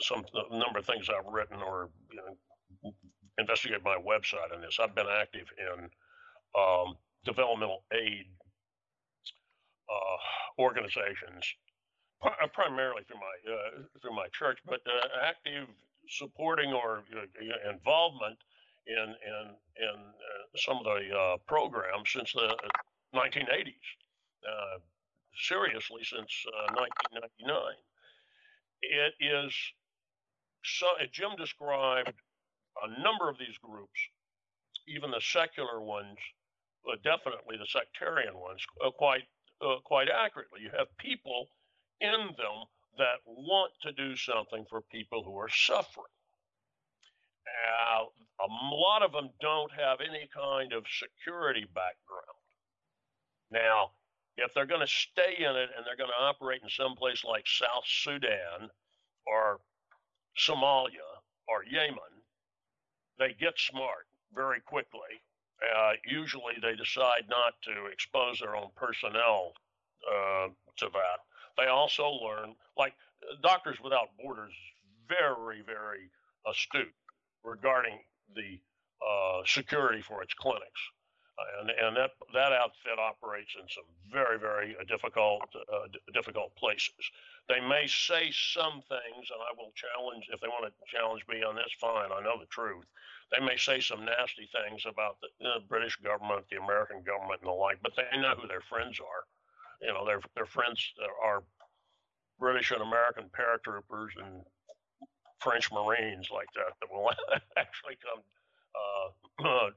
some 0.00 0.24
number 0.50 0.78
of 0.78 0.86
things 0.86 1.08
I've 1.08 1.32
written 1.32 1.58
or 1.58 1.90
you 2.10 2.16
know, 2.16 2.92
investigate 3.38 3.82
my 3.84 3.96
website 3.96 4.54
on 4.54 4.60
this. 4.60 4.78
I've 4.80 4.94
been 4.94 5.06
active 5.08 5.46
in 5.58 5.88
um, 6.58 6.96
developmental 7.24 7.84
aid 7.92 8.26
uh, 9.88 10.62
organizations, 10.62 11.44
primarily 12.52 13.02
through 13.04 13.20
my 13.20 13.52
uh, 13.52 13.82
through 14.00 14.14
my 14.14 14.26
church, 14.32 14.58
but 14.66 14.80
uh, 14.86 15.08
active 15.24 15.68
supporting 16.08 16.72
or 16.72 17.04
uh, 17.16 17.70
involvement 17.70 18.38
in 18.86 18.96
in 18.96 19.44
in 19.76 19.96
uh, 19.96 20.44
some 20.56 20.78
of 20.78 20.84
the 20.84 21.14
uh, 21.14 21.36
programs 21.46 22.10
since 22.12 22.32
the 22.32 22.56
1980s. 23.14 23.88
Uh, 24.42 24.78
seriously, 25.34 26.02
since 26.02 26.44
1999. 26.74 27.56
Uh, 28.84 29.08
it 29.08 29.14
is 29.24 29.54
so. 30.64 30.86
Jim 31.12 31.30
described 31.38 32.12
a 32.82 33.02
number 33.02 33.28
of 33.28 33.38
these 33.38 33.58
groups, 33.62 34.00
even 34.88 35.10
the 35.10 35.20
secular 35.20 35.80
ones, 35.80 36.18
definitely 37.04 37.56
the 37.56 37.66
sectarian 37.66 38.38
ones, 38.38 38.64
quite 38.98 39.22
quite 39.84 40.08
accurately. 40.08 40.60
You 40.62 40.70
have 40.76 40.88
people 40.98 41.48
in 42.00 42.34
them 42.36 42.66
that 42.98 43.22
want 43.26 43.72
to 43.82 43.92
do 43.92 44.16
something 44.16 44.66
for 44.68 44.80
people 44.92 45.22
who 45.24 45.38
are 45.38 45.48
suffering. 45.48 46.12
Uh, 47.46 48.04
a 48.40 48.48
lot 48.74 49.02
of 49.02 49.12
them 49.12 49.30
don't 49.40 49.70
have 49.72 49.98
any 50.00 50.28
kind 50.34 50.72
of 50.72 50.84
security 50.90 51.64
background. 51.74 52.42
Now, 53.50 53.90
if 54.36 54.54
they're 54.54 54.66
going 54.66 54.80
to 54.80 54.86
stay 54.86 55.36
in 55.38 55.56
it 55.56 55.70
and 55.76 55.84
they're 55.84 55.96
going 55.96 56.10
to 56.10 56.24
operate 56.24 56.62
in 56.62 56.68
some 56.68 56.94
place 56.94 57.24
like 57.24 57.46
South 57.46 57.84
Sudan 57.86 58.70
or 59.26 59.60
Somalia 60.38 61.20
or 61.48 61.64
Yemen, 61.64 62.22
they 63.18 63.34
get 63.38 63.58
smart 63.58 64.06
very 64.34 64.60
quickly. 64.60 65.20
Uh, 65.76 65.92
usually, 66.04 66.54
they 66.60 66.74
decide 66.74 67.24
not 67.28 67.54
to 67.62 67.86
expose 67.92 68.40
their 68.40 68.56
own 68.56 68.70
personnel 68.74 69.52
uh, 70.10 70.48
to 70.76 70.88
that. 70.92 71.20
They 71.56 71.66
also 71.66 72.08
learn, 72.08 72.56
like 72.76 72.94
Doctors 73.42 73.78
Without 73.82 74.08
Borders, 74.20 74.54
very, 75.08 75.62
very 75.62 76.10
astute 76.48 76.92
regarding 77.44 77.98
the 78.34 78.58
uh, 79.06 79.42
security 79.44 80.02
for 80.02 80.22
its 80.22 80.34
clinics. 80.34 80.80
Uh, 81.38 81.60
and 81.60 81.70
and 81.70 81.96
that 81.96 82.12
that 82.34 82.52
outfit 82.52 83.00
operates 83.00 83.56
in 83.56 83.64
some 83.68 83.88
very 84.12 84.38
very 84.38 84.76
uh, 84.76 84.84
difficult 84.84 85.48
uh, 85.56 85.88
difficult 86.12 86.54
places. 86.56 87.04
They 87.48 87.60
may 87.60 87.86
say 87.88 88.30
some 88.30 88.84
things, 88.84 89.24
and 89.32 89.40
I 89.40 89.56
will 89.56 89.72
challenge 89.72 90.28
if 90.28 90.40
they 90.40 90.48
want 90.48 90.68
to 90.68 90.72
challenge 90.92 91.24
me 91.28 91.42
on 91.42 91.56
this. 91.56 91.72
Fine, 91.80 92.12
I 92.12 92.20
know 92.22 92.36
the 92.38 92.52
truth. 92.52 92.84
They 93.32 93.40
may 93.44 93.56
say 93.56 93.80
some 93.80 94.04
nasty 94.04 94.48
things 94.52 94.84
about 94.84 95.16
the 95.24 95.30
uh, 95.48 95.60
British 95.68 95.96
government, 95.96 96.44
the 96.50 96.60
American 96.60 97.00
government, 97.02 97.40
and 97.40 97.48
the 97.48 97.56
like, 97.56 97.80
but 97.82 97.96
they 97.96 98.04
know 98.20 98.36
who 98.36 98.46
their 98.46 98.60
friends 98.68 99.00
are. 99.00 99.24
You 99.80 99.94
know, 99.94 100.04
their 100.04 100.20
their 100.36 100.46
friends 100.46 100.84
are 101.24 101.42
British 102.38 102.72
and 102.72 102.82
American 102.82 103.30
paratroopers 103.32 104.12
and 104.20 104.44
French 105.40 105.72
Marines 105.72 106.28
like 106.30 106.48
that 106.54 106.76
that 106.80 106.92
will 106.92 107.10
actually 107.56 107.96
come 108.04 108.20
uh, 108.76 109.08
uh, 109.48 109.70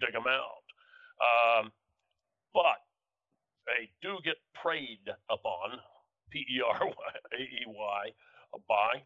dig 0.00 0.12
them 0.12 0.26
out. 0.28 0.64
Um, 1.20 1.72
but 2.54 2.80
they 3.66 3.90
do 4.02 4.18
get 4.24 4.36
preyed 4.54 5.06
upon, 5.28 5.78
P 6.30 6.40
E 6.40 6.60
R 6.66 6.82
A 7.38 7.42
E 7.42 7.64
Y, 7.66 8.02
by 8.68 9.02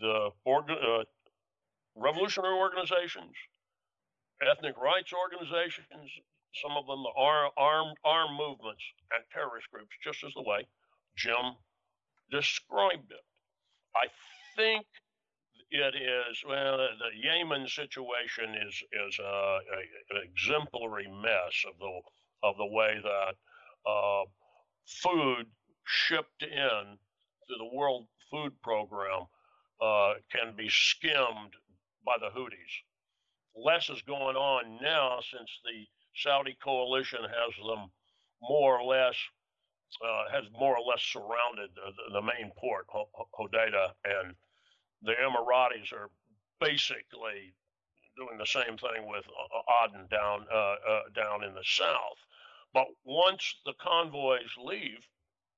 the 0.00 0.30
organ, 0.44 0.76
uh, 0.76 1.04
revolutionary 1.94 2.54
organizations, 2.54 3.34
ethnic 4.42 4.76
rights 4.76 5.12
organizations, 5.12 6.10
some 6.62 6.72
of 6.76 6.86
them 6.86 7.02
the 7.02 7.12
armed 7.16 7.96
armed 8.04 8.38
movements 8.38 8.82
and 9.14 9.24
terrorist 9.32 9.70
groups, 9.70 9.94
just 10.02 10.24
as 10.24 10.32
the 10.34 10.42
way 10.42 10.66
Jim 11.16 11.56
described 12.30 13.10
it. 13.10 13.24
I 13.94 14.08
think 14.56 14.86
it 15.74 15.96
is 15.96 16.42
well 16.48 16.78
the 16.78 17.10
Yemen 17.20 17.66
situation 17.66 18.54
is 18.66 18.74
is 19.06 19.18
a, 19.18 19.22
a, 19.24 20.16
an 20.16 20.22
exemplary 20.22 21.08
mess 21.08 21.64
of 21.66 21.78
the 21.80 22.00
of 22.44 22.56
the 22.56 22.66
way 22.66 22.96
that 23.02 23.90
uh, 23.90 24.24
food 24.86 25.46
shipped 25.84 26.42
in 26.42 26.98
to 27.48 27.54
the 27.58 27.76
World 27.76 28.06
Food 28.30 28.52
Program 28.62 29.26
uh, 29.82 30.14
can 30.30 30.54
be 30.56 30.68
skimmed 30.68 31.54
by 32.06 32.14
the 32.20 32.30
Houthis. 32.38 32.74
Less 33.56 33.88
is 33.88 34.02
going 34.02 34.36
on 34.36 34.78
now 34.80 35.18
since 35.20 35.50
the 35.64 35.86
Saudi 36.16 36.56
coalition 36.62 37.20
has 37.22 37.66
them 37.66 37.90
more 38.42 38.78
or 38.78 38.84
less 38.84 39.16
uh, 40.04 40.30
has 40.32 40.44
more 40.58 40.76
or 40.76 40.84
less 40.84 41.02
surrounded 41.02 41.70
the, 41.74 42.12
the 42.12 42.22
main 42.22 42.52
port, 42.58 42.86
Hodeidah, 43.38 43.90
and 44.04 44.34
the 45.04 45.12
Emiratis 45.12 45.92
are 45.92 46.10
basically 46.60 47.54
doing 48.16 48.38
the 48.38 48.46
same 48.46 48.78
thing 48.78 49.06
with 49.06 49.24
Aden 49.84 50.06
down 50.10 50.46
uh, 50.52 50.76
uh, 50.80 51.02
down 51.14 51.44
in 51.44 51.54
the 51.54 51.64
south. 51.64 52.18
But 52.72 52.86
once 53.04 53.56
the 53.64 53.74
convoys 53.80 54.50
leave 54.58 55.02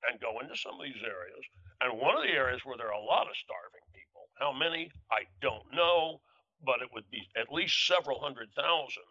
and 0.09 0.20
go 0.20 0.40
into 0.40 0.57
some 0.57 0.74
of 0.74 0.84
these 0.84 1.03
areas, 1.03 1.44
and 1.80 2.01
one 2.01 2.16
of 2.16 2.22
the 2.22 2.34
areas 2.34 2.64
where 2.64 2.76
there 2.76 2.88
are 2.88 3.01
a 3.01 3.12
lot 3.12 3.28
of 3.28 3.36
starving 3.36 3.86
people, 3.92 4.28
how 4.38 4.53
many 4.53 4.90
I 5.11 5.24
don't 5.40 5.72
know, 5.72 6.20
but 6.64 6.82
it 6.82 6.90
would 6.92 7.09
be 7.11 7.28
at 7.36 7.53
least 7.53 7.86
several 7.86 8.20
hundred 8.20 8.49
thousand 8.57 9.09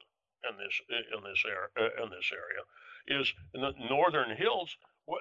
in 0.49 0.57
this 0.57 0.75
in 0.89 1.21
this 1.23 1.43
area 1.45 1.91
in 2.03 2.09
this 2.09 2.29
area 2.33 2.61
is 3.07 3.33
in 3.53 3.61
the 3.61 3.73
northern 3.89 4.35
hills, 4.35 4.75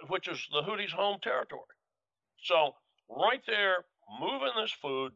which 0.08 0.28
is 0.28 0.40
the 0.50 0.62
Houthis' 0.62 0.92
home 0.92 1.18
territory. 1.22 1.76
So 2.42 2.74
right 3.08 3.42
there 3.46 3.84
moving 4.20 4.52
this 4.60 4.72
food. 4.72 5.12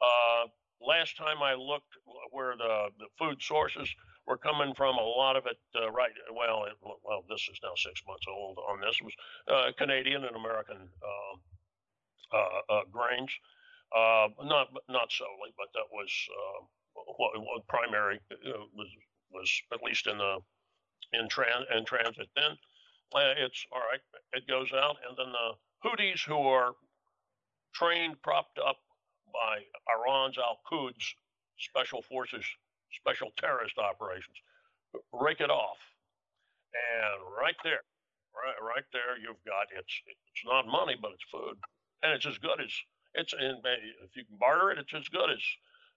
Uh, 0.00 0.48
last 0.80 1.16
time 1.16 1.42
I 1.42 1.54
looked, 1.54 1.94
where 2.30 2.56
the, 2.56 2.88
the 2.98 3.06
food 3.18 3.40
sources 3.40 3.88
were 4.26 4.36
coming 4.36 4.74
from, 4.74 4.96
a 4.96 5.02
lot 5.02 5.36
of 5.36 5.46
it, 5.46 5.58
uh, 5.76 5.90
right, 5.90 6.10
well, 6.34 6.64
it, 6.64 6.74
well, 6.82 7.24
this 7.28 7.48
is 7.50 7.58
now 7.62 7.72
six 7.76 8.02
months 8.06 8.26
old 8.28 8.58
on 8.68 8.80
this, 8.80 9.00
was 9.02 9.14
uh, 9.48 9.72
Canadian 9.76 10.24
and 10.24 10.36
American 10.36 10.76
um, 10.76 11.40
uh, 12.32 12.72
uh, 12.72 12.80
grains. 12.90 13.30
Uh, 13.94 14.28
not 14.44 14.68
not 14.88 15.12
solely, 15.12 15.52
but 15.58 15.68
that 15.74 15.84
was 15.92 16.10
what, 17.18 17.32
what, 17.36 17.66
primary 17.68 18.18
was 18.74 18.88
was 19.30 19.62
at 19.70 19.82
least 19.82 20.06
in 20.06 20.16
the 20.16 20.38
in, 21.12 21.28
trans, 21.28 21.66
in 21.76 21.84
transit. 21.84 22.28
Then 22.34 22.56
it's 23.36 23.66
all 23.70 23.80
right. 23.80 24.00
It 24.32 24.48
goes 24.48 24.72
out, 24.72 24.96
and 25.06 25.18
then 25.18 25.32
the 25.32 25.88
Houthis, 25.88 26.24
who 26.26 26.38
are 26.38 26.72
trained, 27.74 28.20
propped 28.22 28.58
up 28.58 28.76
by 29.32 29.62
Iran's 29.88 30.38
Al 30.38 30.60
Quds 30.66 31.14
special 31.58 32.02
forces, 32.02 32.44
special 32.92 33.30
terrorist 33.38 33.78
operations. 33.78 34.36
Rake 35.12 35.40
it 35.40 35.50
off. 35.50 35.78
And 36.72 37.20
right 37.36 37.56
there, 37.64 37.84
right, 38.34 38.58
right 38.60 38.84
there, 38.92 39.16
you've 39.20 39.42
got 39.44 39.68
it's 39.76 39.92
it's 40.06 40.44
not 40.44 40.66
money, 40.66 40.96
but 41.00 41.12
it's 41.12 41.24
food, 41.30 41.56
and 42.02 42.12
it's 42.12 42.26
as 42.26 42.38
good 42.38 42.60
as 42.60 42.72
it's. 43.14 43.32
And 43.32 43.60
if 44.04 44.16
you 44.16 44.24
can 44.24 44.36
barter 44.38 44.70
it, 44.72 44.78
it's 44.78 44.94
as 44.94 45.08
good 45.08 45.30
as 45.30 45.42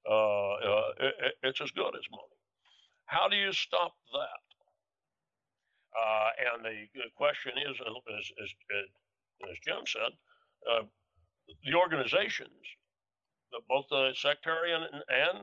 uh, 0.09 0.13
uh, 0.13 0.91
it, 0.99 1.33
it's 1.43 1.61
as 1.61 1.71
good 1.71 1.95
as 1.95 2.03
money. 2.11 2.39
How 3.05 3.27
do 3.29 3.35
you 3.35 3.51
stop 3.53 3.93
that? 4.11 4.43
Uh, 5.95 6.29
and 6.55 6.65
the 6.65 7.07
question 7.15 7.53
is, 7.55 7.79
as, 7.79 8.31
as, 8.35 9.49
as 9.49 9.57
Jim 9.63 9.83
said, 9.87 10.11
uh, 10.69 10.83
the 11.47 11.75
organizations, 11.75 12.63
the, 13.51 13.59
both 13.69 13.85
the 13.89 14.13
sectarian 14.15 14.81
and, 14.83 15.03
and 15.09 15.37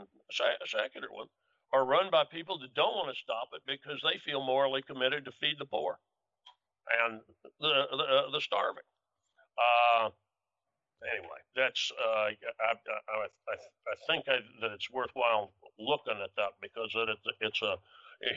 secular 0.66 1.08
one, 1.10 1.28
are 1.72 1.84
run 1.86 2.10
by 2.10 2.24
people 2.30 2.58
that 2.58 2.74
don't 2.74 2.96
want 2.96 3.14
to 3.14 3.22
stop 3.22 3.48
it 3.54 3.62
because 3.66 4.00
they 4.02 4.18
feel 4.24 4.44
morally 4.44 4.82
committed 4.82 5.24
to 5.24 5.32
feed 5.40 5.56
the 5.58 5.64
poor 5.64 5.98
and 7.06 7.20
the 7.60 7.86
the, 7.96 8.04
uh, 8.04 8.30
the 8.30 8.40
starving. 8.40 8.86
Uh, 9.56 10.10
anyway, 11.06 11.40
that's 11.56 11.90
uh, 11.96 12.28
I, 12.28 12.34
I, 12.60 13.26
I, 13.48 13.54
I 13.54 13.94
think 14.06 14.24
I, 14.28 14.38
that 14.60 14.72
it's 14.72 14.90
worthwhile 14.90 15.52
looking 15.78 16.20
at 16.22 16.30
that 16.36 16.52
because 16.60 16.90
it, 16.94 17.08
it's 17.40 17.62
a 17.62 17.76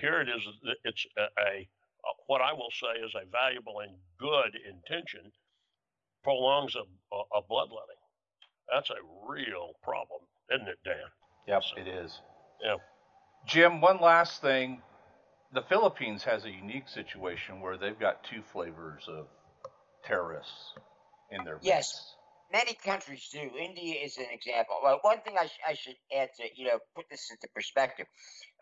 here 0.01 0.21
it 0.21 0.29
is 0.29 0.41
it's 0.83 1.05
a, 1.17 1.23
a 1.41 1.67
what 2.27 2.41
I 2.41 2.53
will 2.53 2.71
say 2.71 3.01
is 3.03 3.13
a 3.15 3.25
valuable 3.29 3.79
and 3.81 3.95
good 4.19 4.55
intention 4.67 5.31
prolongs 6.25 6.75
a, 6.75 6.79
a, 7.15 7.19
a 7.39 7.41
bloodletting. 7.47 8.01
That's 8.73 8.89
a 8.89 8.99
real 9.29 9.73
problem, 9.83 10.21
isn't 10.53 10.67
it, 10.67 10.79
Dan? 10.83 10.95
Yep, 11.47 11.63
so, 11.63 11.81
it 11.81 11.87
is. 11.87 12.19
Yeah. 12.63 12.77
Jim, 13.47 13.79
one 13.79 14.01
last 14.01 14.41
thing. 14.41 14.81
the 15.53 15.61
Philippines 15.61 16.23
has 16.23 16.45
a 16.45 16.51
unique 16.51 16.89
situation 16.89 17.61
where 17.61 17.77
they've 17.77 17.99
got 17.99 18.23
two 18.23 18.41
flavors 18.51 19.03
of 19.07 19.27
terrorists 20.05 20.73
in 21.31 21.45
their 21.45 21.59
Yes. 21.61 22.15
Many 22.51 22.73
countries 22.75 23.27
do. 23.33 23.39
India 23.39 23.95
is 24.03 24.17
an 24.17 24.27
example. 24.31 24.77
Well, 24.83 24.99
one 25.01 25.19
thing 25.21 25.35
I, 25.39 25.47
sh- 25.47 25.59
I 25.67 25.73
should 25.73 25.95
add 26.15 26.29
to, 26.37 26.43
you 26.55 26.67
know, 26.67 26.79
put 26.95 27.05
this 27.09 27.29
into 27.31 27.47
perspective. 27.55 28.05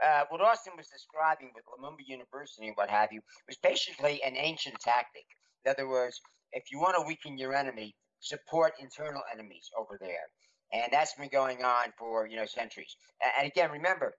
Uh, 0.04 0.24
what 0.30 0.42
Austin 0.42 0.74
was 0.78 0.88
describing 0.88 1.52
with 1.56 1.66
Lumumba 1.68 2.00
University 2.08 2.68
and 2.68 2.78
what 2.78 2.90
have 2.90 3.10
you 3.12 3.22
was 3.48 3.58
basically 3.58 4.24
an 4.24 4.36
ancient 4.38 4.80
tactic. 4.80 5.26
In 5.66 5.72
other 5.72 5.88
words, 5.88 6.22
if 6.54 6.72
you 6.72 6.80
want 6.80 6.96
to 6.96 7.04
weaken 7.06 7.38
your 7.38 7.54
enemy, 7.54 7.96
support 8.20 8.74
internal 8.80 9.22
enemies 9.32 9.70
over 9.78 9.98
there. 10.00 10.28
And 10.72 10.92
that's 10.92 11.14
been 11.14 11.30
going 11.30 11.64
on 11.64 11.94
for, 12.00 12.28
you 12.28 12.36
know, 12.36 12.46
centuries. 12.46 12.96
And 13.38 13.48
again, 13.48 13.70
remember, 13.72 14.14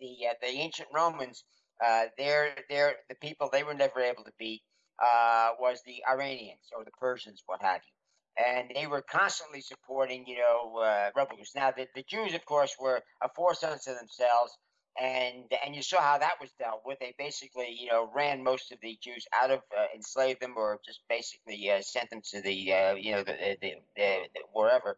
the 0.00 0.28
uh, 0.30 0.34
the 0.40 0.48
ancient 0.48 0.88
Romans, 0.94 1.44
uh, 1.84 2.04
they're, 2.16 2.54
they're, 2.68 2.96
the 3.08 3.14
people 3.16 3.48
they 3.52 3.62
were 3.62 3.74
never 3.74 4.00
able 4.00 4.24
to 4.24 4.32
beat 4.38 4.62
uh, 5.00 5.50
was 5.60 5.80
the 5.86 6.02
Iranians 6.10 6.70
or 6.76 6.84
the 6.84 6.90
Persians, 6.98 7.42
what 7.46 7.62
have 7.62 7.80
you 7.86 7.92
and 8.38 8.70
they 8.74 8.86
were 8.86 9.02
constantly 9.02 9.60
supporting, 9.60 10.24
you 10.26 10.38
know, 10.38 10.78
uh, 10.78 11.10
rebel 11.16 11.34
groups. 11.36 11.54
Now, 11.54 11.72
the, 11.76 11.86
the 11.94 12.04
Jews, 12.08 12.34
of 12.34 12.44
course, 12.44 12.76
were 12.80 13.02
a 13.22 13.28
force 13.34 13.64
unto 13.64 13.94
themselves, 13.94 14.56
and 15.00 15.44
and 15.64 15.76
you 15.76 15.82
saw 15.82 16.00
how 16.00 16.18
that 16.18 16.40
was 16.40 16.50
dealt 16.58 16.82
with. 16.84 16.98
They 16.98 17.14
basically, 17.18 17.76
you 17.78 17.88
know, 17.88 18.10
ran 18.14 18.42
most 18.42 18.72
of 18.72 18.78
the 18.80 18.98
Jews 19.00 19.26
out 19.32 19.50
of, 19.50 19.60
uh, 19.76 19.86
enslaved 19.94 20.40
them, 20.40 20.54
or 20.56 20.80
just 20.84 21.00
basically 21.08 21.70
uh, 21.70 21.80
sent 21.82 22.10
them 22.10 22.20
to 22.30 22.40
the, 22.40 22.72
uh, 22.72 22.94
you 22.94 23.12
know, 23.12 23.22
the, 23.22 23.56
the, 23.60 23.74
the, 23.96 24.16
the 24.34 24.40
wherever. 24.52 24.96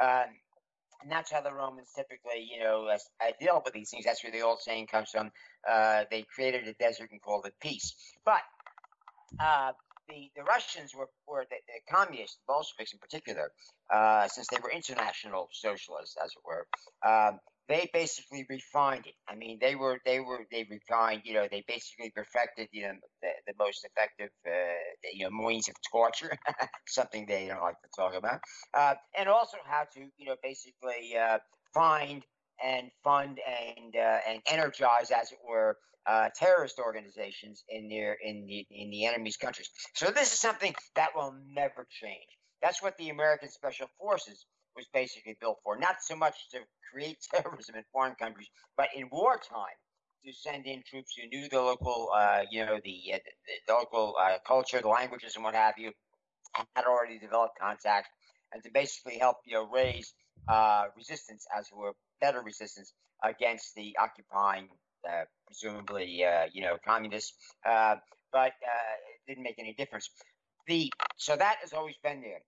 Um, 0.00 0.30
and 1.02 1.10
that's 1.10 1.32
how 1.32 1.40
the 1.40 1.52
Romans 1.52 1.88
typically, 1.94 2.48
you 2.50 2.62
know, 2.62 2.86
uh, 2.86 2.98
uh, 3.20 3.32
deal 3.40 3.60
with 3.64 3.74
these 3.74 3.90
things. 3.90 4.04
That's 4.04 4.22
where 4.22 4.32
the 4.32 4.42
old 4.42 4.60
saying 4.60 4.86
comes 4.86 5.10
from. 5.10 5.32
Uh, 5.68 6.04
they 6.10 6.22
created 6.22 6.66
a 6.68 6.74
desert 6.74 7.10
and 7.10 7.20
called 7.20 7.44
it 7.46 7.54
peace. 7.60 7.94
But 8.24 8.42
uh, 9.40 9.72
the, 10.08 10.30
the 10.36 10.44
Russians 10.44 10.94
were, 10.94 11.08
were 11.26 11.44
the, 11.50 11.56
the 11.66 11.92
communists, 11.92 12.36
the 12.36 12.52
Bolsheviks 12.52 12.92
in 12.92 13.00
particular, 13.00 13.50
since 14.28 14.46
they 14.48 14.58
were 14.62 14.70
international 14.70 15.48
socialists, 15.52 16.16
as 16.22 16.30
it 16.30 16.42
were. 16.46 16.66
Um, 17.04 17.40
they 17.68 17.88
basically 17.92 18.44
refined 18.48 19.06
it. 19.06 19.14
I 19.28 19.34
mean, 19.34 19.58
they 19.60 19.74
were 19.74 19.98
they 20.04 20.20
were 20.20 20.44
they 20.50 20.66
refined. 20.68 21.22
You 21.24 21.34
know, 21.34 21.48
they 21.50 21.64
basically 21.66 22.10
perfected 22.10 22.68
you 22.72 22.82
know 22.82 22.94
the, 23.22 23.28
the 23.46 23.54
most 23.58 23.84
effective 23.84 24.30
uh, 24.46 24.50
you 25.12 25.24
know 25.24 25.30
means 25.30 25.68
of 25.68 25.74
torture, 25.90 26.36
something 26.88 27.26
they 27.26 27.48
don't 27.48 27.62
like 27.62 27.80
to 27.82 27.88
talk 27.96 28.14
about, 28.14 28.40
uh, 28.74 28.94
and 29.16 29.28
also 29.28 29.58
how 29.64 29.84
to 29.94 30.00
you 30.16 30.26
know 30.26 30.36
basically 30.42 31.16
uh, 31.16 31.38
find 31.74 32.24
and 32.62 32.90
fund 33.04 33.38
and 33.46 33.94
uh, 33.96 34.18
and 34.28 34.40
energize, 34.46 35.10
as 35.10 35.32
it 35.32 35.38
were, 35.48 35.76
uh, 36.06 36.28
terrorist 36.36 36.78
organizations 36.78 37.64
in 37.68 37.88
their 37.88 38.16
in 38.22 38.46
the 38.46 38.66
in 38.70 38.90
the 38.90 39.06
enemy's 39.06 39.36
countries. 39.36 39.70
So 39.94 40.10
this 40.10 40.32
is 40.32 40.40
something 40.40 40.74
that 40.96 41.10
will 41.14 41.34
never 41.54 41.86
change. 41.90 42.26
That's 42.60 42.82
what 42.82 42.96
the 42.96 43.10
American 43.10 43.50
Special 43.50 43.88
Forces 43.98 44.46
was 44.76 44.86
basically 44.92 45.36
built 45.40 45.58
for. 45.64 45.78
Not 45.78 45.96
so 46.02 46.16
much 46.16 46.48
to 46.52 46.58
create 46.92 47.18
terrorism 47.34 47.76
in 47.76 47.84
foreign 47.92 48.14
countries, 48.14 48.48
but 48.76 48.88
in 48.94 49.08
wartime 49.10 49.76
to 50.24 50.32
send 50.32 50.66
in 50.66 50.82
troops 50.88 51.14
who 51.16 51.28
knew 51.28 51.48
the 51.48 51.60
local, 51.60 52.10
uh, 52.14 52.42
you 52.50 52.64
know, 52.64 52.78
the, 52.84 53.12
uh, 53.14 53.18
the, 53.24 53.52
the 53.66 53.72
local 53.72 54.14
uh, 54.20 54.38
culture, 54.46 54.80
the 54.80 54.88
languages, 54.88 55.34
and 55.34 55.44
what 55.44 55.54
have 55.54 55.74
you, 55.78 55.92
had 56.76 56.84
already 56.84 57.18
developed 57.18 57.58
contacts, 57.60 58.10
and 58.52 58.62
to 58.62 58.70
basically 58.72 59.18
help 59.18 59.38
you 59.46 59.54
know 59.54 59.68
raise 59.72 60.12
uh, 60.48 60.84
resistance, 60.96 61.46
as 61.56 61.66
it 61.66 61.76
were, 61.76 61.92
better 62.20 62.42
resistance 62.42 62.92
against 63.24 63.74
the 63.74 63.96
occupying, 64.00 64.68
uh, 65.08 65.24
presumably, 65.46 66.24
uh, 66.24 66.44
you 66.52 66.62
know, 66.62 66.76
communists. 66.86 67.32
But 67.64 68.52
it 68.62 69.26
didn't 69.28 69.42
make 69.44 69.58
any 69.58 69.74
difference. 69.74 70.10
The 70.66 70.90
so 71.16 71.36
that 71.36 71.56
has 71.62 71.72
always 71.72 71.96
been 72.02 72.20
there. 72.20 72.40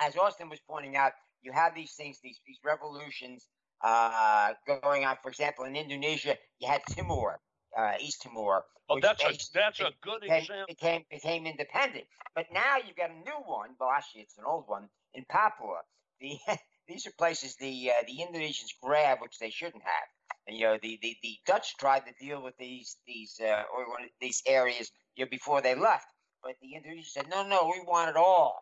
As 0.00 0.16
Austin 0.16 0.48
was 0.48 0.60
pointing 0.68 0.96
out, 0.96 1.12
you 1.46 1.52
have 1.52 1.74
these 1.74 1.94
things, 1.94 2.18
these 2.22 2.40
these 2.46 2.58
revolutions 2.64 3.46
uh, 3.82 4.50
going 4.82 5.04
on. 5.04 5.16
For 5.22 5.30
example, 5.30 5.64
in 5.64 5.76
Indonesia, 5.76 6.36
you 6.58 6.68
had 6.68 6.82
Timor, 6.90 7.38
uh, 7.78 7.92
East 8.00 8.22
Timor. 8.22 8.64
Oh, 8.88 8.98
that's 9.00 9.22
a 9.24 9.32
that's 9.54 9.80
a 9.80 9.90
good 10.02 10.22
became, 10.22 10.38
example. 10.38 10.66
became 10.68 11.02
became 11.10 11.46
independent. 11.46 12.04
But 12.34 12.46
now 12.52 12.76
you've 12.84 12.96
got 12.96 13.10
a 13.10 13.14
new 13.14 13.40
one. 13.46 13.70
Well, 13.78 13.90
actually, 13.96 14.22
it's 14.22 14.36
an 14.38 14.44
old 14.46 14.64
one 14.66 14.88
in 15.14 15.24
Papua. 15.28 15.80
The 16.20 16.36
these 16.88 17.06
are 17.06 17.12
places 17.16 17.54
the 17.56 17.90
uh, 17.90 18.02
the 18.06 18.18
Indonesians 18.24 18.74
grab, 18.82 19.18
which 19.22 19.38
they 19.38 19.50
shouldn't 19.50 19.82
have. 19.82 20.08
And, 20.48 20.56
you 20.56 20.62
know, 20.62 20.78
the, 20.80 20.96
the, 21.02 21.16
the 21.24 21.36
Dutch 21.44 21.76
tried 21.76 22.04
to 22.06 22.12
deal 22.24 22.40
with 22.42 22.56
these 22.58 22.96
these 23.06 23.40
uh, 23.40 23.62
or 23.74 23.86
these 24.20 24.42
areas 24.46 24.90
you 25.16 25.24
know, 25.24 25.28
before 25.30 25.60
they 25.60 25.74
left, 25.74 26.06
but 26.42 26.54
the 26.60 26.74
Indonesians 26.76 27.12
said, 27.12 27.28
no, 27.28 27.46
no, 27.46 27.64
we 27.64 27.82
want 27.84 28.10
it 28.10 28.16
all, 28.16 28.60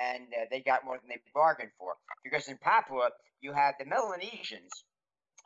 and 0.00 0.24
uh, 0.34 0.44
they 0.50 0.60
got 0.60 0.84
more 0.84 0.98
than 0.98 1.08
they 1.08 1.20
bargained 1.34 1.70
for. 1.78 1.94
Because 2.24 2.48
in 2.48 2.58
Papua, 2.58 3.10
you 3.40 3.52
have 3.52 3.74
the 3.78 3.86
Melanesians. 3.86 4.70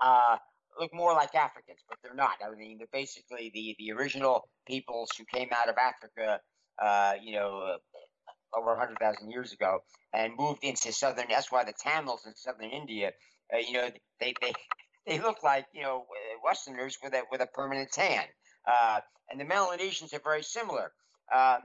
Uh, 0.02 0.36
look 0.78 0.94
more 0.94 1.12
like 1.12 1.34
Africans, 1.34 1.80
but 1.88 1.98
they're 2.02 2.14
not. 2.14 2.36
I 2.44 2.54
mean, 2.54 2.78
they're 2.78 2.86
basically 2.92 3.50
the, 3.54 3.74
the 3.78 3.92
original 3.92 4.48
peoples 4.66 5.10
who 5.16 5.24
came 5.24 5.48
out 5.52 5.68
of 5.68 5.76
Africa, 5.76 6.40
uh, 6.82 7.14
you 7.22 7.32
know, 7.32 7.74
uh, 7.74 8.58
over 8.58 8.70
100,000 8.70 9.30
years 9.30 9.52
ago 9.52 9.78
and 10.12 10.32
moved 10.36 10.62
into 10.62 10.92
southern. 10.92 11.26
That's 11.28 11.50
why 11.50 11.64
the 11.64 11.72
Tamils 11.72 12.26
in 12.26 12.34
southern 12.34 12.70
India, 12.70 13.12
uh, 13.52 13.58
you 13.58 13.74
know, 13.74 13.88
they, 14.20 14.34
they, 14.40 14.52
they 15.06 15.20
look 15.20 15.42
like, 15.42 15.66
you 15.72 15.82
know, 15.82 16.06
Westerners 16.44 16.98
with 17.02 17.14
a, 17.14 17.22
with 17.30 17.40
a 17.40 17.46
permanent 17.46 17.90
tan. 17.92 18.24
Uh, 18.66 19.00
and 19.30 19.40
the 19.40 19.44
Melanesians 19.44 20.12
are 20.12 20.20
very 20.22 20.42
similar. 20.42 20.92
Um, 21.34 21.58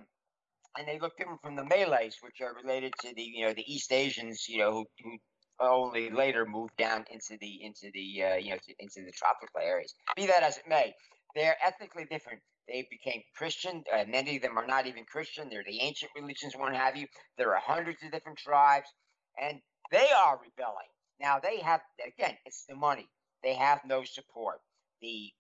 and 0.77 0.87
they 0.87 0.99
look 0.99 1.17
different 1.17 1.41
from 1.41 1.55
the 1.55 1.65
Malays, 1.65 2.17
which 2.21 2.41
are 2.41 2.53
related 2.55 2.93
to 3.01 3.13
the, 3.15 3.21
you 3.21 3.45
know, 3.45 3.53
the 3.53 3.65
East 3.71 3.91
Asians, 3.91 4.47
you 4.47 4.59
know, 4.59 4.71
who, 4.71 4.85
who 5.03 5.17
only 5.59 6.09
later 6.09 6.45
moved 6.45 6.75
down 6.77 7.05
into 7.11 7.37
the 7.39 7.63
into 7.63 7.91
the 7.93 8.23
uh, 8.23 8.35
you 8.35 8.51
know 8.51 8.57
to, 8.57 8.73
into 8.79 9.01
the 9.05 9.11
tropical 9.11 9.59
areas. 9.61 9.93
Be 10.15 10.25
that 10.25 10.43
as 10.43 10.57
it 10.57 10.63
may, 10.67 10.93
they're 11.35 11.57
ethnically 11.63 12.05
different. 12.09 12.39
They 12.67 12.87
became 12.89 13.21
Christian. 13.35 13.83
Uh, 13.93 14.05
many 14.07 14.37
of 14.37 14.41
them 14.41 14.57
are 14.57 14.65
not 14.65 14.87
even 14.87 15.03
Christian. 15.05 15.49
They're 15.49 15.63
the 15.65 15.81
ancient 15.81 16.11
religions, 16.15 16.53
what 16.55 16.73
have 16.75 16.95
you. 16.95 17.07
There 17.37 17.53
are 17.53 17.61
hundreds 17.63 18.01
of 18.03 18.11
different 18.11 18.37
tribes, 18.37 18.87
and 19.41 19.59
they 19.91 20.07
are 20.25 20.39
rebelling. 20.41 20.89
Now 21.19 21.39
they 21.39 21.59
have 21.59 21.81
again, 22.05 22.35
it's 22.45 22.65
the 22.67 22.75
money. 22.75 23.07
They 23.43 23.53
have 23.55 23.81
no 23.85 24.03
support. 24.03 24.59
The 25.01 25.31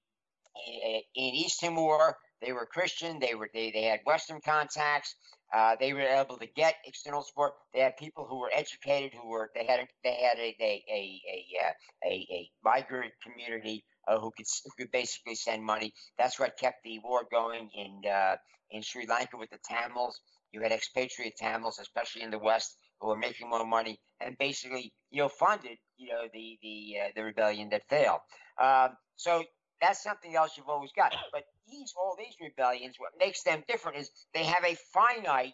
in 0.65 1.01
East 1.15 1.61
Timor, 1.61 2.17
they 2.41 2.53
were 2.53 2.65
Christian. 2.65 3.19
They 3.19 3.35
were 3.35 3.49
they, 3.53 3.71
they 3.71 3.83
had 3.83 4.01
Western 4.05 4.39
contacts. 4.43 5.15
Uh, 5.53 5.75
they 5.79 5.93
were 5.93 6.01
able 6.01 6.37
to 6.37 6.47
get 6.55 6.75
external 6.85 7.21
support. 7.23 7.53
They 7.73 7.81
had 7.81 7.97
people 7.97 8.25
who 8.29 8.39
were 8.39 8.51
educated, 8.53 9.13
who 9.13 9.29
were 9.29 9.49
they 9.55 9.65
had 9.65 9.79
a, 9.81 9.87
they 10.03 10.15
had 10.15 10.37
a 10.37 10.55
a 10.59 10.83
a 10.89 11.21
a, 11.29 11.65
uh, 11.65 11.71
a, 12.05 12.27
a 12.31 12.51
migrant 12.63 13.13
community 13.23 13.83
uh, 14.07 14.19
who 14.19 14.31
could 14.35 14.45
who 14.63 14.71
could 14.77 14.91
basically 14.91 15.35
send 15.35 15.63
money. 15.63 15.93
That's 16.17 16.39
what 16.39 16.57
kept 16.57 16.83
the 16.83 16.99
war 16.99 17.25
going 17.31 17.69
in 17.75 18.09
uh, 18.09 18.35
in 18.71 18.81
Sri 18.81 19.05
Lanka 19.07 19.37
with 19.37 19.49
the 19.49 19.59
Tamils. 19.69 20.19
You 20.51 20.61
had 20.61 20.71
expatriate 20.71 21.35
Tamils, 21.37 21.79
especially 21.79 22.23
in 22.23 22.31
the 22.31 22.39
West, 22.39 22.77
who 22.99 23.07
were 23.07 23.17
making 23.17 23.49
more 23.49 23.65
money 23.65 23.99
and 24.19 24.37
basically 24.37 24.93
you 25.09 25.21
know 25.21 25.29
funded 25.29 25.77
you 25.97 26.09
know 26.09 26.23
the 26.33 26.57
the 26.61 26.95
uh, 27.01 27.09
the 27.15 27.23
rebellion 27.23 27.69
that 27.69 27.81
failed. 27.89 28.19
Um, 28.61 28.89
so 29.15 29.43
that's 29.81 30.03
something 30.03 30.35
else 30.35 30.57
you've 30.57 30.69
always 30.69 30.91
got. 30.95 31.15
But 31.31 31.43
these 31.67 31.93
all 31.97 32.15
these 32.17 32.35
rebellions, 32.41 32.95
what 32.97 33.11
makes 33.19 33.43
them 33.43 33.63
different 33.67 33.97
is 33.97 34.11
they 34.33 34.43
have 34.43 34.63
a 34.63 34.75
finite, 34.93 35.53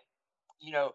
you 0.59 0.71
know, 0.71 0.91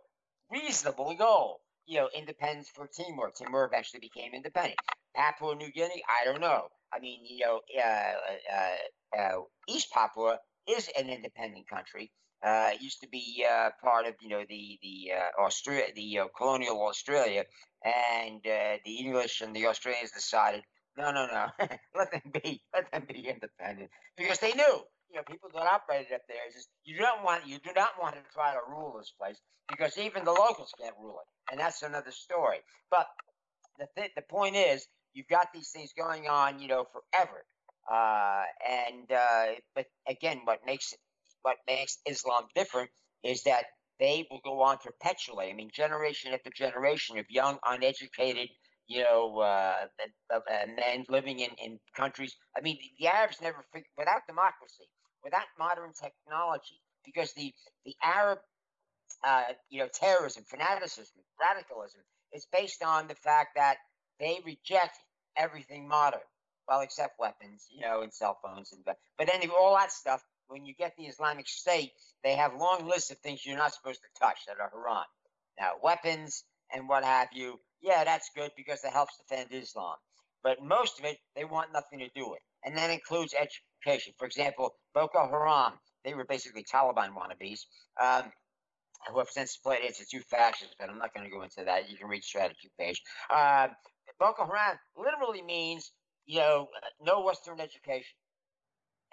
reasonable 0.50 1.14
goal. 1.14 1.60
You 1.86 1.98
know, 1.98 2.08
independence 2.16 2.68
for 2.72 2.88
Timor. 2.96 3.32
Timor 3.36 3.64
eventually 3.66 3.98
became 4.00 4.34
independent. 4.34 4.78
Papua 5.16 5.56
New 5.56 5.72
Guinea, 5.72 6.02
I 6.08 6.24
don't 6.24 6.40
know. 6.40 6.68
I 6.94 7.00
mean, 7.00 7.20
you 7.24 7.44
know, 7.44 7.60
uh, 7.76 8.12
uh, 8.54 9.20
uh, 9.20 9.40
East 9.68 9.90
Papua 9.92 10.38
is 10.68 10.88
an 10.96 11.08
independent 11.10 11.68
country. 11.68 12.12
Uh, 12.44 12.70
it 12.74 12.80
used 12.82 13.00
to 13.00 13.08
be 13.08 13.44
uh, 13.48 13.70
part 13.82 14.06
of, 14.06 14.14
you 14.20 14.28
know, 14.28 14.44
the 14.48 14.78
the 14.82 15.12
uh, 15.12 15.42
Australia, 15.42 15.86
the 15.96 16.20
uh, 16.20 16.26
colonial 16.36 16.80
Australia, 16.86 17.44
and 17.84 18.46
uh, 18.46 18.76
the 18.84 18.94
English 18.98 19.40
and 19.40 19.54
the 19.54 19.66
Australians 19.66 20.12
decided 20.12 20.62
no, 20.96 21.12
no, 21.12 21.26
no. 21.26 21.46
let 21.96 22.10
them 22.12 22.32
be. 22.42 22.62
Let 22.74 22.90
them 22.92 23.04
be 23.08 23.28
independent 23.28 23.90
because 24.16 24.38
they 24.38 24.52
knew, 24.52 24.80
you 25.10 25.16
know, 25.16 25.22
people 25.28 25.50
that 25.54 25.62
operated 25.66 26.12
up 26.12 26.22
there 26.28 26.38
just, 26.52 26.68
you 26.84 26.98
don't 26.98 27.24
want, 27.24 27.46
you 27.46 27.58
do 27.58 27.70
not 27.74 27.90
want 28.00 28.14
to 28.16 28.22
try 28.34 28.52
to 28.52 28.60
rule 28.68 28.94
this 28.98 29.12
place 29.18 29.38
because 29.68 29.96
even 29.98 30.24
the 30.24 30.32
locals 30.32 30.72
can't 30.80 30.94
rule 31.00 31.18
it, 31.20 31.52
and 31.52 31.60
that's 31.60 31.82
another 31.82 32.10
story. 32.10 32.58
But 32.90 33.06
the 33.78 33.88
th- 33.96 34.12
the 34.16 34.22
point 34.22 34.56
is, 34.56 34.86
you've 35.14 35.28
got 35.28 35.48
these 35.54 35.70
things 35.70 35.92
going 35.96 36.28
on, 36.28 36.60
you 36.60 36.68
know, 36.68 36.86
forever. 36.92 37.44
Uh, 37.90 38.44
and 38.68 39.10
uh, 39.12 39.46
but 39.74 39.86
again, 40.08 40.42
what 40.44 40.60
makes 40.66 40.94
what 41.42 41.56
makes 41.66 41.98
Islam 42.06 42.44
different 42.54 42.90
is 43.24 43.42
that 43.44 43.64
they 43.98 44.26
will 44.30 44.40
go 44.44 44.62
on 44.62 44.78
perpetually. 44.78 45.48
I 45.50 45.52
mean, 45.54 45.70
generation 45.72 46.32
after 46.32 46.50
generation 46.50 47.18
of 47.18 47.26
young, 47.30 47.58
uneducated 47.66 48.48
you 48.86 49.02
know, 49.02 49.38
uh, 49.38 49.86
uh, 50.32 50.36
uh, 50.36 50.66
men 50.76 51.04
living 51.08 51.40
in, 51.40 51.50
in 51.62 51.78
countries. 51.96 52.36
I 52.56 52.60
mean, 52.60 52.78
the, 52.98 53.06
Arabs 53.06 53.38
never, 53.40 53.64
without 53.96 54.26
democracy, 54.26 54.88
without 55.24 55.46
modern 55.58 55.92
technology 55.92 56.80
because 57.04 57.32
the 57.34 57.52
the 57.84 57.94
Arab 58.02 58.38
uh, 59.24 59.44
you 59.70 59.80
know 59.80 59.88
terrorism, 59.92 60.44
fanaticism, 60.48 61.22
radicalism 61.40 62.02
is 62.32 62.46
based 62.52 62.82
on 62.82 63.08
the 63.08 63.14
fact 63.14 63.50
that 63.56 63.76
they 64.18 64.40
reject 64.44 64.98
everything 65.36 65.88
modern, 65.88 66.20
well, 66.68 66.80
except 66.80 67.18
weapons, 67.18 67.66
you 67.70 67.80
know, 67.82 68.02
and 68.02 68.12
cell 68.12 68.38
phones 68.42 68.72
and 68.72 68.84
but 69.18 69.32
anyway, 69.32 69.54
all 69.58 69.76
that 69.76 69.92
stuff. 69.92 70.22
When 70.48 70.66
you 70.66 70.74
get 70.74 70.94
the 70.98 71.04
Islamic 71.04 71.48
State, 71.48 71.92
they 72.22 72.34
have 72.34 72.54
long 72.54 72.86
lists 72.86 73.10
of 73.10 73.18
things 73.18 73.46
you're 73.46 73.56
not 73.56 73.72
supposed 73.74 74.00
to 74.02 74.20
touch 74.20 74.38
that 74.46 74.60
are 74.60 74.70
haram. 74.70 75.04
Now, 75.58 75.72
weapons 75.82 76.44
and 76.74 76.88
what 76.88 77.04
have 77.04 77.28
you, 77.32 77.58
yeah, 77.82 78.04
that's 78.04 78.30
good 78.34 78.50
because 78.56 78.82
it 78.84 78.92
helps 78.92 79.16
defend 79.18 79.48
Islam. 79.52 79.96
But 80.42 80.62
most 80.62 80.98
of 80.98 81.04
it, 81.04 81.18
they 81.36 81.44
want 81.44 81.72
nothing 81.72 82.00
to 82.00 82.08
do 82.14 82.28
with. 82.30 82.40
And 82.64 82.76
that 82.76 82.90
includes 82.90 83.34
education. 83.34 84.14
For 84.18 84.26
example, 84.26 84.74
Boko 84.94 85.28
Haram, 85.28 85.74
they 86.04 86.14
were 86.14 86.24
basically 86.24 86.64
Taliban 86.64 87.10
wannabes. 87.10 87.60
Um, 88.00 88.32
who 89.10 89.18
have 89.18 89.28
since 89.28 89.52
split 89.52 89.84
into 89.84 90.04
two 90.08 90.20
factions, 90.20 90.70
but 90.78 90.88
I'm 90.88 90.98
not 90.98 91.12
going 91.14 91.28
to 91.28 91.30
go 91.30 91.42
into 91.42 91.64
that. 91.64 91.90
You 91.90 91.96
can 91.96 92.08
read 92.08 92.22
strategy 92.22 92.70
page. 92.78 93.02
Uh, 93.30 93.68
Boko 94.18 94.46
Haram 94.46 94.78
literally 94.96 95.42
means, 95.42 95.92
you 96.26 96.38
know, 96.38 96.68
no 97.00 97.22
Western 97.22 97.60
education. 97.60 98.14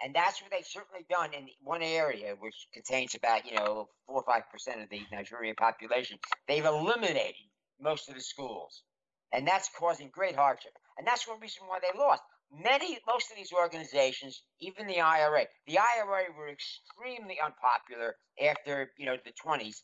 And 0.01 0.15
that's 0.15 0.41
what 0.41 0.51
they've 0.51 0.65
certainly 0.65 1.05
done 1.09 1.33
in 1.33 1.47
one 1.61 1.81
area, 1.81 2.35
which 2.39 2.67
contains 2.73 3.15
about, 3.15 3.45
you 3.45 3.55
know, 3.55 3.89
four 4.05 4.17
or 4.17 4.23
five 4.23 4.43
percent 4.49 4.81
of 4.81 4.89
the 4.89 5.01
Nigerian 5.11 5.55
population. 5.55 6.17
They've 6.47 6.63
eliminated 6.63 7.48
most 7.81 8.09
of 8.09 8.15
the 8.15 8.21
schools. 8.21 8.83
And 9.31 9.47
that's 9.47 9.69
causing 9.77 10.09
great 10.09 10.35
hardship. 10.35 10.71
And 10.97 11.05
that's 11.05 11.27
one 11.27 11.39
reason 11.39 11.67
why 11.67 11.79
they 11.79 11.97
lost. 11.97 12.23
Many, 12.51 12.97
most 13.07 13.29
of 13.29 13.37
these 13.37 13.53
organizations, 13.53 14.41
even 14.59 14.87
the 14.87 15.01
IRA, 15.01 15.45
the 15.67 15.77
IRA 15.77 16.23
were 16.35 16.49
extremely 16.49 17.37
unpopular 17.43 18.15
after, 18.41 18.91
you 18.97 19.05
know, 19.05 19.17
the 19.23 19.33
20s 19.45 19.81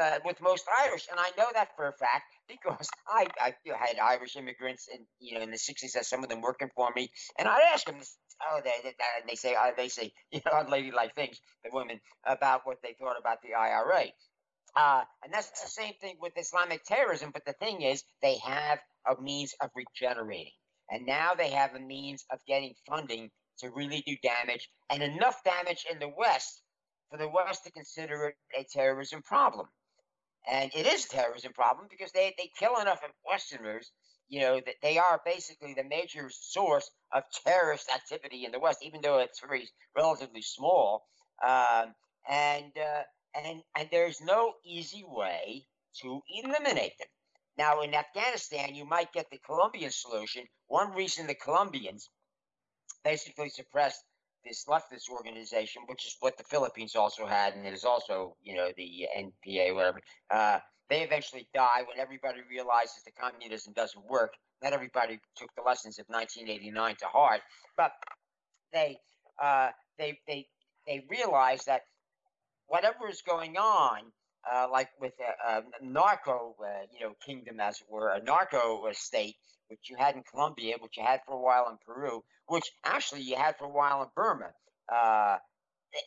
uh, 0.00 0.18
with 0.24 0.40
most 0.40 0.64
Irish, 0.84 1.06
and 1.10 1.18
I 1.20 1.30
know 1.36 1.48
that 1.52 1.68
for 1.76 1.88
a 1.88 1.92
fact 1.92 2.24
because 2.48 2.88
I, 3.06 3.26
I 3.40 3.54
had 3.76 3.98
Irish 3.98 4.36
immigrants, 4.36 4.88
in 4.92 5.04
you 5.20 5.34
know, 5.34 5.42
in 5.42 5.50
the 5.50 5.56
'60s, 5.56 5.96
as 5.96 6.08
some 6.08 6.22
of 6.22 6.28
them 6.28 6.40
working 6.40 6.70
for 6.74 6.90
me, 6.94 7.10
and 7.38 7.48
I'd 7.48 7.70
ask 7.72 7.86
them, 7.86 7.96
oh, 8.50 8.60
they, 8.64 8.72
they, 8.82 8.94
they 9.28 9.34
say, 9.34 9.54
uh, 9.54 9.72
they 9.76 9.88
say, 9.88 10.12
you 10.32 10.40
know, 10.46 10.52
unladylike 10.60 11.14
things, 11.14 11.40
the 11.64 11.70
women, 11.72 12.00
about 12.26 12.62
what 12.64 12.78
they 12.82 12.94
thought 12.98 13.16
about 13.18 13.42
the 13.42 13.54
IRA. 13.54 14.06
Uh, 14.74 15.02
and 15.22 15.32
that's 15.32 15.50
the 15.62 15.68
same 15.68 15.92
thing 16.00 16.16
with 16.20 16.32
Islamic 16.36 16.84
terrorism. 16.84 17.30
But 17.32 17.44
the 17.44 17.52
thing 17.52 17.82
is, 17.82 18.04
they 18.22 18.38
have 18.38 18.78
a 19.06 19.20
means 19.20 19.54
of 19.60 19.70
regenerating. 19.74 20.52
And 20.90 21.06
now 21.06 21.34
they 21.34 21.50
have 21.50 21.74
a 21.74 21.80
means 21.80 22.24
of 22.30 22.38
getting 22.46 22.74
funding 22.88 23.30
to 23.58 23.70
really 23.70 24.02
do 24.06 24.16
damage 24.22 24.68
and 24.90 25.02
enough 25.02 25.42
damage 25.44 25.86
in 25.90 25.98
the 25.98 26.08
West 26.08 26.62
for 27.10 27.18
the 27.18 27.28
West 27.28 27.64
to 27.64 27.72
consider 27.72 28.26
it 28.26 28.34
a 28.58 28.64
terrorism 28.64 29.22
problem. 29.22 29.66
And 30.50 30.70
it 30.74 30.86
is 30.86 31.04
a 31.04 31.08
terrorism 31.08 31.52
problem 31.52 31.86
because 31.88 32.10
they, 32.12 32.34
they 32.36 32.50
kill 32.58 32.80
enough 32.80 33.00
Westerners, 33.26 33.92
you 34.28 34.40
know, 34.40 34.60
that 34.64 34.74
they 34.82 34.98
are 34.98 35.20
basically 35.24 35.74
the 35.74 35.84
major 35.84 36.28
source 36.30 36.90
of 37.12 37.22
terrorist 37.44 37.88
activity 37.94 38.44
in 38.44 38.52
the 38.52 38.58
West, 38.58 38.78
even 38.82 39.00
though 39.02 39.18
it's 39.18 39.40
very 39.40 39.68
relatively 39.96 40.42
small. 40.42 41.04
Um, 41.46 41.94
and 42.28 42.72
uh, 42.76 43.02
and 43.34 43.62
and 43.76 43.88
there's 43.90 44.20
no 44.20 44.54
easy 44.64 45.04
way 45.06 45.66
to 46.00 46.20
eliminate 46.42 46.98
them. 46.98 47.08
Now, 47.58 47.82
in 47.82 47.94
Afghanistan, 47.94 48.74
you 48.74 48.84
might 48.86 49.12
get 49.12 49.26
the 49.30 49.38
Colombian 49.38 49.90
solution. 49.90 50.44
One 50.68 50.92
reason 50.92 51.26
the 51.26 51.34
Colombians 51.34 52.08
basically 53.04 53.50
suppressed 53.50 54.02
this 54.44 54.64
leftist 54.66 55.08
organization, 55.10 55.82
which 55.86 56.06
is 56.06 56.16
what 56.20 56.36
the 56.36 56.44
Philippines 56.44 56.96
also 56.96 57.26
had, 57.26 57.54
and 57.54 57.66
it 57.66 57.72
is 57.72 57.84
also, 57.84 58.36
you 58.42 58.56
know, 58.56 58.70
the 58.76 59.06
NPA, 59.16 59.74
whatever. 59.74 60.00
Uh, 60.30 60.58
they 60.88 61.02
eventually 61.02 61.48
die 61.54 61.82
when 61.86 61.98
everybody 61.98 62.40
realizes 62.50 63.02
the 63.04 63.12
communism 63.12 63.72
doesn't 63.72 64.04
work. 64.04 64.34
Not 64.62 64.72
everybody 64.72 65.20
took 65.36 65.48
the 65.56 65.62
lessons 65.62 65.98
of 65.98 66.06
1989 66.08 66.96
to 66.96 67.06
heart, 67.06 67.40
but 67.76 67.92
they 68.72 68.98
uh, 69.42 69.70
they 69.98 70.18
they 70.26 70.46
they 70.86 71.04
realized 71.08 71.66
that 71.66 71.82
whatever 72.72 73.06
is 73.06 73.20
going 73.20 73.58
on, 73.58 74.00
uh, 74.50 74.66
like 74.72 74.88
with 74.98 75.12
a, 75.20 75.58
a 75.58 75.62
narco, 75.82 76.56
uh, 76.58 76.86
you 76.90 77.04
know, 77.04 77.12
kingdom 77.26 77.60
as 77.60 77.76
it 77.82 77.86
were, 77.90 78.08
a 78.08 78.22
narco 78.22 78.88
state, 78.92 79.36
which 79.68 79.90
you 79.90 79.96
had 79.98 80.16
in 80.16 80.22
Colombia, 80.22 80.76
which 80.80 80.96
you 80.96 81.04
had 81.04 81.20
for 81.26 81.34
a 81.34 81.40
while 81.40 81.68
in 81.68 81.76
Peru, 81.84 82.24
which 82.46 82.64
actually 82.82 83.20
you 83.20 83.36
had 83.36 83.58
for 83.58 83.66
a 83.66 83.68
while 83.68 84.00
in 84.02 84.08
Burma. 84.16 84.52
Uh, 84.90 85.36
it, 85.92 86.04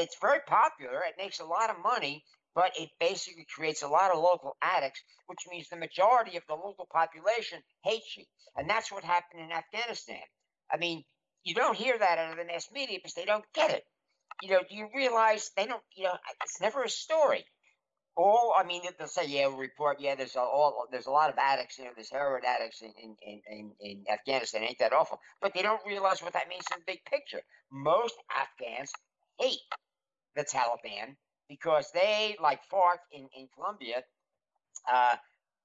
it's 0.00 0.16
very 0.20 0.40
popular. 0.48 0.98
It 1.06 1.14
makes 1.16 1.38
a 1.38 1.44
lot 1.44 1.70
of 1.70 1.76
money, 1.80 2.24
but 2.56 2.72
it 2.76 2.90
basically 2.98 3.46
creates 3.54 3.82
a 3.82 3.88
lot 3.88 4.10
of 4.10 4.18
local 4.18 4.56
addicts, 4.60 5.00
which 5.28 5.46
means 5.48 5.68
the 5.68 5.76
majority 5.76 6.36
of 6.36 6.42
the 6.48 6.56
local 6.56 6.88
population 6.92 7.60
hates 7.84 8.16
you. 8.16 8.24
And 8.56 8.68
that's 8.68 8.90
what 8.90 9.04
happened 9.04 9.42
in 9.44 9.52
Afghanistan. 9.52 10.26
I 10.72 10.76
mean, 10.76 11.04
you 11.44 11.54
don't 11.54 11.76
hear 11.76 11.96
that 11.96 12.18
out 12.18 12.32
of 12.32 12.36
the 12.36 12.44
mass 12.46 12.66
media 12.74 12.98
because 12.98 13.14
they 13.14 13.24
don't 13.24 13.44
get 13.54 13.70
it 13.70 13.84
you 14.42 14.50
know, 14.50 14.60
do 14.68 14.74
you 14.74 14.88
realize 14.94 15.50
they 15.56 15.66
don't, 15.66 15.82
you 15.94 16.04
know, 16.04 16.16
it's 16.42 16.60
never 16.60 16.82
a 16.82 16.88
story. 16.88 17.44
All, 18.16 18.54
I 18.56 18.64
mean, 18.64 18.82
they'll 18.98 19.08
say, 19.08 19.26
yeah, 19.26 19.46
we'll 19.46 19.58
report, 19.58 19.98
yeah, 20.00 20.14
there's 20.14 20.36
a, 20.36 20.40
all, 20.40 20.86
there's 20.90 21.06
a 21.06 21.10
lot 21.10 21.30
of 21.30 21.38
addicts, 21.38 21.78
you 21.78 21.84
know, 21.84 21.90
there's 21.94 22.10
heroin 22.10 22.42
addicts 22.44 22.82
in, 22.82 22.92
in, 23.02 23.40
in, 23.50 23.72
in 23.80 24.04
Afghanistan. 24.12 24.62
Ain't 24.62 24.78
that 24.80 24.92
awful? 24.92 25.20
But 25.40 25.54
they 25.54 25.62
don't 25.62 25.80
realize 25.86 26.22
what 26.22 26.32
that 26.32 26.48
means 26.48 26.64
in 26.72 26.80
the 26.80 26.92
big 26.92 27.04
picture. 27.04 27.40
Most 27.70 28.14
Afghans 28.36 28.92
hate 29.38 29.58
the 30.34 30.44
Taliban 30.44 31.16
because 31.48 31.90
they, 31.94 32.36
like 32.42 32.60
FARC 32.70 32.98
in, 33.12 33.28
in 33.36 33.48
Colombia, 33.54 34.02
uh, 34.90 35.16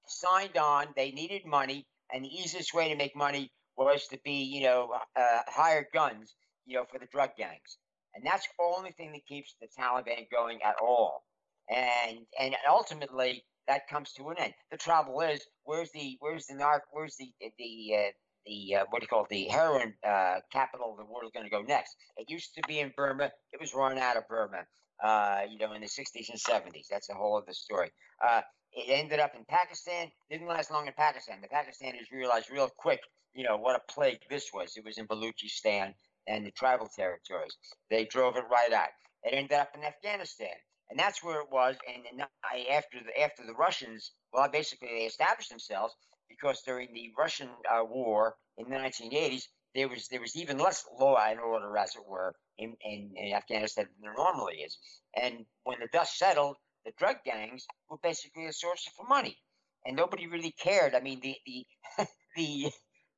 signed 0.06 0.56
on, 0.56 0.86
they 0.96 1.10
needed 1.10 1.42
money, 1.44 1.86
and 2.12 2.24
the 2.24 2.28
easiest 2.28 2.72
way 2.72 2.88
to 2.90 2.96
make 2.96 3.16
money 3.16 3.50
was 3.76 4.06
to 4.08 4.18
be, 4.24 4.44
you 4.44 4.62
know, 4.62 4.90
uh, 5.16 5.40
hire 5.48 5.86
guns, 5.92 6.34
you 6.64 6.76
know, 6.76 6.84
for 6.90 6.98
the 6.98 7.06
drug 7.06 7.30
gangs 7.36 7.76
and 8.16 8.24
that's 8.24 8.46
the 8.46 8.64
only 8.64 8.92
thing 8.92 9.12
that 9.12 9.26
keeps 9.26 9.54
the 9.60 9.68
Taliban 9.78 10.28
going 10.30 10.60
at 10.62 10.76
all. 10.80 11.24
And 11.68 12.18
and 12.40 12.56
ultimately 12.68 13.44
that 13.68 13.88
comes 13.88 14.12
to 14.14 14.28
an 14.28 14.36
end. 14.38 14.54
The 14.70 14.76
trouble 14.76 15.20
is, 15.20 15.40
where's 15.64 15.90
the 15.92 16.16
where's 16.20 16.46
the 16.46 16.54
narc 16.54 16.80
where's 16.90 17.16
the 17.16 17.32
the 17.40 17.94
uh, 17.94 18.10
the 18.46 18.76
uh, 18.76 18.84
what 18.90 19.00
do 19.00 19.04
you 19.04 19.08
call 19.08 19.24
it, 19.24 19.28
the 19.28 19.44
heroin 19.44 19.94
uh, 20.06 20.36
capital 20.52 20.92
of 20.92 20.98
the 20.98 21.12
world 21.12 21.32
going 21.34 21.46
to 21.46 21.50
go 21.50 21.62
next? 21.62 21.96
It 22.16 22.30
used 22.30 22.54
to 22.54 22.62
be 22.66 22.80
in 22.80 22.92
Burma. 22.96 23.30
It 23.52 23.60
was 23.60 23.74
run 23.74 23.98
out 23.98 24.16
of 24.16 24.26
Burma. 24.28 24.64
Uh, 25.02 25.40
you 25.50 25.58
know, 25.58 25.74
in 25.74 25.82
the 25.82 25.86
60s 25.86 26.30
and 26.30 26.40
70s. 26.40 26.86
That's 26.90 27.10
a 27.10 27.12
whole 27.12 27.36
other 27.36 27.52
story. 27.52 27.90
Uh, 28.26 28.40
it 28.72 28.88
ended 28.88 29.20
up 29.20 29.34
in 29.34 29.44
Pakistan. 29.46 30.10
Didn't 30.30 30.46
last 30.46 30.70
long 30.70 30.86
in 30.86 30.94
Pakistan. 30.94 31.42
The 31.42 31.48
Pakistanis 31.48 32.10
realized 32.10 32.50
real 32.50 32.70
quick, 32.78 33.00
you 33.34 33.44
know, 33.44 33.58
what 33.58 33.76
a 33.76 33.92
plague 33.92 34.20
this 34.30 34.54
was. 34.54 34.74
It 34.74 34.86
was 34.86 34.96
in 34.96 35.06
Baluchistan 35.06 35.92
and 36.26 36.46
the 36.46 36.50
tribal 36.50 36.88
territories. 36.88 37.56
They 37.90 38.04
drove 38.04 38.36
it 38.36 38.44
right 38.50 38.72
out. 38.72 38.88
It 39.24 39.34
ended 39.34 39.58
up 39.58 39.70
in 39.74 39.84
Afghanistan, 39.84 40.54
and 40.90 40.98
that's 40.98 41.22
where 41.22 41.40
it 41.40 41.50
was. 41.50 41.76
And 41.88 42.04
then 42.04 42.26
after 42.70 42.98
the 43.04 43.20
after 43.20 43.44
the 43.46 43.54
Russians, 43.54 44.12
well, 44.32 44.48
basically 44.48 44.88
they 44.88 45.04
established 45.06 45.50
themselves 45.50 45.94
because 46.28 46.62
during 46.62 46.92
the 46.92 47.12
Russian 47.18 47.48
uh, 47.70 47.84
war 47.84 48.36
in 48.58 48.68
the 48.70 48.76
1980s, 48.76 49.44
there 49.74 49.88
was 49.88 50.08
there 50.08 50.20
was 50.20 50.36
even 50.36 50.58
less 50.58 50.84
law 50.98 51.16
and 51.16 51.40
order, 51.40 51.76
as 51.76 51.94
it 51.96 52.02
were, 52.06 52.34
in, 52.58 52.74
in, 52.84 53.12
in 53.16 53.32
Afghanistan 53.32 53.86
than 53.86 54.02
there 54.02 54.14
normally 54.16 54.56
is. 54.56 54.78
And 55.14 55.44
when 55.64 55.80
the 55.80 55.88
dust 55.92 56.18
settled, 56.18 56.56
the 56.84 56.92
drug 56.98 57.16
gangs 57.24 57.66
were 57.90 57.98
basically 58.02 58.46
a 58.46 58.52
source 58.52 58.88
for 58.96 59.06
money, 59.06 59.36
and 59.84 59.96
nobody 59.96 60.26
really 60.26 60.52
cared. 60.52 60.94
I 60.94 61.00
mean, 61.00 61.20
the 61.20 61.36
the 61.46 61.66
the 62.36 62.70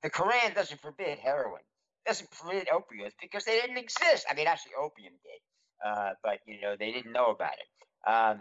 the 0.02 0.10
Quran 0.10 0.54
doesn't 0.54 0.80
forbid 0.80 1.18
heroin 1.18 1.62
doesn't 2.08 2.30
permit 2.32 2.68
opioids 2.68 3.12
because 3.20 3.44
they 3.44 3.60
didn't 3.60 3.78
exist. 3.78 4.26
I 4.30 4.34
mean, 4.34 4.46
actually, 4.48 4.72
opium 4.80 5.14
did, 5.22 5.42
uh, 5.86 6.10
but 6.24 6.38
you 6.46 6.60
know 6.60 6.76
they 6.78 6.92
didn't 6.92 7.12
know 7.12 7.26
about 7.26 7.52
it. 7.52 8.10
Um, 8.10 8.40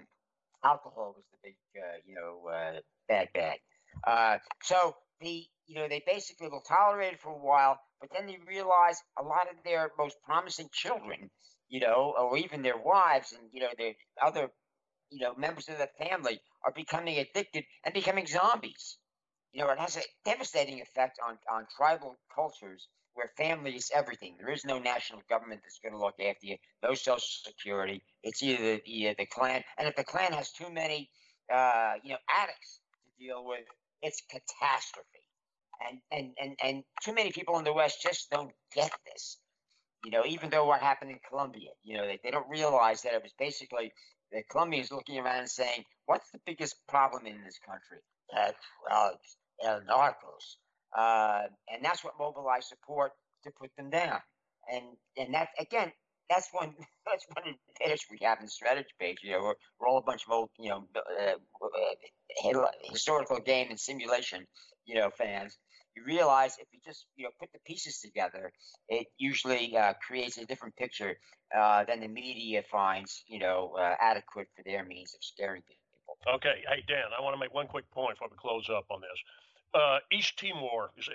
alcohol 0.64 1.14
was 1.16 1.26
the 1.32 1.38
big, 1.44 1.56
uh, 1.78 1.98
you 2.06 2.16
know, 2.16 2.50
uh, 2.50 2.80
bad 3.08 3.30
bad. 3.34 3.58
Uh, 4.06 4.38
so 4.64 4.96
the 5.22 5.46
you 5.68 5.76
know 5.76 5.88
they 5.90 6.04
basically 6.08 6.48
will 6.50 6.64
tolerate 6.68 7.14
it 7.14 7.22
for 7.22 7.34
a 7.34 7.46
while, 7.46 7.80
but 8.02 8.10
then 8.14 8.28
they 8.28 8.38
realize 8.48 9.02
a 9.20 9.24
lot 9.24 9.48
of 9.52 9.64
their 9.66 9.92
most 9.98 10.18
promising 10.26 10.70
children, 10.74 11.30
you 11.70 11.82
know, 11.82 12.14
or 12.18 12.38
even 12.38 12.62
their 12.62 12.78
wives 12.78 13.34
and 13.34 13.50
you 13.52 13.62
know 13.62 13.70
their 13.78 13.94
other, 14.22 14.50
you 15.12 15.20
know, 15.20 15.34
members 15.36 15.70
of 15.70 15.78
the 15.78 15.90
family 16.00 16.40
are 16.66 16.74
becoming 16.74 17.18
addicted 17.20 17.66
and 17.86 17.94
becoming 17.94 18.28
zombies. 18.28 18.98
You 19.54 19.64
know, 19.64 19.72
it 19.72 19.80
has 19.80 19.98
a 19.98 20.04
devastating 20.26 20.82
effect 20.82 21.20
on 21.26 21.38
on 21.52 21.68
tribal 21.76 22.16
cultures 22.34 22.88
where 23.18 23.32
family 23.36 23.76
is 23.76 23.92
everything. 23.94 24.36
There 24.40 24.54
is 24.54 24.64
no 24.64 24.78
national 24.78 25.22
government 25.28 25.62
that's 25.64 25.80
going 25.80 25.94
to 25.94 26.00
look 26.00 26.20
after 26.20 26.46
you. 26.46 26.58
No 26.84 26.94
social 26.94 27.20
security. 27.20 28.04
It's 28.22 28.44
either 28.44 28.80
the, 28.86 29.16
the 29.18 29.26
clan, 29.26 29.64
and 29.78 29.88
if 29.88 29.96
the 29.96 30.04
clan 30.04 30.34
has 30.34 30.52
too 30.52 30.72
many, 30.72 31.10
uh, 31.52 31.94
you 32.04 32.12
know, 32.12 32.20
addicts 32.30 32.80
to 32.94 33.26
deal 33.26 33.44
with, 33.44 33.66
it's 34.04 34.22
catastrophe. 34.30 35.26
And 35.90 36.00
and 36.12 36.34
and 36.42 36.58
and 36.64 36.84
too 37.04 37.14
many 37.14 37.32
people 37.32 37.58
in 37.58 37.64
the 37.64 37.74
West 37.74 38.02
just 38.02 38.30
don't 38.30 38.52
get 38.74 38.92
this. 39.06 39.38
You 40.06 40.12
know, 40.12 40.24
even 40.26 40.50
though 40.50 40.66
what 40.66 40.82
happened 40.82 41.12
in 41.12 41.20
Colombia, 41.28 41.70
you 41.84 41.98
know, 41.98 42.06
they, 42.06 42.20
they 42.24 42.32
don't 42.32 42.50
realize 42.50 43.02
that 43.02 43.14
it 43.14 43.22
was 43.22 43.34
basically 43.38 43.92
the 44.32 44.44
Colombians 44.50 44.92
looking 44.92 45.20
around 45.20 45.40
and 45.40 45.50
saying, 45.50 45.84
"What's 46.06 46.32
the 46.32 46.40
biggest 46.46 46.76
problem 46.88 47.26
in 47.26 47.44
this 47.44 47.60
country?" 47.66 48.00
Uh, 48.36 48.52
drugs, 48.88 49.38
el 49.64 49.82
narcos, 49.82 50.58
uh, 50.98 51.44
and 51.72 51.84
that's 51.86 52.04
what 52.04 52.14
mobilized 52.20 52.68
support 52.68 53.12
to 53.44 53.52
put 53.52 53.70
them 53.78 53.90
down. 53.90 54.20
And 54.72 54.84
and 55.16 55.34
that 55.34 55.50
again, 55.60 55.92
that's 56.30 56.50
one 56.52 56.74
that's 57.06 57.26
one 57.34 57.56
advantage 57.80 58.08
we 58.12 58.18
have 58.22 58.40
in 58.40 58.46
the 58.46 58.52
strategy 58.52 58.90
page. 59.00 59.20
You 59.24 59.34
know, 59.34 59.42
we're, 59.42 59.54
we're 59.80 59.88
all 59.88 60.00
a 60.00 60.02
bunch 60.04 60.24
of 60.26 60.34
old, 60.34 60.50
you 60.60 60.70
know, 60.70 60.84
uh, 60.96 61.34
uh 61.34 62.68
historical 62.92 63.40
game 63.40 63.68
and 63.70 63.80
simulation, 63.80 64.46
you 64.86 64.96
know, 64.96 65.10
fans. 65.10 65.58
You 65.96 66.04
realize 66.06 66.58
if 66.60 66.68
you 66.72 66.80
just 66.86 67.06
you 67.16 67.24
know 67.24 67.32
put 67.40 67.50
the 67.54 67.60
pieces 67.66 68.00
together, 68.00 68.52
it 68.90 69.08
usually 69.18 69.76
uh, 69.78 69.94
creates 70.06 70.38
a 70.38 70.46
different 70.46 70.76
picture 70.76 71.18
uh, 71.58 71.86
than 71.86 72.02
the 72.02 72.08
media 72.08 72.64
finds, 72.70 73.24
you 73.28 73.40
know, 73.40 73.76
uh, 73.80 73.96
adequate 74.00 74.48
for 74.56 74.64
their 74.64 74.84
means 74.84 75.16
of 75.16 75.24
scaring 75.24 75.62
people. 75.62 76.36
Okay, 76.36 76.64
hey 76.70 76.84
Dan, 76.88 77.10
I 77.18 77.22
want 77.22 77.36
to 77.36 77.40
make 77.40 77.54
one 77.54 77.68
quick 77.68 77.90
point 77.92 78.16
before 78.16 78.30
we 78.30 78.38
close 78.38 78.70
up 78.70 78.86
on 78.92 79.02
this. 79.02 79.20
Uh, 79.74 80.00
East 80.12 80.38
Timor 80.40 80.92
is, 80.98 81.10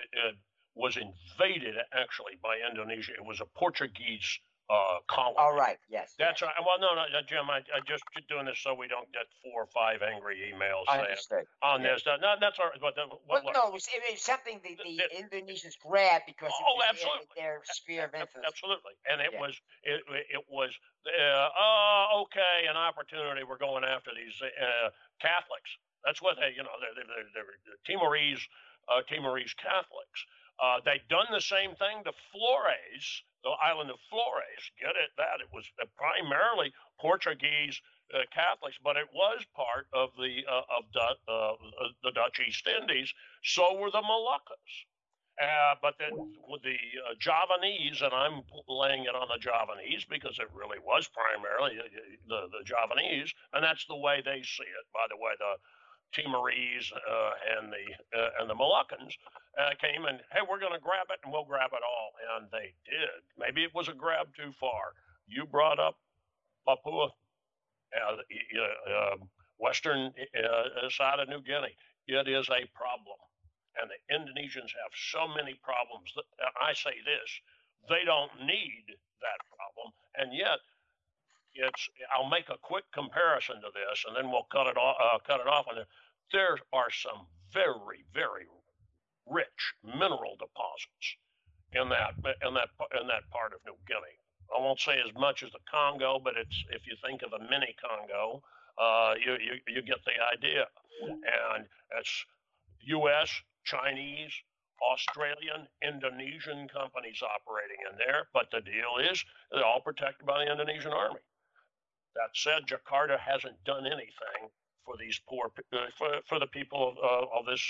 was 0.75 0.97
invaded 0.97 1.75
actually 1.93 2.37
by 2.41 2.57
Indonesia. 2.69 3.13
It 3.13 3.25
was 3.25 3.41
a 3.41 3.45
Portuguese 3.45 4.39
uh, 4.69 5.03
colony. 5.11 5.35
All 5.37 5.53
right. 5.53 5.77
Yes. 5.89 6.15
That's 6.17 6.41
yes. 6.41 6.47
right. 6.47 6.55
Well, 6.63 6.79
no, 6.79 6.95
no, 6.95 7.03
Jim. 7.27 7.49
I, 7.51 7.59
I 7.75 7.83
just 7.85 8.03
doing 8.29 8.45
this 8.45 8.59
so 8.63 8.73
we 8.73 8.87
don't 8.87 9.11
get 9.11 9.27
four 9.43 9.67
or 9.67 9.69
five 9.69 10.01
angry 10.01 10.39
emails 10.39 10.87
on 10.87 11.03
yeah. 11.03 11.13
this. 11.13 11.27
No, 12.07 12.39
that's 12.39 12.57
all 12.59 12.71
right. 12.71 12.79
But, 12.79 12.95
the, 12.95 13.11
well, 13.27 13.43
no, 13.53 13.67
it 13.67 13.73
was, 13.73 13.87
it 13.91 14.01
was 14.07 14.21
something 14.23 14.61
the, 14.63 14.79
the, 14.79 15.03
the 15.03 15.09
Indonesians 15.19 15.75
grabbed 15.77 16.25
because 16.25 16.51
oh, 16.55 16.79
it 16.79 16.95
absolutely. 16.95 17.27
their, 17.35 17.59
their 17.59 17.75
sphere 17.75 18.05
of 18.07 18.15
influence. 18.15 18.47
Absolutely, 18.47 18.95
and 19.05 19.19
it 19.19 19.35
yeah. 19.35 19.43
was 19.43 19.53
it 19.83 19.99
it 20.31 20.43
was 20.47 20.71
uh, 21.05 21.49
oh 21.59 22.25
okay, 22.25 22.65
an 22.69 22.77
opportunity. 22.77 23.43
We're 23.43 23.61
going 23.61 23.83
after 23.83 24.11
these 24.15 24.39
uh, 24.41 24.89
Catholics. 25.19 25.75
That's 26.05 26.21
what 26.21 26.35
they, 26.37 26.51
you 26.55 26.63
know, 26.63 26.75
they're, 26.79 26.95
they're, 26.95 27.27
they're, 27.33 27.57
they're 27.65 27.81
Timorese 27.87 28.43
uh, 28.89 29.01
Timorese 29.07 29.53
Catholics. 29.55 30.19
Uh, 30.59 30.77
they'd 30.85 31.07
done 31.09 31.27
the 31.31 31.41
same 31.41 31.75
thing 31.75 32.03
to 32.05 32.13
Flores, 32.31 33.23
the 33.43 33.55
island 33.57 33.89
of 33.89 33.97
Flores. 34.09 34.63
Get 34.79 34.95
it? 34.95 35.11
That 35.17 35.41
it 35.41 35.49
was 35.51 35.65
primarily 35.97 36.71
Portuguese 36.99 37.81
uh, 38.13 38.27
Catholics, 38.33 38.77
but 38.83 38.95
it 38.95 39.09
was 39.13 39.41
part 39.55 39.87
of 39.93 40.09
the 40.17 40.45
uh, 40.45 40.77
of 40.77 40.83
the, 40.93 41.07
uh, 41.31 41.55
the 42.03 42.11
Dutch 42.11 42.39
East 42.45 42.67
Indies. 42.67 43.11
So 43.43 43.79
were 43.79 43.91
the 43.91 44.03
Moluccas. 44.03 44.73
Uh, 45.41 45.73
but 45.81 45.97
then 45.97 46.13
with 46.47 46.61
the 46.61 46.77
uh, 47.09 47.17
Javanese, 47.17 48.05
and 48.05 48.13
I'm 48.13 48.45
laying 48.69 49.09
it 49.09 49.17
on 49.17 49.25
the 49.33 49.41
Javanese 49.41 50.05
because 50.05 50.37
it 50.37 50.45
really 50.53 50.77
was 50.77 51.09
primarily 51.09 51.73
uh, 51.81 51.89
the, 52.29 52.53
the 52.53 52.61
Javanese, 52.61 53.33
and 53.51 53.65
that's 53.65 53.89
the 53.89 53.97
way 53.97 54.21
they 54.21 54.45
see 54.45 54.69
it. 54.69 54.85
By 54.93 55.09
the 55.09 55.17
way, 55.17 55.33
the 55.41 55.57
Timorese 56.13 56.91
uh, 56.93 57.31
and 57.57 57.73
the 57.73 57.85
uh, 58.17 58.29
and 58.39 58.49
the 58.49 58.55
Moluccans 58.55 59.13
uh, 59.59 59.73
came 59.81 60.05
and 60.05 60.19
hey, 60.31 60.41
we're 60.47 60.59
going 60.59 60.73
to 60.73 60.79
grab 60.79 61.07
it 61.09 61.19
and 61.23 61.33
we'll 61.33 61.45
grab 61.45 61.71
it 61.73 61.83
all, 61.83 62.13
and 62.37 62.47
they 62.51 62.73
did. 62.85 63.21
Maybe 63.37 63.63
it 63.63 63.73
was 63.73 63.87
a 63.87 63.93
grab 63.93 64.27
too 64.35 64.51
far. 64.59 64.93
You 65.27 65.45
brought 65.45 65.79
up 65.79 65.97
Papua, 66.65 67.09
uh, 67.93 68.15
uh, 68.17 69.15
western 69.59 70.13
uh, 70.13 70.89
side 70.89 71.19
of 71.19 71.29
New 71.29 71.41
Guinea. 71.41 71.75
It 72.07 72.27
is 72.27 72.49
a 72.49 72.67
problem, 72.75 73.19
and 73.79 73.89
the 73.89 73.99
Indonesians 74.13 74.73
have 74.75 74.93
so 74.93 75.27
many 75.27 75.57
problems. 75.63 76.11
That, 76.15 76.25
I 76.61 76.73
say 76.73 76.95
this: 77.03 77.29
they 77.89 78.05
don't 78.05 78.31
need 78.45 78.85
that 79.21 79.39
problem, 79.49 79.93
and 80.15 80.35
yet 80.35 80.59
it's 81.55 81.89
I'll 82.13 82.29
make 82.29 82.49
a 82.49 82.57
quick 82.61 82.85
comparison 82.93 83.61
to 83.61 83.69
this, 83.73 84.05
and 84.07 84.15
then 84.15 84.31
we'll 84.31 84.47
cut 84.51 84.67
it 84.67 84.77
off. 84.77 84.97
Uh, 84.99 85.17
cut 85.25 85.39
it 85.39 85.47
off. 85.47 85.65
And 85.69 85.85
there 86.31 86.57
are 86.71 86.91
some 86.91 87.27
very, 87.51 88.05
very 88.13 88.47
rich 89.29 89.73
mineral 89.83 90.35
deposits 90.37 91.15
in 91.73 91.89
that 91.89 92.13
in 92.45 92.53
that 92.53 92.69
in 92.99 93.07
that 93.07 93.29
part 93.31 93.53
of 93.53 93.59
New 93.65 93.77
Guinea. 93.87 94.17
I 94.55 94.59
won't 94.61 94.79
say 94.79 94.99
as 94.99 95.13
much 95.15 95.43
as 95.43 95.51
the 95.51 95.63
Congo, 95.69 96.19
but 96.23 96.35
it's 96.37 96.63
if 96.69 96.85
you 96.85 96.95
think 97.03 97.21
of 97.23 97.33
a 97.33 97.39
mini 97.49 97.75
Congo, 97.81 98.43
uh, 98.77 99.13
you, 99.17 99.33
you 99.33 99.53
you 99.67 99.81
get 99.81 100.03
the 100.05 100.13
idea. 100.37 100.67
And 101.01 101.65
it's 101.97 102.25
U.S., 102.81 103.31
Chinese, 103.65 104.31
Australian, 104.91 105.67
Indonesian 105.81 106.67
companies 106.69 107.21
operating 107.23 107.81
in 107.89 107.97
there. 107.97 108.27
But 108.33 108.51
the 108.51 108.61
deal 108.61 109.01
is, 109.01 109.23
they're 109.51 109.65
all 109.65 109.81
protected 109.81 110.25
by 110.25 110.45
the 110.45 110.51
Indonesian 110.51 110.93
army. 110.93 111.19
That 112.15 112.29
said, 112.35 112.67
Jakarta 112.67 113.17
hasn't 113.17 113.63
done 113.65 113.87
anything 113.87 114.51
for 114.85 114.95
these 114.99 115.19
poor 115.27 115.51
uh, 115.73 115.77
for, 115.97 116.09
for 116.27 116.39
the 116.39 116.47
people 116.47 116.89
of, 116.89 116.95
uh, 116.97 117.39
of 117.39 117.45
this 117.45 117.63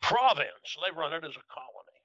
province. 0.00 0.76
They 0.82 0.92
run 0.96 1.12
it 1.12 1.24
as 1.24 1.36
a 1.36 1.46
colony, 1.50 1.98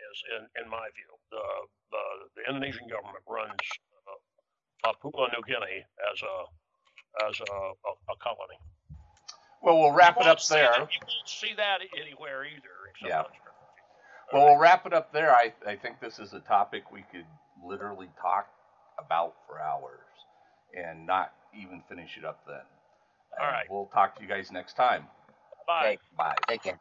is 0.00 0.18
in, 0.36 0.64
in 0.64 0.70
my 0.70 0.88
view. 0.96 1.12
The, 1.30 1.44
the, 1.90 2.04
the 2.36 2.42
Indonesian 2.48 2.88
government 2.88 3.24
runs 3.28 3.60
uh, 4.08 4.20
Papua 4.84 5.28
New 5.32 5.44
Guinea 5.46 5.84
as 6.12 6.18
a 6.22 6.34
as 7.28 7.40
a, 7.40 7.52
a, 7.52 7.92
a 8.12 8.16
colony. 8.20 8.58
Well, 9.62 9.78
we'll 9.78 9.92
wrap 9.92 10.16
it 10.20 10.26
up 10.26 10.42
there. 10.48 10.72
That, 10.76 10.90
you 10.90 10.98
won't 11.06 11.28
see 11.28 11.52
that 11.56 11.78
anywhere 12.00 12.44
either. 12.44 13.06
yeah. 13.06 13.22
Well, 14.32 14.46
we'll 14.46 14.58
wrap 14.58 14.86
it 14.86 14.92
up 14.92 15.12
there. 15.12 15.30
I, 15.30 15.52
I 15.66 15.76
think 15.76 16.00
this 16.00 16.18
is 16.18 16.32
a 16.32 16.40
topic 16.40 16.90
we 16.90 17.04
could 17.12 17.26
literally 17.64 18.08
talk 18.20 18.48
about 18.98 19.34
for 19.46 19.60
hours 19.60 20.00
and 20.74 21.06
not 21.06 21.32
even 21.54 21.82
finish 21.88 22.16
it 22.16 22.24
up 22.24 22.40
then. 22.46 22.64
All 23.40 23.46
right. 23.46 23.66
We'll 23.68 23.86
talk 23.86 24.16
to 24.16 24.22
you 24.22 24.28
guys 24.28 24.50
next 24.50 24.74
time. 24.74 25.06
Bye. 25.66 25.86
Okay, 25.86 25.98
bye. 26.16 26.34
Take 26.48 26.62
care. 26.62 26.78